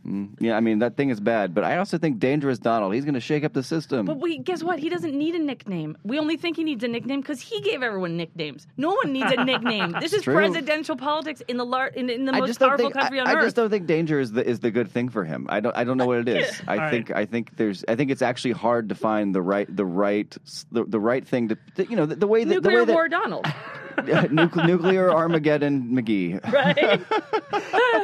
Mm, 0.06 0.30
yeah, 0.40 0.56
I 0.56 0.60
mean 0.60 0.80
that 0.80 0.96
thing 0.96 1.10
is 1.10 1.20
bad, 1.20 1.54
but 1.54 1.62
I 1.62 1.76
also 1.78 1.96
think 1.96 2.18
Dangerous 2.18 2.58
Donald. 2.58 2.92
He's 2.92 3.04
going 3.04 3.14
to 3.14 3.20
shake 3.20 3.44
up 3.44 3.52
the 3.52 3.62
system. 3.62 4.04
But 4.06 4.18
wait, 4.18 4.42
guess 4.42 4.62
what? 4.62 4.80
He 4.80 4.88
doesn't 4.88 5.14
need 5.16 5.34
a 5.36 5.38
nickname. 5.38 5.96
We 6.02 6.18
only 6.18 6.36
think 6.36 6.56
he 6.56 6.64
needs 6.64 6.82
a 6.82 6.88
nickname 6.88 7.20
because 7.20 7.40
he 7.40 7.60
gave 7.60 7.82
everyone 7.82 8.16
nicknames. 8.16 8.66
No 8.76 8.90
one 8.90 9.12
needs 9.12 9.30
a 9.30 9.44
nickname. 9.44 9.96
This 10.02 10.12
is 10.12 10.22
True. 10.22 10.34
presidential 10.34 10.96
politics 10.96 11.42
in 11.46 11.56
the 11.56 11.64
lar- 11.64 11.88
in, 11.88 12.10
in 12.10 12.24
the 12.24 12.32
I 12.34 12.40
most 12.40 12.48
just 12.48 12.58
don't 12.58 12.70
powerful 12.70 12.86
think 12.86 12.94
country 12.94 13.20
I, 13.20 13.22
on 13.22 13.28
I 13.28 13.34
earth. 13.34 13.44
just 13.44 13.56
don't 13.56 13.70
think 13.70 13.86
danger 13.86 14.18
is 14.18 14.32
the 14.32 14.44
is 14.44 14.58
the 14.60 14.70
good 14.72 14.90
thing 14.90 15.08
for 15.08 15.24
him. 15.24 15.46
I 15.48 15.60
don't 15.60 15.76
I 15.76 15.84
don't 15.84 15.96
know 15.98 16.06
what 16.06 16.18
it 16.18 16.28
is. 16.28 16.60
I 16.66 16.78
All 16.78 16.90
think 16.90 17.12
I 17.12 17.24
think 17.24 17.56
there's 17.56 17.84
I 17.86 17.94
think 17.94 18.10
it's 18.10 18.22
actually 18.22 18.52
hard 18.52 18.88
to 18.88 18.94
find 18.96 19.32
the 19.34 19.42
right 19.42 19.68
the 19.74 19.84
right 19.86 20.36
the, 20.72 20.84
the 20.84 20.98
right 20.98 21.26
thing 21.26 21.48
to, 21.48 21.58
to 21.76 21.88
you 21.88 21.94
know 21.94 22.06
the, 22.06 22.16
the 22.16 22.26
way 22.26 22.42
that 22.42 22.54
Nuclear 22.54 22.80
the 22.80 22.86
way 22.86 22.94
war, 22.94 23.08
Donald. 23.08 23.44
that 23.44 23.54
nuclear, 23.64 23.81
nuclear 24.66 25.10
Armageddon 25.10 25.88
McGee. 25.88 26.42
Right? 26.52 27.00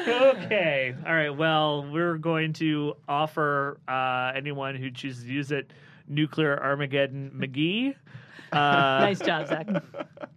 okay. 0.36 0.94
All 1.06 1.14
right. 1.14 1.30
Well, 1.30 1.90
we're 1.90 2.18
going 2.18 2.52
to 2.54 2.94
offer 3.08 3.78
uh, 3.88 4.32
anyone 4.34 4.74
who 4.74 4.90
chooses 4.90 5.24
to 5.24 5.30
use 5.30 5.52
it 5.52 5.72
nuclear 6.08 6.62
Armageddon 6.62 7.30
McGee. 7.36 7.94
Uh, 8.52 8.56
nice 9.00 9.20
job, 9.20 9.46
Zach. 9.46 9.66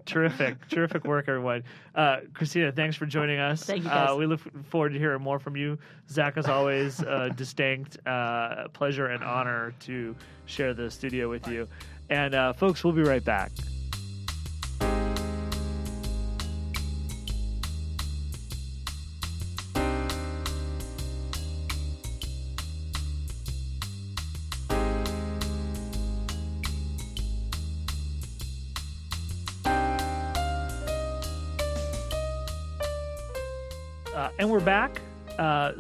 Terrific, 0.06 0.68
terrific 0.68 1.06
work, 1.06 1.30
everyone. 1.30 1.64
Uh, 1.96 2.18
Christina, 2.34 2.72
thanks 2.72 2.96
for 2.96 3.06
joining 3.06 3.40
us. 3.40 3.64
Thank 3.64 3.84
you, 3.84 3.90
guys. 3.90 4.10
Uh, 4.12 4.16
we 4.16 4.26
look 4.26 4.42
forward 4.66 4.94
to 4.94 5.00
hearing 5.00 5.22
more 5.22 5.40
from 5.40 5.56
you. 5.56 5.78
Zach, 6.10 6.38
as 6.38 6.48
always, 6.48 7.02
uh, 7.04 7.30
distinct 7.36 7.98
uh, 8.06 8.68
pleasure 8.70 9.08
and 9.08 9.24
honor 9.24 9.74
to 9.82 10.16
share 10.46 10.74
the 10.74 10.92
studio 10.92 11.30
with 11.30 11.48
you. 11.48 11.68
And 12.10 12.36
uh, 12.36 12.54
folks, 12.54 12.84
we'll 12.84 12.94
be 12.94 13.04
right 13.04 13.24
back. 13.24 13.52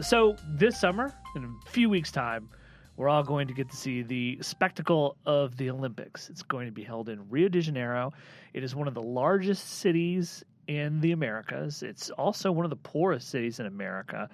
So 0.01 0.35
this 0.47 0.79
summer, 0.79 1.13
in 1.35 1.43
a 1.43 1.69
few 1.69 1.89
weeks' 1.89 2.11
time, 2.11 2.49
we're 2.97 3.09
all 3.09 3.23
going 3.23 3.47
to 3.47 3.53
get 3.53 3.69
to 3.69 3.75
see 3.75 4.03
the 4.03 4.37
spectacle 4.41 5.15
of 5.25 5.57
the 5.57 5.69
Olympics. 5.69 6.29
It's 6.29 6.43
going 6.43 6.65
to 6.65 6.71
be 6.71 6.83
held 6.83 7.09
in 7.09 7.29
Rio 7.29 7.47
de 7.49 7.61
Janeiro. 7.61 8.11
It 8.53 8.63
is 8.63 8.75
one 8.75 8.87
of 8.87 8.93
the 8.93 9.01
largest 9.01 9.79
cities 9.79 10.43
in 10.67 10.99
the 11.01 11.11
Americas. 11.11 11.83
It's 11.83 12.09
also 12.11 12.51
one 12.51 12.65
of 12.65 12.69
the 12.69 12.75
poorest 12.75 13.29
cities 13.29 13.59
in 13.59 13.65
America. 13.65 14.29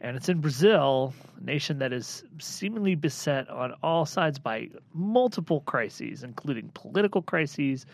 And 0.00 0.16
it's 0.16 0.28
in 0.28 0.40
Brazil, 0.40 1.14
a 1.40 1.44
nation 1.44 1.78
that 1.78 1.92
is 1.92 2.24
seemingly 2.38 2.94
beset 2.94 3.48
on 3.48 3.74
all 3.82 4.04
sides 4.04 4.38
by 4.38 4.68
multiple 4.92 5.62
crises, 5.62 6.22
including 6.22 6.70
political 6.74 7.22
crises, 7.22 7.86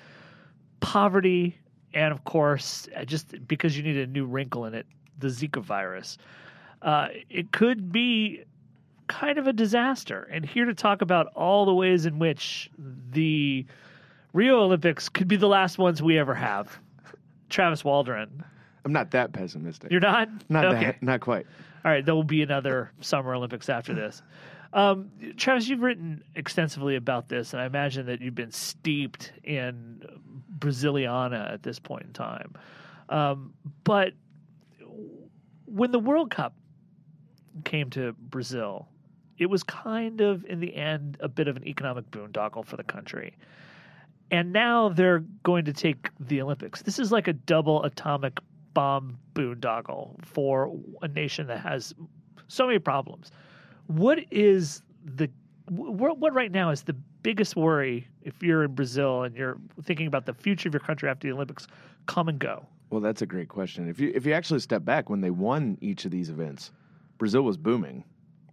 poverty, 0.81 1.57
and 1.95 2.13
of 2.13 2.25
course, 2.25 2.89
just 3.07 3.47
because 3.47 3.77
you 3.77 3.83
need 3.83 3.97
a 3.97 4.07
new 4.07 4.25
wrinkle 4.25 4.65
in 4.65 4.75
it, 4.75 4.87
the 5.19 5.29
Zika 5.29 5.63
virus. 5.63 6.19
Uh, 6.83 7.09
it 7.29 7.53
could 7.53 7.93
be 7.93 8.45
kind 9.09 9.39
of 9.39 9.47
a 9.47 9.53
disaster. 9.53 10.29
And 10.33 10.45
here 10.45 10.65
to 10.65 10.75
talk 10.75 11.03
about 11.03 11.27
all 11.35 11.67
the 11.67 11.75
ways 11.75 12.07
in 12.07 12.19
which 12.19 12.71
the 13.11 13.67
Rio 14.33 14.61
Olympics 14.61 15.09
could 15.09 15.29
be 15.29 15.37
the 15.37 15.49
last 15.49 15.79
ones 15.79 16.03
we 16.03 16.19
ever 16.19 16.35
have, 16.35 16.79
Travis 17.49 17.85
Waldron. 17.85 18.45
I'm 18.85 18.93
not 18.93 19.11
that 19.11 19.33
pessimistic. 19.33 19.91
You're 19.91 20.01
not? 20.01 20.29
not 20.49 20.65
okay. 20.65 20.85
that, 20.85 21.03
not 21.03 21.21
quite. 21.21 21.47
All 21.85 21.91
right, 21.91 22.05
there 22.05 22.15
will 22.15 22.23
be 22.23 22.43
another 22.43 22.93
Summer 23.01 23.35
Olympics 23.35 23.69
after 23.69 23.95
this. 23.95 24.23
Um, 24.73 25.11
Travis, 25.37 25.69
you've 25.69 25.83
written 25.83 26.23
extensively 26.37 26.97
about 26.97 27.29
this, 27.29 27.53
and 27.53 27.61
I 27.61 27.67
imagine 27.67 28.07
that 28.07 28.21
you've 28.21 28.35
been 28.35 28.53
steeped 28.53 29.33
in 29.43 30.03
Braziliana 30.59 31.53
at 31.53 31.63
this 31.63 31.79
point 31.79 32.05
in 32.05 32.13
time. 32.13 32.55
Um, 33.09 33.53
but 33.83 34.13
when 35.67 35.91
the 35.91 35.99
World 35.99 36.31
Cup 36.31 36.55
came 37.65 37.91
to 37.91 38.13
Brazil, 38.13 38.89
it 39.39 39.47
was 39.47 39.63
kind 39.63 40.21
of, 40.21 40.45
in 40.45 40.61
the 40.61 40.75
end, 40.75 41.17
a 41.21 41.29
bit 41.29 41.49
of 41.49 41.57
an 41.57 41.67
economic 41.67 42.11
boondoggle 42.11 42.65
for 42.67 42.77
the 42.77 42.85
country. 42.85 43.37
And 44.31 44.53
now 44.53 44.91
they're 44.91 45.25
going 45.43 45.65
to 45.65 45.73
take 45.73 46.11
the 46.21 46.41
Olympics. 46.41 46.83
This 46.83 46.99
is 46.99 47.11
like 47.11 47.27
a 47.27 47.33
double 47.33 47.83
atomic 47.85 48.39
bomb 48.75 49.19
boondoggle 49.35 50.25
for 50.25 50.73
a 51.03 51.09
nation 51.09 51.47
that 51.49 51.61
has 51.61 51.95
so 52.49 52.67
many 52.67 52.79
problems. 52.79 53.33
What 53.87 54.21
is 54.31 54.83
the 55.05 55.29
what, 55.69 56.35
right 56.35 56.51
now 56.51 56.71
is 56.71 56.83
the 56.83 56.97
biggest 57.23 57.55
worry 57.55 58.09
if 58.23 58.43
you're 58.43 58.65
in 58.65 58.75
Brazil 58.75 59.23
and 59.23 59.37
you're 59.37 59.57
thinking 59.83 60.09
about 60.09 60.27
the 60.27 60.35
future 60.35 60.69
of 60.69 60.75
your 60.75 60.81
country 60.81 61.09
after 61.09 61.29
the 61.29 61.33
Olympics 61.33 61.69
come 62.07 62.29
and 62.29 62.39
go? 62.39 62.67
Well, 62.91 63.01
that's 63.01 63.23
a 63.23 63.27
great 63.27 63.49
question. 63.49 63.89
If 63.89 64.01
you 64.01 64.11
if 64.15 64.27
you 64.27 64.33
actually 64.33 64.61
step 64.61 64.85
back, 64.85 65.09
when 65.09 65.21
they 65.21 65.31
won 65.31 65.79
each 65.81 66.05
of 66.05 66.11
these 66.11 66.29
events, 66.29 66.73
Brazil 67.21 67.43
was 67.43 67.59
booming. 67.59 68.03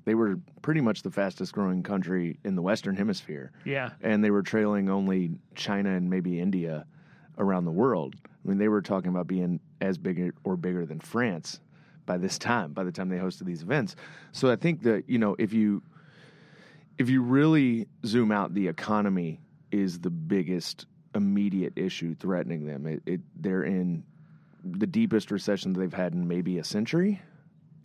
They 0.04 0.14
were 0.14 0.40
pretty 0.62 0.82
much 0.82 1.02
the 1.02 1.10
fastest 1.10 1.54
growing 1.54 1.82
country 1.84 2.38
in 2.44 2.56
the 2.56 2.62
Western 2.62 2.96
Hemisphere, 2.98 3.52
Yeah. 3.66 3.92
and 4.02 4.24
they 4.24 4.30
were 4.30 4.44
trailing 4.44 4.90
only 4.90 5.32
China 5.56 5.92
and 5.96 6.10
maybe 6.10 6.40
India 6.40 6.86
around 7.38 7.64
the 7.66 7.72
world. 7.72 8.16
I 8.26 8.48
mean, 8.48 8.58
they 8.58 8.68
were 8.68 8.82
talking 8.82 9.10
about 9.10 9.26
being 9.28 9.60
as 9.82 9.98
big 9.98 10.34
or 10.44 10.58
bigger 10.58 10.86
than 10.86 11.00
France 11.00 11.62
by 12.06 12.18
this 12.18 12.38
time. 12.52 12.74
By 12.74 12.84
the 12.84 12.92
time 12.92 13.08
they 13.10 13.18
hosted 13.18 13.46
these 13.46 13.64
events, 13.64 13.96
so 14.34 14.52
I 14.52 14.58
think 14.58 14.84
that 14.84 15.10
you 15.10 15.18
know 15.18 15.36
if 15.40 15.54
you 15.54 15.82
if 16.98 17.10
you 17.10 17.22
really 17.22 17.88
zoom 18.06 18.32
out, 18.32 18.54
the 18.54 18.68
economy 18.68 19.40
is 19.72 20.00
the 20.00 20.10
biggest 20.10 20.88
immediate 21.16 21.74
issue 21.78 22.16
threatening 22.16 22.66
them. 22.66 22.86
It, 22.86 23.02
it 23.06 23.22
they're 23.36 23.64
in 23.64 24.04
the 24.64 24.88
deepest 24.88 25.32
recession 25.32 25.72
that 25.74 25.80
they've 25.80 25.94
had 25.94 26.14
in 26.14 26.28
maybe 26.28 26.58
a 26.58 26.64
century. 26.66 27.22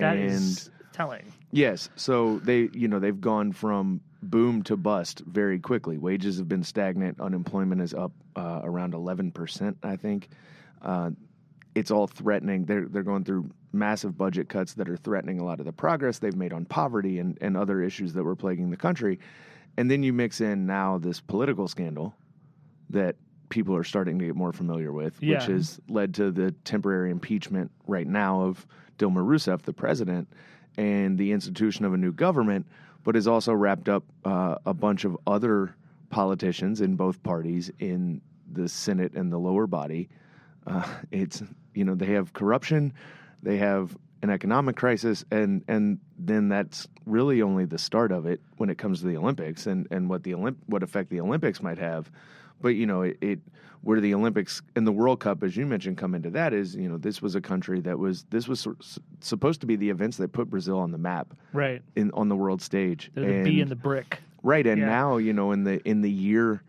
That 0.03 0.17
and 0.17 0.31
is 0.31 0.71
telling. 0.93 1.33
Yes. 1.51 1.89
So 1.97 2.39
they, 2.41 2.69
you 2.73 2.89
know, 2.89 2.99
they've 2.99 3.21
gone 3.21 3.53
from 3.53 4.01
boom 4.23 4.63
to 4.65 4.77
bust 4.77 5.23
very 5.27 5.59
quickly. 5.59 5.99
Wages 5.99 6.39
have 6.39 6.49
been 6.49 6.63
stagnant. 6.63 7.21
Unemployment 7.21 7.81
is 7.81 7.95
up 7.95 8.13
uh, 8.37 8.61
around 8.63 8.95
eleven 8.95 9.31
percent. 9.33 9.77
I 9.83 9.97
think 9.97 10.29
uh, 10.83 11.11
it's 11.75 11.91
all 11.91 12.07
threatening. 12.07 12.65
They're 12.65 12.87
they're 12.89 13.03
going 13.03 13.25
through 13.25 13.51
massive 13.73 14.17
budget 14.19 14.49
cuts 14.49 14.75
that 14.75 14.89
are 14.89 14.97
threatening 14.97 15.41
a 15.41 15.45
lot 15.45 15.59
of 15.59 15.67
the 15.67 15.73
progress 15.73 16.19
they've 16.19 16.37
made 16.37 16.53
on 16.53 16.65
poverty 16.67 17.19
and 17.19 17.39
and 17.41 17.57
other 17.57 17.83
issues 17.83 18.13
that 18.13 18.23
were 18.23 18.37
plaguing 18.37 18.71
the 18.71 18.77
country. 18.77 19.19
And 19.77 19.91
then 19.91 20.03
you 20.03 20.13
mix 20.13 20.41
in 20.41 20.67
now 20.67 20.99
this 20.99 21.21
political 21.21 21.67
scandal 21.67 22.15
that 22.91 23.17
people 23.53 23.77
are 23.77 23.85
starting 23.85 24.19
to 24.19 24.25
get 24.25 24.35
more 24.35 24.51
familiar 24.51 24.91
with, 24.93 25.15
Yeah. 25.23 25.37
which 25.39 25.47
has 25.49 25.79
led 25.89 26.15
to 26.15 26.31
the 26.31 26.53
temporary 26.65 27.11
impeachment 27.11 27.71
right 27.87 28.07
now 28.07 28.41
of 28.41 28.67
Dilma 28.99 29.23
Rousseff, 29.23 29.61
the 29.63 29.75
president, 29.75 30.27
and 30.79 31.19
the 31.19 31.33
institution 31.33 31.85
of 31.85 31.93
a 31.93 31.99
new 31.99 32.13
government, 32.13 32.65
but 33.05 33.15
has 33.15 33.29
also 33.29 33.53
wrapped 33.53 33.91
up 33.91 34.05
uh, 34.25 34.57
a 34.65 34.73
bunch 34.73 35.05
of 35.05 35.19
other 35.27 35.75
politicians 36.09 36.81
in 36.81 36.97
both 36.97 37.23
parties 37.23 37.71
in 37.79 38.23
the 38.51 38.69
Senate 38.71 39.13
and 39.13 39.31
the 39.31 39.39
lower 39.39 39.67
body. 39.67 40.09
Uh, 40.67 40.87
it's 41.11 41.43
you 41.75 41.85
know 41.85 41.95
they 41.95 42.07
have 42.15 42.33
corruption, 42.33 42.95
they 43.43 43.59
have 43.59 43.95
an 44.23 44.31
economic 44.31 44.77
crisis, 44.77 45.27
and 45.31 45.63
and 45.69 45.99
then 46.19 46.49
that's 46.49 46.89
really 47.05 47.43
only 47.43 47.67
the 47.67 47.79
start 47.79 48.13
of 48.13 48.25
it 48.25 48.41
when 48.57 48.71
it 48.71 48.79
comes 48.79 49.01
to 49.01 49.07
the 49.07 49.17
Olympics 49.19 49.67
and 49.67 49.87
and 49.91 50.09
what 50.09 50.23
the 50.23 50.33
Olymp- 50.33 50.57
what 50.67 50.83
effect 50.83 51.11
the 51.11 51.21
Olympics 51.21 51.61
might 51.63 51.79
have. 51.79 52.11
But 52.63 52.71
you 52.77 52.87
know 52.87 53.03
it, 53.03 53.19
it 53.21 53.39
where 53.83 54.01
the 54.01 54.15
Olympics 54.15 54.63
and 54.77 54.87
the 54.87 54.93
World 54.93 55.19
Cup, 55.19 55.43
as 55.43 55.57
you 55.57 55.67
mentioned, 55.67 55.99
come 55.99 56.15
into 56.15 56.31
that 56.31 56.55
is 56.55 56.75
you 56.77 56.89
know 56.89 56.97
this 56.97 57.21
was 57.21 57.35
a 57.35 57.41
country 57.41 57.81
that 57.81 57.99
was 57.99 58.25
this 58.31 58.47
was 58.49 58.67
supposed 59.21 59.61
to 59.61 59.67
be 59.67 59.77
the 59.77 59.91
events 59.91 60.17
that 60.19 60.33
put 60.33 60.49
Brazil 60.49 60.79
on 60.79 60.93
the 60.93 60.99
map 60.99 61.35
Right. 61.53 61.83
in 61.97 62.11
on 62.13 62.29
the 62.29 62.37
world 62.37 62.63
stage. 62.63 63.11
They're 63.15 63.25
the 63.25 63.43
B 63.45 63.51
And- 63.51 63.63
in 63.63 63.69
the 63.69 63.77
BRIC. 63.77 64.21
Right, 64.45 64.67
and 64.67 64.81
Yeah. 64.81 64.87
now 64.87 65.17
you 65.19 65.33
know 65.33 65.53
in 65.53 65.65
the 65.65 65.87
in 65.89 66.01
the 66.01 66.11
year 66.11 66.63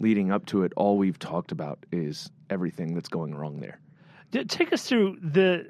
leading 0.00 0.30
up 0.30 0.44
to 0.46 0.62
it, 0.64 0.72
all 0.76 0.98
we've 0.98 1.18
talked 1.18 1.52
about 1.52 1.78
is 1.90 2.30
everything 2.50 2.94
that's 2.94 3.08
going 3.08 3.34
wrong 3.34 3.60
there. 3.60 3.78
Take 4.48 4.72
us 4.72 4.86
through 4.88 5.18
the 5.22 5.66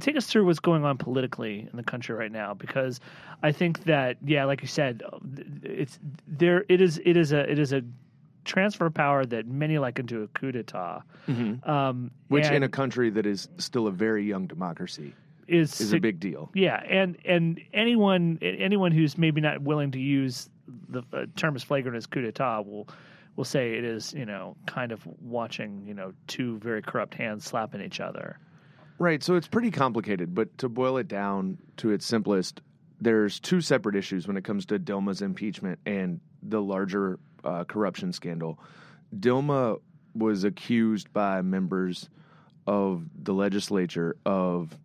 take 0.00 0.16
us 0.16 0.26
through 0.26 0.44
what's 0.46 0.58
going 0.60 0.84
on 0.84 0.98
politically 0.98 1.68
in 1.70 1.76
the 1.76 1.82
country 1.82 2.14
right 2.14 2.32
now 2.32 2.54
because 2.54 3.00
I 3.42 3.52
think 3.52 3.84
that 3.84 4.16
yeah, 4.24 4.44
like 4.44 4.62
you 4.62 4.68
said, 4.68 5.02
uh, 5.12 5.18
it's 5.62 5.98
there. 6.26 6.64
It 6.68 6.80
is 6.80 7.00
it 7.04 7.16
is 7.16 7.32
a 7.32 7.50
it 7.50 7.58
is 7.58 7.72
a 7.72 7.82
transfer 8.44 8.88
power 8.90 9.24
that 9.24 9.46
many 9.46 9.78
liken 9.78 10.06
to 10.08 10.22
a 10.22 10.28
coup 10.28 10.52
d'état. 10.52 11.02
Um, 11.66 12.10
Which 12.28 12.46
in 12.46 12.62
a 12.62 12.68
country 12.68 13.10
that 13.10 13.26
is 13.26 13.48
still 13.58 13.86
a 13.86 13.92
very 13.92 14.24
young 14.24 14.46
democracy 14.46 15.14
is 15.48 15.80
is 15.80 15.92
a 15.92 16.00
big 16.00 16.20
deal. 16.20 16.50
Yeah, 16.54 16.76
and 16.76 17.16
and 17.24 17.60
anyone 17.72 18.38
anyone 18.42 18.92
who's 18.92 19.18
maybe 19.18 19.40
not 19.40 19.62
willing 19.62 19.92
to 19.92 19.98
use 19.98 20.48
the 20.88 21.02
uh, 21.12 21.26
term 21.36 21.56
as 21.56 21.62
flagrant 21.62 21.96
as 21.96 22.06
coup 22.06 22.20
d'état 22.20 22.66
will 22.66 22.88
will 23.36 23.44
say 23.44 23.74
it 23.74 23.84
is 23.84 24.12
you 24.12 24.26
know 24.26 24.56
kind 24.66 24.92
of 24.92 25.06
watching 25.20 25.84
you 25.86 25.94
know 25.94 26.12
two 26.26 26.58
very 26.58 26.82
corrupt 26.82 27.14
hands 27.14 27.44
slapping 27.44 27.80
each 27.80 28.00
other. 28.00 28.38
Right, 28.98 29.22
so 29.24 29.34
it's 29.34 29.48
pretty 29.48 29.72
complicated, 29.72 30.36
but 30.36 30.56
to 30.58 30.68
boil 30.68 30.98
it 30.98 31.08
down 31.08 31.58
to 31.78 31.90
its 31.90 32.06
simplest, 32.06 32.60
there's 33.00 33.40
two 33.40 33.60
separate 33.60 33.96
issues 33.96 34.28
when 34.28 34.36
it 34.36 34.44
comes 34.44 34.66
to 34.66 34.78
Dilma's 34.78 35.20
impeachment 35.20 35.80
and 35.84 36.20
the 36.44 36.62
larger 36.62 37.18
uh, 37.44 37.64
corruption 37.64 38.12
scandal. 38.12 38.58
Dilma 39.18 39.80
was 40.14 40.44
accused 40.44 41.12
by 41.12 41.42
members 41.42 42.08
of 42.66 43.04
the 43.22 43.34
legislature 43.34 44.16
of 44.24 44.76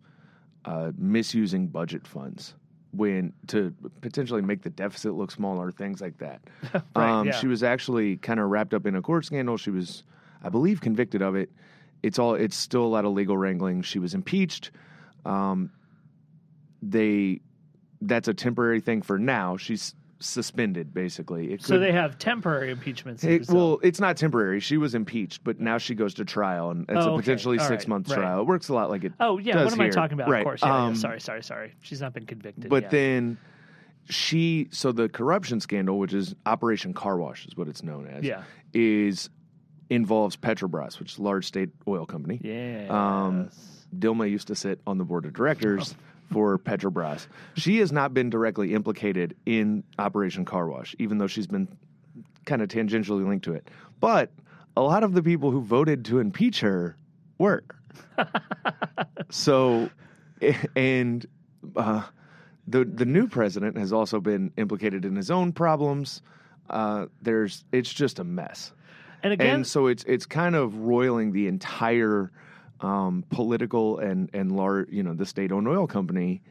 uh, 0.64 0.92
misusing 0.96 1.68
budget 1.68 2.06
funds 2.06 2.54
when 2.92 3.32
to 3.46 3.72
potentially 4.00 4.42
make 4.42 4.62
the 4.62 4.70
deficit 4.70 5.14
look 5.14 5.30
smaller, 5.30 5.70
things 5.70 6.00
like 6.00 6.18
that. 6.18 6.40
Right, 6.96 7.10
um, 7.10 7.28
yeah. 7.28 7.32
She 7.32 7.46
was 7.46 7.62
actually 7.62 8.16
kind 8.16 8.40
of 8.40 8.48
wrapped 8.48 8.74
up 8.74 8.86
in 8.86 8.96
a 8.96 9.02
court 9.02 9.24
scandal. 9.24 9.56
She 9.56 9.70
was, 9.70 10.02
I 10.42 10.48
believe, 10.48 10.80
convicted 10.80 11.22
of 11.22 11.34
it. 11.36 11.50
It's 12.02 12.18
all. 12.18 12.34
It's 12.34 12.56
still 12.56 12.84
a 12.84 12.88
lot 12.88 13.04
of 13.04 13.12
legal 13.12 13.36
wrangling. 13.36 13.82
She 13.82 13.98
was 13.98 14.14
impeached. 14.14 14.70
Um, 15.24 15.70
they, 16.82 17.40
that's 18.00 18.26
a 18.28 18.34
temporary 18.34 18.80
thing 18.80 19.02
for 19.02 19.18
now. 19.18 19.56
She's 19.56 19.94
suspended, 20.20 20.92
basically. 20.94 21.52
It 21.52 21.62
So 21.62 21.74
could- 21.74 21.82
they 21.82 21.92
have 21.92 22.18
temporary 22.18 22.70
impeachments. 22.70 23.24
it, 23.24 23.48
well, 23.48 23.80
it's 23.82 23.98
not 24.00 24.16
temporary. 24.16 24.60
She 24.60 24.76
was 24.76 24.94
impeached, 24.94 25.42
but 25.42 25.58
now 25.60 25.78
she 25.78 25.94
goes 25.94 26.14
to 26.14 26.24
trial, 26.24 26.70
and 26.70 26.82
it's 26.88 26.92
Oh, 27.06 27.10
a 27.10 27.12
okay. 27.14 27.22
potentially 27.22 27.58
All 27.58 27.66
six 27.66 27.84
right. 27.84 27.88
month 27.88 28.08
Right. 28.10 28.16
trial. 28.18 28.40
It 28.42 28.46
works 28.46 28.68
a 28.68 28.74
lot 28.74 28.90
like 28.90 29.04
it. 29.04 29.12
oh 29.18 29.38
yeah, 29.38 29.64
what 29.64 29.72
am 29.72 29.80
I 29.80 29.88
talking 29.88 30.14
about? 30.14 30.28
Right. 30.30 30.40
Of 30.40 30.44
course, 30.44 30.62
yeah, 30.62 30.68
yeah. 30.68 30.84
Um, 30.86 30.94
Sorry, 30.94 31.20
sorry, 31.20 31.42
sorry. 31.42 31.72
She's 31.80 32.00
not 32.00 32.12
been 32.12 32.26
convicted. 32.26 32.68
But 32.68 32.84
yet. 32.84 32.90
then 32.90 33.38
she, 34.08 34.68
so 34.70 34.92
the 34.92 35.08
corruption 35.08 35.60
scandal, 35.60 35.98
which 35.98 36.12
is 36.12 36.34
Operation 36.46 36.92
Car 36.94 37.16
Wash, 37.18 37.46
is 37.46 37.56
what 37.56 37.68
it's 37.68 37.82
known 37.82 38.06
as. 38.06 38.24
Yeah. 38.24 38.42
is 38.72 39.30
involves 39.88 40.36
Petrobras, 40.36 40.98
which 41.00 41.12
is 41.12 41.18
a 41.18 41.22
large 41.22 41.44
state 41.46 41.70
oil 41.88 42.06
company. 42.06 42.40
yeah, 42.44 42.86
Um, 42.88 43.50
Dilma 43.98 44.30
used 44.30 44.46
to 44.48 44.54
sit 44.54 44.80
on 44.86 44.98
the 44.98 45.04
board 45.04 45.24
of 45.24 45.32
directors 45.32 45.96
for 46.30 46.58
Petrobras. 46.58 47.26
She 47.54 47.78
has 47.78 47.92
not 47.92 48.14
been 48.14 48.30
directly 48.30 48.74
implicated 48.74 49.36
in 49.46 49.84
Operation 49.98 50.44
Car 50.44 50.68
Wash, 50.68 50.94
even 50.98 51.18
though 51.18 51.26
she's 51.26 51.46
been 51.46 51.68
kind 52.46 52.62
of 52.62 52.68
tangentially 52.68 53.26
linked 53.26 53.44
to 53.44 53.54
it. 53.54 53.68
But 54.00 54.30
a 54.76 54.82
lot 54.82 55.02
of 55.04 55.14
the 55.14 55.22
people 55.22 55.50
who 55.50 55.60
voted 55.60 56.04
to 56.06 56.18
impeach 56.18 56.60
her 56.60 56.96
were. 57.38 57.64
so, 59.30 59.90
and 60.76 61.26
uh, 61.76 62.02
the 62.66 62.84
the 62.84 63.04
new 63.04 63.26
president 63.26 63.76
has 63.76 63.92
also 63.92 64.20
been 64.20 64.52
implicated 64.56 65.04
in 65.04 65.16
his 65.16 65.30
own 65.30 65.52
problems. 65.52 66.22
Uh, 66.68 67.06
there's 67.20 67.64
it's 67.72 67.92
just 67.92 68.20
a 68.20 68.24
mess 68.24 68.72
and 69.22 69.32
again, 69.32 69.56
and 69.56 69.66
so 69.66 69.86
it's 69.86 70.04
it's 70.04 70.26
kind 70.26 70.54
of 70.54 70.76
roiling 70.76 71.32
the 71.32 71.46
entire 71.46 72.30
um, 72.80 73.24
political 73.30 73.98
and 73.98 74.30
and 74.32 74.52
large, 74.56 74.88
you 74.90 75.02
know, 75.02 75.14
the 75.14 75.26
state-owned 75.26 75.68
oil 75.68 75.86
company 75.86 76.42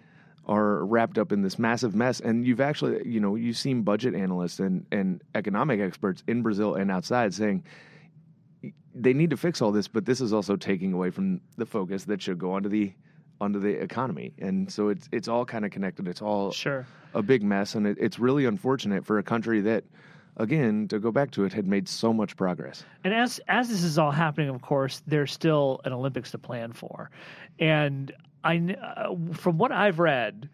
are 0.45 0.85
wrapped 0.85 1.17
up 1.17 1.31
in 1.31 1.41
this 1.41 1.59
massive 1.59 1.93
mess. 1.93 2.19
And 2.19 2.45
you've 2.45 2.61
actually, 2.61 3.07
you 3.07 3.19
know, 3.19 3.35
you've 3.35 3.57
seen 3.57 3.83
budget 3.83 4.15
analysts 4.15 4.59
and 4.59 4.85
and 4.91 5.21
economic 5.35 5.79
experts 5.79 6.23
in 6.27 6.41
Brazil 6.41 6.75
and 6.75 6.89
outside 6.91 7.33
saying 7.33 7.63
they 8.95 9.13
need 9.13 9.29
to 9.29 9.37
fix 9.37 9.61
all 9.61 9.71
this, 9.71 9.87
but 9.87 10.05
this 10.05 10.19
is 10.19 10.33
also 10.33 10.55
taking 10.55 10.93
away 10.93 11.11
from 11.11 11.41
the 11.57 11.65
focus 11.65 12.05
that 12.05 12.21
should 12.21 12.39
go 12.39 12.53
onto 12.53 12.69
the 12.69 12.93
onto 13.41 13.59
the 13.59 13.69
economy. 13.81 14.33
And 14.39 14.71
so 14.71 14.89
it's 14.89 15.07
it's 15.11 15.27
all 15.27 15.45
kind 15.45 15.65
of 15.65 15.71
connected. 15.71 16.07
It's 16.07 16.21
all 16.21 16.51
sure. 16.51 16.85
a 17.13 17.21
big 17.21 17.43
mess, 17.43 17.75
and 17.75 17.87
it, 17.87 17.97
it's 17.99 18.19
really 18.19 18.45
unfortunate 18.45 19.05
for 19.05 19.17
a 19.19 19.23
country 19.23 19.61
that, 19.61 19.83
again, 20.39 20.87
to 20.87 20.99
go 20.99 21.11
back 21.11 21.31
to 21.31 21.43
it, 21.43 21.53
had 21.53 21.67
made 21.67 21.87
so 21.87 22.11
much 22.11 22.35
progress. 22.35 22.83
And 23.03 23.13
as 23.13 23.39
as 23.47 23.69
this 23.69 23.83
is 23.83 23.97
all 23.97 24.11
happening, 24.11 24.49
of 24.49 24.61
course, 24.61 25.03
there's 25.05 25.31
still 25.31 25.81
an 25.85 25.93
Olympics 25.93 26.31
to 26.31 26.37
plan 26.37 26.73
for, 26.73 27.11
and 27.59 28.11
I 28.43 28.75
uh, 28.81 29.15
from 29.33 29.57
what 29.57 29.71
I've 29.71 29.99
read, 29.99 30.49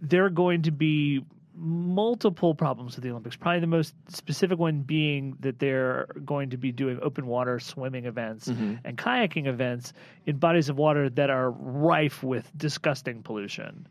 there 0.00 0.24
are 0.26 0.30
going 0.30 0.62
to 0.62 0.70
be 0.70 1.24
multiple 1.58 2.54
problems 2.54 2.96
with 2.96 3.02
the 3.02 3.10
Olympics. 3.10 3.34
Probably 3.34 3.60
the 3.60 3.66
most 3.66 3.94
specific 4.08 4.58
one 4.58 4.82
being 4.82 5.38
that 5.40 5.58
they're 5.58 6.06
going 6.22 6.50
to 6.50 6.58
be 6.58 6.70
doing 6.70 6.98
open 7.00 7.26
water 7.26 7.58
swimming 7.58 8.04
events 8.04 8.46
and 8.84 8.98
kayaking 8.98 9.46
events 9.46 9.94
in 10.26 10.36
bodies 10.36 10.68
of 10.68 10.76
water 10.76 11.08
that 11.08 11.30
are 11.30 11.50
rife 11.50 12.22
with 12.22 12.52
disgusting 12.58 13.22
pollution. 13.22 13.86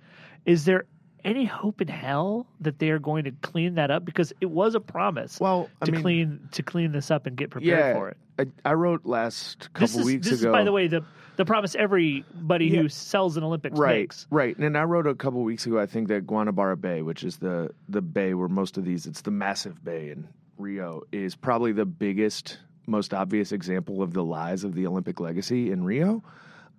Is 0.46 0.66
there 0.66 0.86
any 1.26 1.44
hope 1.44 1.82
in 1.82 1.88
hell 1.90 2.48
that 2.62 2.80
they 2.80 2.90
are 2.92 3.00
going 3.00 3.26
to 3.26 3.32
clean 3.42 3.76
that 3.76 3.92
up? 3.92 4.06
Because 4.06 4.32
it 4.40 4.50
was 4.52 4.76
a 4.76 4.80
promise 4.80 5.40
Well, 5.40 5.70
I 5.82 5.86
to 5.88 5.92
mean- 5.92 6.02
clean 6.02 6.50
to 6.54 6.64
clean 6.64 6.92
this 6.94 7.12
up 7.12 7.26
and 7.26 7.36
get 7.36 7.50
prepared 7.50 7.78
yeah, 7.80 7.94
for 7.94 8.10
it. 8.10 8.18
I, 8.40 8.46
I 8.70 8.74
wrote 8.74 9.06
last 9.06 9.70
couple 9.74 9.88
This 9.88 9.96
is 9.98 10.06
weeks 10.06 10.30
this 10.30 10.42
ago. 10.42 10.50
is 10.52 10.54
by 10.54 10.64
the 10.64 10.72
way 10.72 10.88
the 10.88 11.04
the 11.38 11.44
promise 11.46 11.76
everybody 11.76 12.68
Yeah. 12.68 12.82
who 12.84 12.90
sells 12.90 13.36
an 13.36 13.44
Olympics 13.44 13.78
right, 13.78 14.02
makes. 14.02 14.26
right. 14.30 14.58
And 14.58 14.78
I 14.78 14.84
wrote 14.84 15.06
a 15.08 15.16
couple 15.16 15.42
weeks 15.44 15.66
ago. 15.66 15.78
I 15.80 15.86
think 15.86 16.08
that 16.08 16.26
Guanabara 16.26 16.80
Bay, 16.80 17.02
which 17.02 17.24
is 17.26 17.38
the 17.38 17.72
the 17.90 18.02
bay 18.02 18.34
where 18.34 18.48
most 18.48 18.78
of 18.78 18.86
these, 18.86 19.06
it's 19.06 19.22
the 19.22 19.32
massive 19.32 19.84
bay 19.84 20.12
in 20.12 20.28
Rio, 20.58 21.02
is 21.12 21.36
probably 21.36 21.72
the 21.74 21.86
biggest, 21.86 22.60
most 22.88 23.14
obvious 23.14 23.52
example 23.52 24.02
of 24.02 24.14
the 24.14 24.24
lies 24.24 24.64
of 24.64 24.76
the 24.76 24.86
Olympic 24.88 25.20
legacy 25.20 25.72
in 25.72 25.84
Rio. 25.84 26.24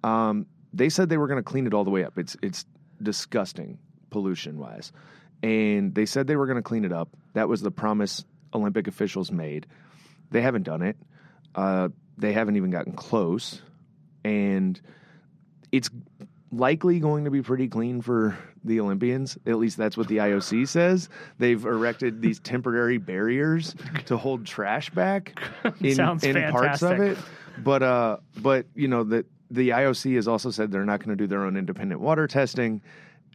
Um, 0.04 0.46
they 0.72 0.88
said 0.88 1.08
they 1.10 1.18
were 1.18 1.26
going 1.28 1.38
to 1.42 1.42
clean 1.42 1.66
it 1.66 1.74
all 1.74 1.84
the 1.84 1.90
way 1.90 2.04
up. 2.04 2.16
It's 2.18 2.36
it's 2.42 2.64
disgusting 3.02 3.78
pollution 4.10 4.58
wise, 4.58 4.92
and 5.42 5.94
they 5.94 6.06
said 6.06 6.26
they 6.26 6.36
were 6.36 6.46
going 6.46 6.56
to 6.56 6.62
clean 6.62 6.84
it 6.84 6.92
up. 6.92 7.08
That 7.34 7.48
was 7.48 7.60
the 7.60 7.70
promise 7.70 8.24
Olympic 8.54 8.88
officials 8.88 9.30
made. 9.30 9.66
They 10.30 10.42
haven't 10.42 10.64
done 10.64 10.82
it. 10.82 10.96
Uh, 11.54 11.88
they 12.18 12.32
haven't 12.32 12.56
even 12.56 12.70
gotten 12.70 12.92
close, 12.92 13.60
and 14.24 14.80
it's 15.72 15.90
likely 16.52 17.00
going 17.00 17.24
to 17.24 17.30
be 17.30 17.42
pretty 17.42 17.68
clean 17.68 18.00
for 18.02 18.36
the 18.64 18.80
Olympians. 18.80 19.38
At 19.46 19.58
least 19.58 19.76
that's 19.76 19.96
what 19.96 20.08
the 20.08 20.18
IOC 20.18 20.68
says. 20.68 21.08
They've 21.38 21.64
erected 21.64 22.20
these 22.20 22.38
temporary 22.40 22.98
barriers 22.98 23.74
to 24.06 24.16
hold 24.16 24.46
trash 24.46 24.90
back 24.90 25.38
in, 25.80 26.00
in 26.22 26.50
parts 26.50 26.82
of 26.82 27.00
it. 27.00 27.18
But 27.58 27.82
uh, 27.82 28.18
but 28.36 28.66
you 28.74 28.88
know 28.88 29.04
that 29.04 29.26
the 29.50 29.70
IOC 29.70 30.16
has 30.16 30.28
also 30.28 30.50
said 30.50 30.70
they're 30.70 30.84
not 30.84 31.00
going 31.00 31.16
to 31.16 31.22
do 31.22 31.26
their 31.26 31.44
own 31.44 31.56
independent 31.56 32.00
water 32.00 32.26
testing 32.26 32.82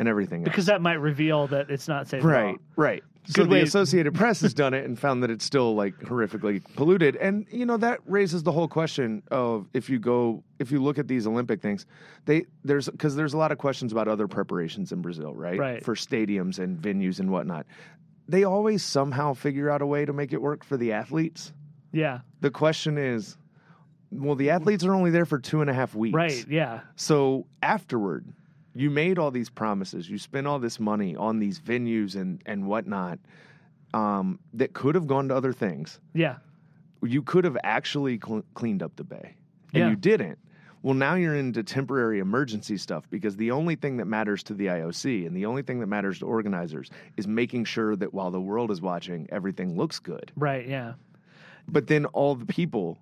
and 0.01 0.09
everything. 0.09 0.43
because 0.43 0.67
else. 0.67 0.73
that 0.73 0.81
might 0.81 0.99
reveal 0.99 1.47
that 1.47 1.69
it's 1.69 1.87
not 1.87 2.07
safe. 2.07 2.23
right, 2.23 2.57
right. 2.75 3.03
So 3.27 3.43
Good 3.43 3.51
the 3.51 3.61
Associated 3.61 4.15
Press 4.15 4.41
has 4.41 4.51
done 4.51 4.73
it 4.73 4.83
and 4.83 4.97
found 4.97 5.21
that 5.21 5.29
it's 5.29 5.45
still 5.45 5.75
like 5.75 5.95
horrifically 5.99 6.59
polluted. 6.75 7.15
And 7.17 7.45
you 7.51 7.67
know 7.67 7.77
that 7.77 7.99
raises 8.07 8.41
the 8.41 8.51
whole 8.51 8.67
question 8.67 9.21
of 9.29 9.67
if 9.73 9.91
you 9.91 9.99
go 9.99 10.43
if 10.57 10.71
you 10.71 10.81
look 10.81 10.97
at 10.97 11.07
these 11.07 11.27
Olympic 11.27 11.61
things, 11.61 11.85
they 12.25 12.47
there's 12.63 12.89
because 12.89 13.15
there's 13.15 13.35
a 13.35 13.37
lot 13.37 13.51
of 13.51 13.59
questions 13.59 13.91
about 13.91 14.07
other 14.07 14.27
preparations 14.27 14.91
in 14.91 15.03
Brazil, 15.03 15.35
right? 15.35 15.59
Right. 15.59 15.85
For 15.85 15.93
stadiums 15.93 16.57
and 16.57 16.81
venues 16.81 17.19
and 17.19 17.29
whatnot. 17.29 17.67
They 18.27 18.43
always 18.43 18.83
somehow 18.83 19.33
figure 19.35 19.69
out 19.69 19.83
a 19.83 19.85
way 19.85 20.03
to 20.03 20.13
make 20.13 20.33
it 20.33 20.41
work 20.41 20.63
for 20.63 20.75
the 20.75 20.93
athletes. 20.93 21.53
Yeah. 21.91 22.21
The 22.39 22.49
question 22.49 22.97
is, 22.97 23.37
well, 24.09 24.35
the 24.35 24.49
athletes 24.49 24.83
are 24.83 24.95
only 24.95 25.11
there 25.11 25.25
for 25.25 25.37
two 25.37 25.61
and 25.61 25.69
a 25.69 25.73
half 25.73 25.93
weeks. 25.93 26.15
Right. 26.15 26.45
Yeah. 26.47 26.79
So 26.95 27.45
afterward, 27.61 28.25
you 28.73 28.89
made 28.89 29.17
all 29.19 29.31
these 29.31 29.49
promises. 29.49 30.09
You 30.09 30.17
spent 30.17 30.47
all 30.47 30.59
this 30.59 30.79
money 30.79 31.15
on 31.15 31.39
these 31.39 31.59
venues 31.59 32.15
and 32.15 32.41
and 32.45 32.67
whatnot 32.67 33.19
um, 33.93 34.39
that 34.53 34.73
could 34.73 34.95
have 34.95 35.07
gone 35.07 35.27
to 35.29 35.35
other 35.35 35.53
things. 35.53 35.99
Yeah. 36.13 36.37
You 37.03 37.21
could 37.21 37.43
have 37.43 37.57
actually 37.63 38.19
cl- 38.25 38.45
cleaned 38.53 38.81
up 38.83 38.95
the 38.95 39.03
bay, 39.03 39.35
and 39.73 39.81
Yeah. 39.81 39.89
you 39.89 39.95
didn't. 39.95 40.37
Well, 40.83 40.93
now 40.95 41.13
you're 41.15 41.35
into 41.35 41.61
temporary 41.61 42.19
emergency 42.19 42.75
stuff 42.77 43.07
because 43.11 43.35
the 43.37 43.51
only 43.51 43.75
thing 43.75 43.97
that 43.97 44.05
matters 44.05 44.41
to 44.43 44.53
the 44.55 44.65
IOC 44.67 45.27
and 45.27 45.35
the 45.35 45.45
only 45.45 45.61
thing 45.61 45.79
that 45.79 45.87
matters 45.87 46.19
to 46.19 46.25
organizers 46.25 46.89
is 47.17 47.27
making 47.27 47.65
sure 47.65 47.95
that 47.97 48.13
while 48.15 48.31
the 48.31 48.41
world 48.41 48.71
is 48.71 48.81
watching, 48.81 49.27
everything 49.31 49.75
looks 49.77 49.99
good. 49.99 50.31
Right. 50.35 50.67
Yeah. 50.67 50.93
But 51.67 51.85
then 51.85 52.05
all 52.07 52.33
the 52.33 52.47
people 52.47 52.97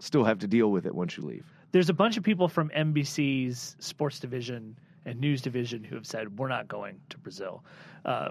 still 0.00 0.24
have 0.24 0.38
to 0.40 0.48
deal 0.48 0.72
with 0.72 0.84
it 0.84 0.92
once 0.94 1.16
you 1.16 1.22
leave. 1.24 1.46
There's 1.72 1.88
a 1.88 1.94
bunch 1.94 2.16
of 2.16 2.22
people 2.22 2.48
from 2.48 2.70
NBC's 2.70 3.76
sports 3.78 4.18
division 4.18 4.76
and 5.06 5.18
news 5.18 5.40
division 5.40 5.82
who 5.82 5.94
have 5.94 6.06
said 6.06 6.38
we're 6.38 6.48
not 6.48 6.68
going 6.68 7.00
to 7.08 7.18
Brazil. 7.18 7.64
Uh, 8.04 8.30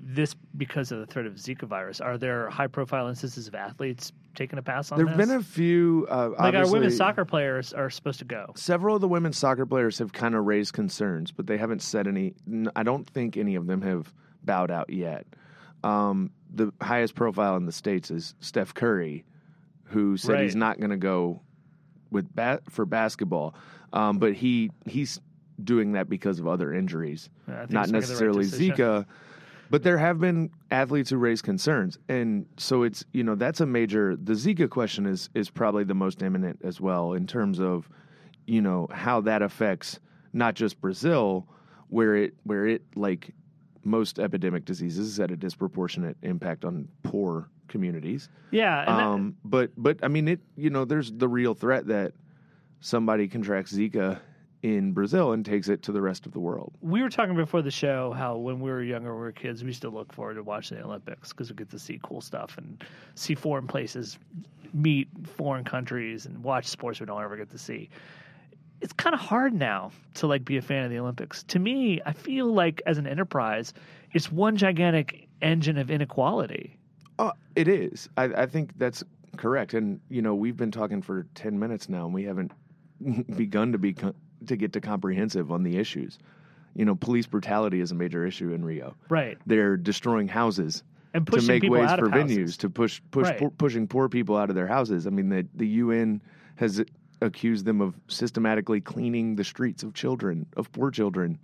this 0.00 0.34
because 0.56 0.92
of 0.92 1.00
the 1.00 1.06
threat 1.06 1.26
of 1.26 1.34
Zika 1.34 1.62
virus. 1.62 2.00
Are 2.00 2.18
there 2.18 2.48
high 2.50 2.66
profile 2.66 3.08
instances 3.08 3.48
of 3.48 3.54
athletes 3.54 4.12
taking 4.34 4.58
a 4.58 4.62
pass 4.62 4.90
on 4.90 4.98
There 4.98 5.06
have 5.06 5.16
this? 5.16 5.26
been 5.26 5.36
a 5.36 5.42
few. 5.42 6.06
Uh, 6.10 6.30
like 6.38 6.54
our 6.54 6.70
women's 6.70 6.96
soccer 6.96 7.24
players 7.24 7.72
are 7.72 7.90
supposed 7.90 8.18
to 8.20 8.24
go. 8.24 8.52
Several 8.56 8.94
of 8.96 9.00
the 9.00 9.08
women's 9.08 9.38
soccer 9.38 9.66
players 9.66 9.98
have 9.98 10.12
kind 10.12 10.34
of 10.34 10.44
raised 10.44 10.72
concerns, 10.72 11.30
but 11.30 11.46
they 11.46 11.56
haven't 11.56 11.82
said 11.82 12.06
any. 12.06 12.34
I 12.76 12.82
don't 12.82 13.08
think 13.08 13.36
any 13.36 13.54
of 13.54 13.66
them 13.66 13.82
have 13.82 14.12
bowed 14.44 14.70
out 14.70 14.90
yet. 14.90 15.26
Um, 15.84 16.30
the 16.54 16.72
highest 16.80 17.14
profile 17.14 17.56
in 17.56 17.66
the 17.66 17.72
states 17.72 18.10
is 18.10 18.34
Steph 18.40 18.74
Curry, 18.74 19.24
who 19.84 20.16
said 20.16 20.42
he's 20.42 20.56
not 20.56 20.78
going 20.78 20.90
to 20.90 20.96
go 20.96 21.40
with 22.12 22.32
ba- 22.34 22.60
for 22.68 22.86
basketball, 22.86 23.54
um, 23.92 24.18
but 24.18 24.34
he 24.34 24.70
he's 24.86 25.20
doing 25.62 25.92
that 25.92 26.08
because 26.08 26.38
of 26.38 26.46
other 26.46 26.72
injuries, 26.72 27.30
Yeah, 27.48 27.54
not 27.54 27.68
the 27.68 27.76
right 27.76 27.90
necessarily. 27.90 28.44
Zika. 28.44 29.06
But 29.70 29.82
there 29.82 29.96
have 29.96 30.20
been 30.20 30.50
athletes 30.70 31.08
who 31.08 31.16
raise 31.16 31.40
concerns, 31.40 31.98
and 32.08 32.44
so 32.58 32.82
it's 32.82 33.04
you 33.12 33.24
know 33.24 33.34
that's 33.34 33.60
a 33.60 33.66
major. 33.66 34.16
The 34.16 34.34
Zika 34.34 34.68
question 34.68 35.06
is 35.06 35.30
is 35.34 35.48
probably 35.48 35.84
the 35.84 35.94
most 35.94 36.22
imminent 36.22 36.60
as 36.62 36.80
well 36.80 37.14
in 37.14 37.26
terms 37.26 37.58
of 37.58 37.88
you 38.46 38.60
know 38.60 38.86
how 38.92 39.22
that 39.22 39.40
affects 39.40 39.98
not 40.34 40.54
just 40.54 40.78
Brazil, 40.80 41.48
where 41.88 42.14
it 42.16 42.34
where 42.44 42.66
it 42.66 42.82
like 42.94 43.34
most 43.84 44.18
epidemic 44.18 44.64
diseases 44.64 45.08
is 45.08 45.20
at 45.20 45.30
a 45.30 45.36
disproportionate 45.36 46.16
impact 46.22 46.64
on 46.64 46.88
poor 47.02 47.48
communities. 47.68 48.28
Yeah, 48.50 48.80
and 48.80 48.98
that- 48.98 49.04
Um, 49.06 49.36
but 49.44 49.70
but 49.76 49.98
I 50.02 50.08
mean 50.08 50.28
it. 50.28 50.40
You 50.56 50.70
know, 50.70 50.84
there's 50.84 51.12
the 51.12 51.28
real 51.28 51.54
threat 51.54 51.86
that 51.86 52.12
somebody 52.80 53.28
contracts 53.28 53.72
Zika 53.72 54.18
in 54.62 54.92
Brazil 54.92 55.32
and 55.32 55.44
takes 55.44 55.68
it 55.68 55.82
to 55.82 55.90
the 55.92 56.00
rest 56.00 56.24
of 56.24 56.32
the 56.32 56.38
world. 56.38 56.72
we 56.82 57.02
were 57.02 57.08
talking 57.10 57.34
before 57.34 57.62
the 57.62 57.70
show 57.70 58.12
how 58.12 58.36
when 58.36 58.60
we 58.60 58.70
were 58.70 58.80
younger, 58.82 59.12
we 59.14 59.20
were 59.22 59.32
kids, 59.32 59.62
we 59.64 59.68
used 59.68 59.82
to 59.82 59.88
look 59.90 60.12
forward 60.12 60.34
to 60.34 60.42
watching 60.44 60.78
the 60.78 60.84
Olympics 60.84 61.30
because 61.32 61.50
we 61.50 61.56
get 61.56 61.68
to 61.70 61.78
see 61.80 61.98
cool 62.04 62.20
stuff 62.20 62.56
and 62.58 62.84
see 63.16 63.34
foreign 63.34 63.66
places, 63.66 64.20
meet 64.72 65.08
foreign 65.24 65.64
countries, 65.64 66.26
and 66.26 66.40
watch 66.44 66.66
sports 66.68 67.00
we 67.00 67.06
don't 67.06 67.20
ever 67.20 67.36
get 67.36 67.50
to 67.50 67.58
see. 67.58 67.88
It's 68.82 68.92
kind 68.92 69.14
of 69.14 69.20
hard 69.20 69.54
now 69.54 69.92
to 70.14 70.26
like 70.26 70.44
be 70.44 70.56
a 70.56 70.62
fan 70.62 70.84
of 70.84 70.90
the 70.90 70.98
Olympics. 70.98 71.44
To 71.44 71.58
me, 71.58 72.00
I 72.04 72.12
feel 72.12 72.52
like 72.52 72.82
as 72.84 72.98
an 72.98 73.06
enterprise, 73.06 73.72
it's 74.12 74.30
one 74.30 74.56
gigantic 74.56 75.28
engine 75.40 75.78
of 75.78 75.90
inequality. 75.90 76.76
Oh, 77.18 77.32
it 77.54 77.68
is. 77.68 78.08
I, 78.16 78.24
I 78.24 78.46
think 78.46 78.76
that's 78.78 79.04
correct. 79.36 79.72
And 79.74 80.00
you 80.08 80.20
know, 80.20 80.34
we've 80.34 80.56
been 80.56 80.72
talking 80.72 81.00
for 81.00 81.26
ten 81.34 81.58
minutes 81.58 81.88
now, 81.88 82.04
and 82.06 82.12
we 82.14 82.24
haven't 82.24 82.52
begun 83.36 83.72
to 83.72 83.78
be 83.78 83.94
to 84.46 84.56
get 84.56 84.72
to 84.72 84.80
comprehensive 84.80 85.50
on 85.52 85.62
the 85.62 85.76
issues. 85.78 86.18
You 86.74 86.84
know, 86.84 86.94
police 86.94 87.26
brutality 87.26 87.80
is 87.80 87.92
a 87.92 87.94
major 87.94 88.26
issue 88.26 88.52
in 88.52 88.64
Rio. 88.64 88.96
Right. 89.08 89.38
They're 89.46 89.76
destroying 89.76 90.26
houses 90.26 90.82
And 91.14 91.26
to 91.26 91.32
pushing 91.32 91.48
make 91.48 91.62
people 91.62 91.78
ways 91.78 91.90
out 91.90 91.98
for 92.00 92.06
venues 92.08 92.56
to 92.58 92.70
push 92.70 93.00
push 93.10 93.28
Right. 93.28 93.38
poor, 93.38 93.50
pushing 93.50 93.86
poor 93.86 94.08
people 94.08 94.36
out 94.36 94.48
of 94.48 94.56
their 94.56 94.66
houses. 94.66 95.06
I 95.06 95.10
mean, 95.10 95.28
the 95.28 95.46
the 95.54 95.68
UN 95.68 96.22
has 96.56 96.82
accused 97.22 97.64
them 97.64 97.80
of 97.80 97.94
systematically 98.08 98.80
cleaning 98.80 99.36
the 99.36 99.44
streets 99.44 99.82
of 99.82 99.94
children 99.94 100.46
of 100.56 100.70
poor 100.72 100.90
children 100.90 101.38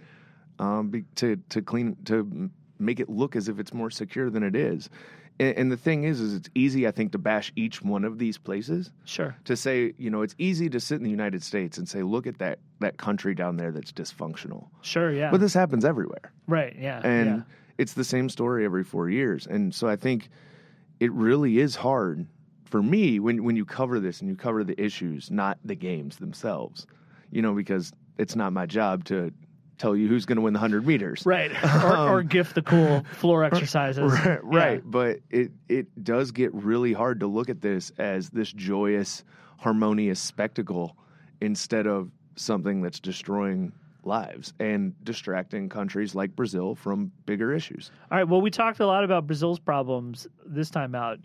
um, 0.58 0.90
be, 0.90 1.02
to 1.14 1.36
to 1.48 1.62
clean 1.62 1.96
to 2.04 2.50
make 2.78 3.00
it 3.00 3.08
look 3.08 3.36
as 3.36 3.48
if 3.48 3.58
it's 3.58 3.72
more 3.72 3.90
secure 3.90 4.30
than 4.30 4.42
it 4.42 4.54
is. 4.54 4.90
And, 5.40 5.56
and 5.56 5.72
the 5.72 5.76
thing 5.76 6.04
is, 6.04 6.20
is 6.20 6.34
it's 6.34 6.48
easy, 6.54 6.86
I 6.86 6.90
think, 6.90 7.12
to 7.12 7.18
bash 7.18 7.52
each 7.56 7.82
one 7.82 8.04
of 8.04 8.18
these 8.18 8.38
places. 8.38 8.90
Sure. 9.04 9.36
To 9.44 9.56
say, 9.56 9.94
you 9.98 10.10
know, 10.10 10.22
it's 10.22 10.34
easy 10.38 10.68
to 10.70 10.80
sit 10.80 10.96
in 10.96 11.04
the 11.04 11.10
United 11.10 11.42
States 11.42 11.78
and 11.78 11.88
say, 11.88 12.02
look 12.02 12.26
at 12.26 12.38
that 12.38 12.58
that 12.80 12.96
country 12.96 13.34
down 13.34 13.56
there 13.56 13.72
that's 13.72 13.92
dysfunctional. 13.92 14.68
Sure. 14.82 15.12
Yeah. 15.12 15.30
But 15.30 15.40
this 15.40 15.54
happens 15.54 15.84
everywhere 15.84 16.32
right. 16.46 16.76
Yeah. 16.78 17.00
and 17.02 17.26
yeah. 17.26 17.42
it's 17.78 17.94
the 17.94 18.04
same 18.04 18.28
story 18.28 18.64
every 18.64 18.84
four 18.84 19.08
years. 19.10 19.46
And 19.46 19.74
so 19.74 19.88
I 19.88 19.96
think 19.96 20.28
it 21.00 21.12
really 21.12 21.58
is 21.58 21.76
hard 21.76 22.26
for 22.68 22.82
me 22.82 23.18
when 23.20 23.44
when 23.44 23.56
you 23.56 23.64
cover 23.64 23.98
this 24.00 24.20
and 24.20 24.28
you 24.28 24.36
cover 24.36 24.62
the 24.64 24.80
issues, 24.80 25.30
not 25.30 25.58
the 25.64 25.74
games 25.74 26.16
themselves. 26.16 26.86
You 27.30 27.42
know, 27.42 27.52
because 27.54 27.92
it's 28.16 28.36
not 28.36 28.52
my 28.52 28.66
job 28.66 29.04
to 29.06 29.32
tell 29.76 29.94
you 29.94 30.08
who's 30.08 30.24
going 30.26 30.36
to 30.36 30.42
win 30.42 30.52
the 30.54 30.58
hundred 30.58 30.86
meters. 30.86 31.24
Right. 31.24 31.52
or, 31.84 31.96
or 32.08 32.22
gift 32.22 32.54
the 32.54 32.62
cool 32.62 33.04
floor 33.12 33.44
exercises. 33.44 33.98
Um, 33.98 34.08
Right, 34.10 34.24
Yeah. 34.50 34.58
right. 34.58 34.82
But 34.84 35.20
it 35.30 35.52
it 35.68 36.04
does 36.04 36.30
get 36.32 36.52
really 36.54 36.92
hard 36.92 37.20
to 37.20 37.26
look 37.26 37.48
at 37.48 37.60
this 37.60 37.90
as 37.98 38.30
this 38.30 38.50
joyous, 38.52 39.24
harmonious 39.58 40.20
spectacle 40.20 40.96
instead 41.40 41.86
of 41.86 42.10
something 42.36 42.82
that's 42.82 43.00
destroying 43.00 43.72
lives 44.04 44.54
and 44.58 44.94
distracting 45.04 45.68
countries 45.68 46.14
like 46.14 46.34
Brazil 46.34 46.74
from 46.74 47.12
bigger 47.26 47.52
issues. 47.54 47.90
All 48.10 48.18
right. 48.18 48.26
Well, 48.28 48.40
we 48.40 48.50
talked 48.50 48.80
a 48.80 48.86
lot 48.86 49.04
about 49.04 49.26
Brazil's 49.26 49.58
problems 49.58 50.26
this 50.46 50.70
time 50.70 50.94
out. 50.94 51.18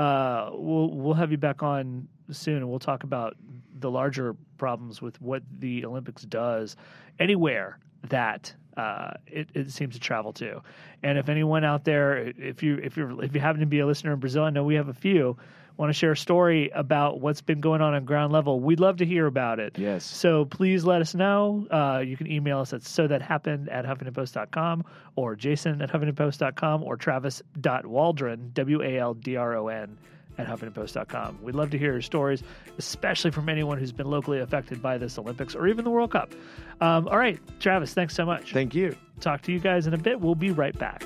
Uh, 0.00 0.48
we'll 0.54 0.90
we'll 0.92 1.12
have 1.12 1.30
you 1.30 1.36
back 1.36 1.62
on 1.62 2.08
soon, 2.30 2.56
and 2.56 2.70
we'll 2.70 2.78
talk 2.78 3.04
about 3.04 3.36
the 3.80 3.90
larger 3.90 4.34
problems 4.56 5.02
with 5.02 5.20
what 5.20 5.42
the 5.58 5.84
Olympics 5.84 6.22
does 6.22 6.74
anywhere 7.18 7.78
that 8.08 8.50
uh, 8.78 9.10
it, 9.26 9.50
it 9.52 9.70
seems 9.70 9.92
to 9.92 10.00
travel 10.00 10.32
to. 10.32 10.62
And 11.02 11.18
if 11.18 11.28
anyone 11.28 11.64
out 11.64 11.84
there, 11.84 12.32
if 12.38 12.62
you 12.62 12.76
if 12.76 12.96
you 12.96 13.20
if 13.20 13.34
you 13.34 13.42
happen 13.42 13.60
to 13.60 13.66
be 13.66 13.80
a 13.80 13.86
listener 13.86 14.14
in 14.14 14.20
Brazil, 14.20 14.44
I 14.44 14.48
know 14.48 14.64
we 14.64 14.74
have 14.76 14.88
a 14.88 14.94
few. 14.94 15.36
Want 15.80 15.88
to 15.88 15.94
share 15.94 16.12
a 16.12 16.16
story 16.16 16.68
about 16.74 17.22
what's 17.22 17.40
been 17.40 17.60
going 17.60 17.80
on 17.80 17.94
on 17.94 18.04
ground 18.04 18.34
level? 18.34 18.60
We'd 18.60 18.80
love 18.80 18.98
to 18.98 19.06
hear 19.06 19.24
about 19.24 19.58
it. 19.58 19.78
Yes. 19.78 20.04
So 20.04 20.44
please 20.44 20.84
let 20.84 21.00
us 21.00 21.14
know. 21.14 21.66
Uh, 21.70 22.02
you 22.06 22.18
can 22.18 22.30
email 22.30 22.58
us 22.58 22.74
at 22.74 22.82
so 22.82 23.06
that 23.06 23.22
happened 23.22 23.70
at 23.70 23.86
huffingtonpost.com 23.86 24.84
or 25.16 25.34
jason 25.36 25.80
at 25.80 25.90
huffingtonpost.com 25.90 26.82
or 26.82 26.98
travis.waldron, 26.98 28.50
W 28.52 28.82
A 28.82 28.98
L 28.98 29.14
D 29.14 29.36
R 29.36 29.56
O 29.56 29.68
N, 29.68 29.96
at 30.36 30.46
huffingtonpost.com. 30.46 31.38
We'd 31.42 31.54
love 31.54 31.70
to 31.70 31.78
hear 31.78 31.92
your 31.92 32.02
stories, 32.02 32.42
especially 32.76 33.30
from 33.30 33.48
anyone 33.48 33.78
who's 33.78 33.90
been 33.90 34.10
locally 34.10 34.40
affected 34.40 34.82
by 34.82 34.98
this 34.98 35.16
Olympics 35.16 35.54
or 35.54 35.66
even 35.66 35.86
the 35.86 35.90
World 35.90 36.10
Cup. 36.10 36.30
Um, 36.82 37.08
all 37.08 37.16
right, 37.16 37.40
Travis, 37.58 37.94
thanks 37.94 38.14
so 38.14 38.26
much. 38.26 38.52
Thank 38.52 38.74
you. 38.74 38.94
Talk 39.20 39.40
to 39.44 39.52
you 39.52 39.58
guys 39.58 39.86
in 39.86 39.94
a 39.94 39.98
bit. 39.98 40.20
We'll 40.20 40.34
be 40.34 40.50
right 40.50 40.78
back. 40.78 41.04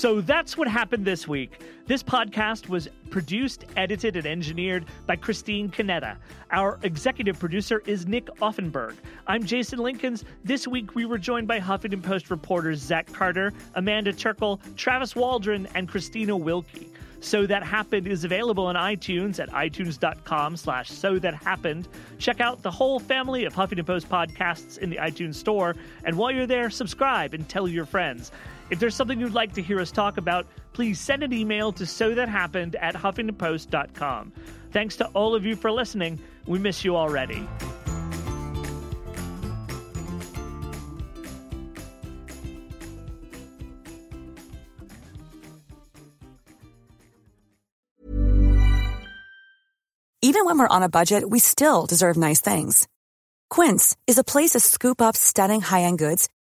So 0.00 0.22
that's 0.22 0.56
what 0.56 0.66
happened 0.66 1.04
this 1.04 1.28
week. 1.28 1.60
This 1.86 2.02
podcast 2.02 2.70
was 2.70 2.88
produced, 3.10 3.66
edited, 3.76 4.16
and 4.16 4.26
engineered 4.26 4.86
by 5.06 5.16
Christine 5.16 5.68
Conetta. 5.68 6.16
Our 6.52 6.78
executive 6.84 7.38
producer 7.38 7.82
is 7.84 8.06
Nick 8.06 8.28
Offenberg. 8.40 8.94
I'm 9.26 9.44
Jason 9.44 9.78
Linkins. 9.78 10.24
This 10.42 10.66
week 10.66 10.94
we 10.94 11.04
were 11.04 11.18
joined 11.18 11.46
by 11.46 11.60
Huffington 11.60 12.02
Post 12.02 12.30
reporters 12.30 12.78
Zach 12.78 13.12
Carter, 13.12 13.52
Amanda 13.74 14.10
Terkel, 14.10 14.58
Travis 14.74 15.14
Waldron, 15.14 15.68
and 15.74 15.86
Christina 15.86 16.34
Wilkie. 16.34 16.88
So 17.20 17.44
That 17.44 17.62
Happened 17.62 18.08
is 18.08 18.24
available 18.24 18.64
on 18.64 18.76
iTunes 18.76 19.38
at 19.38 19.50
itunes.com 19.50 20.56
slash 20.56 20.90
so 20.90 21.18
that 21.18 21.34
happened. 21.34 21.88
Check 22.18 22.40
out 22.40 22.62
the 22.62 22.70
whole 22.70 22.98
family 22.98 23.44
of 23.44 23.52
Huffington 23.52 23.84
Post 23.84 24.08
podcasts 24.08 24.78
in 24.78 24.88
the 24.88 24.96
iTunes 24.96 25.34
store. 25.34 25.76
And 26.04 26.16
while 26.16 26.30
you're 26.30 26.46
there, 26.46 26.70
subscribe 26.70 27.34
and 27.34 27.46
tell 27.46 27.68
your 27.68 27.84
friends. 27.84 28.32
If 28.70 28.78
there's 28.78 28.94
something 28.94 29.20
you'd 29.20 29.34
like 29.34 29.52
to 29.54 29.62
hear 29.62 29.80
us 29.80 29.90
talk 29.90 30.16
about, 30.16 30.46
please 30.72 31.00
send 31.00 31.24
an 31.24 31.32
email 31.32 31.72
to 31.72 31.84
so 31.84 32.14
that 32.14 32.28
happened 32.28 32.76
at 32.76 32.94
huffingtonpost.com. 32.94 34.32
Thanks 34.70 34.96
to 34.96 35.06
all 35.08 35.34
of 35.34 35.44
you 35.44 35.56
for 35.56 35.72
listening. 35.72 36.20
We 36.46 36.60
miss 36.60 36.84
you 36.84 36.96
already. 36.96 37.48
Even 50.22 50.44
when 50.44 50.58
we're 50.58 50.68
on 50.68 50.84
a 50.84 50.88
budget, 50.88 51.28
we 51.28 51.40
still 51.40 51.86
deserve 51.86 52.16
nice 52.16 52.40
things. 52.40 52.86
Quince 53.48 53.96
is 54.06 54.16
a 54.16 54.22
place 54.22 54.50
to 54.50 54.60
scoop 54.60 55.02
up 55.02 55.16
stunning 55.16 55.60
high 55.60 55.82
end 55.82 55.98
goods 55.98 56.28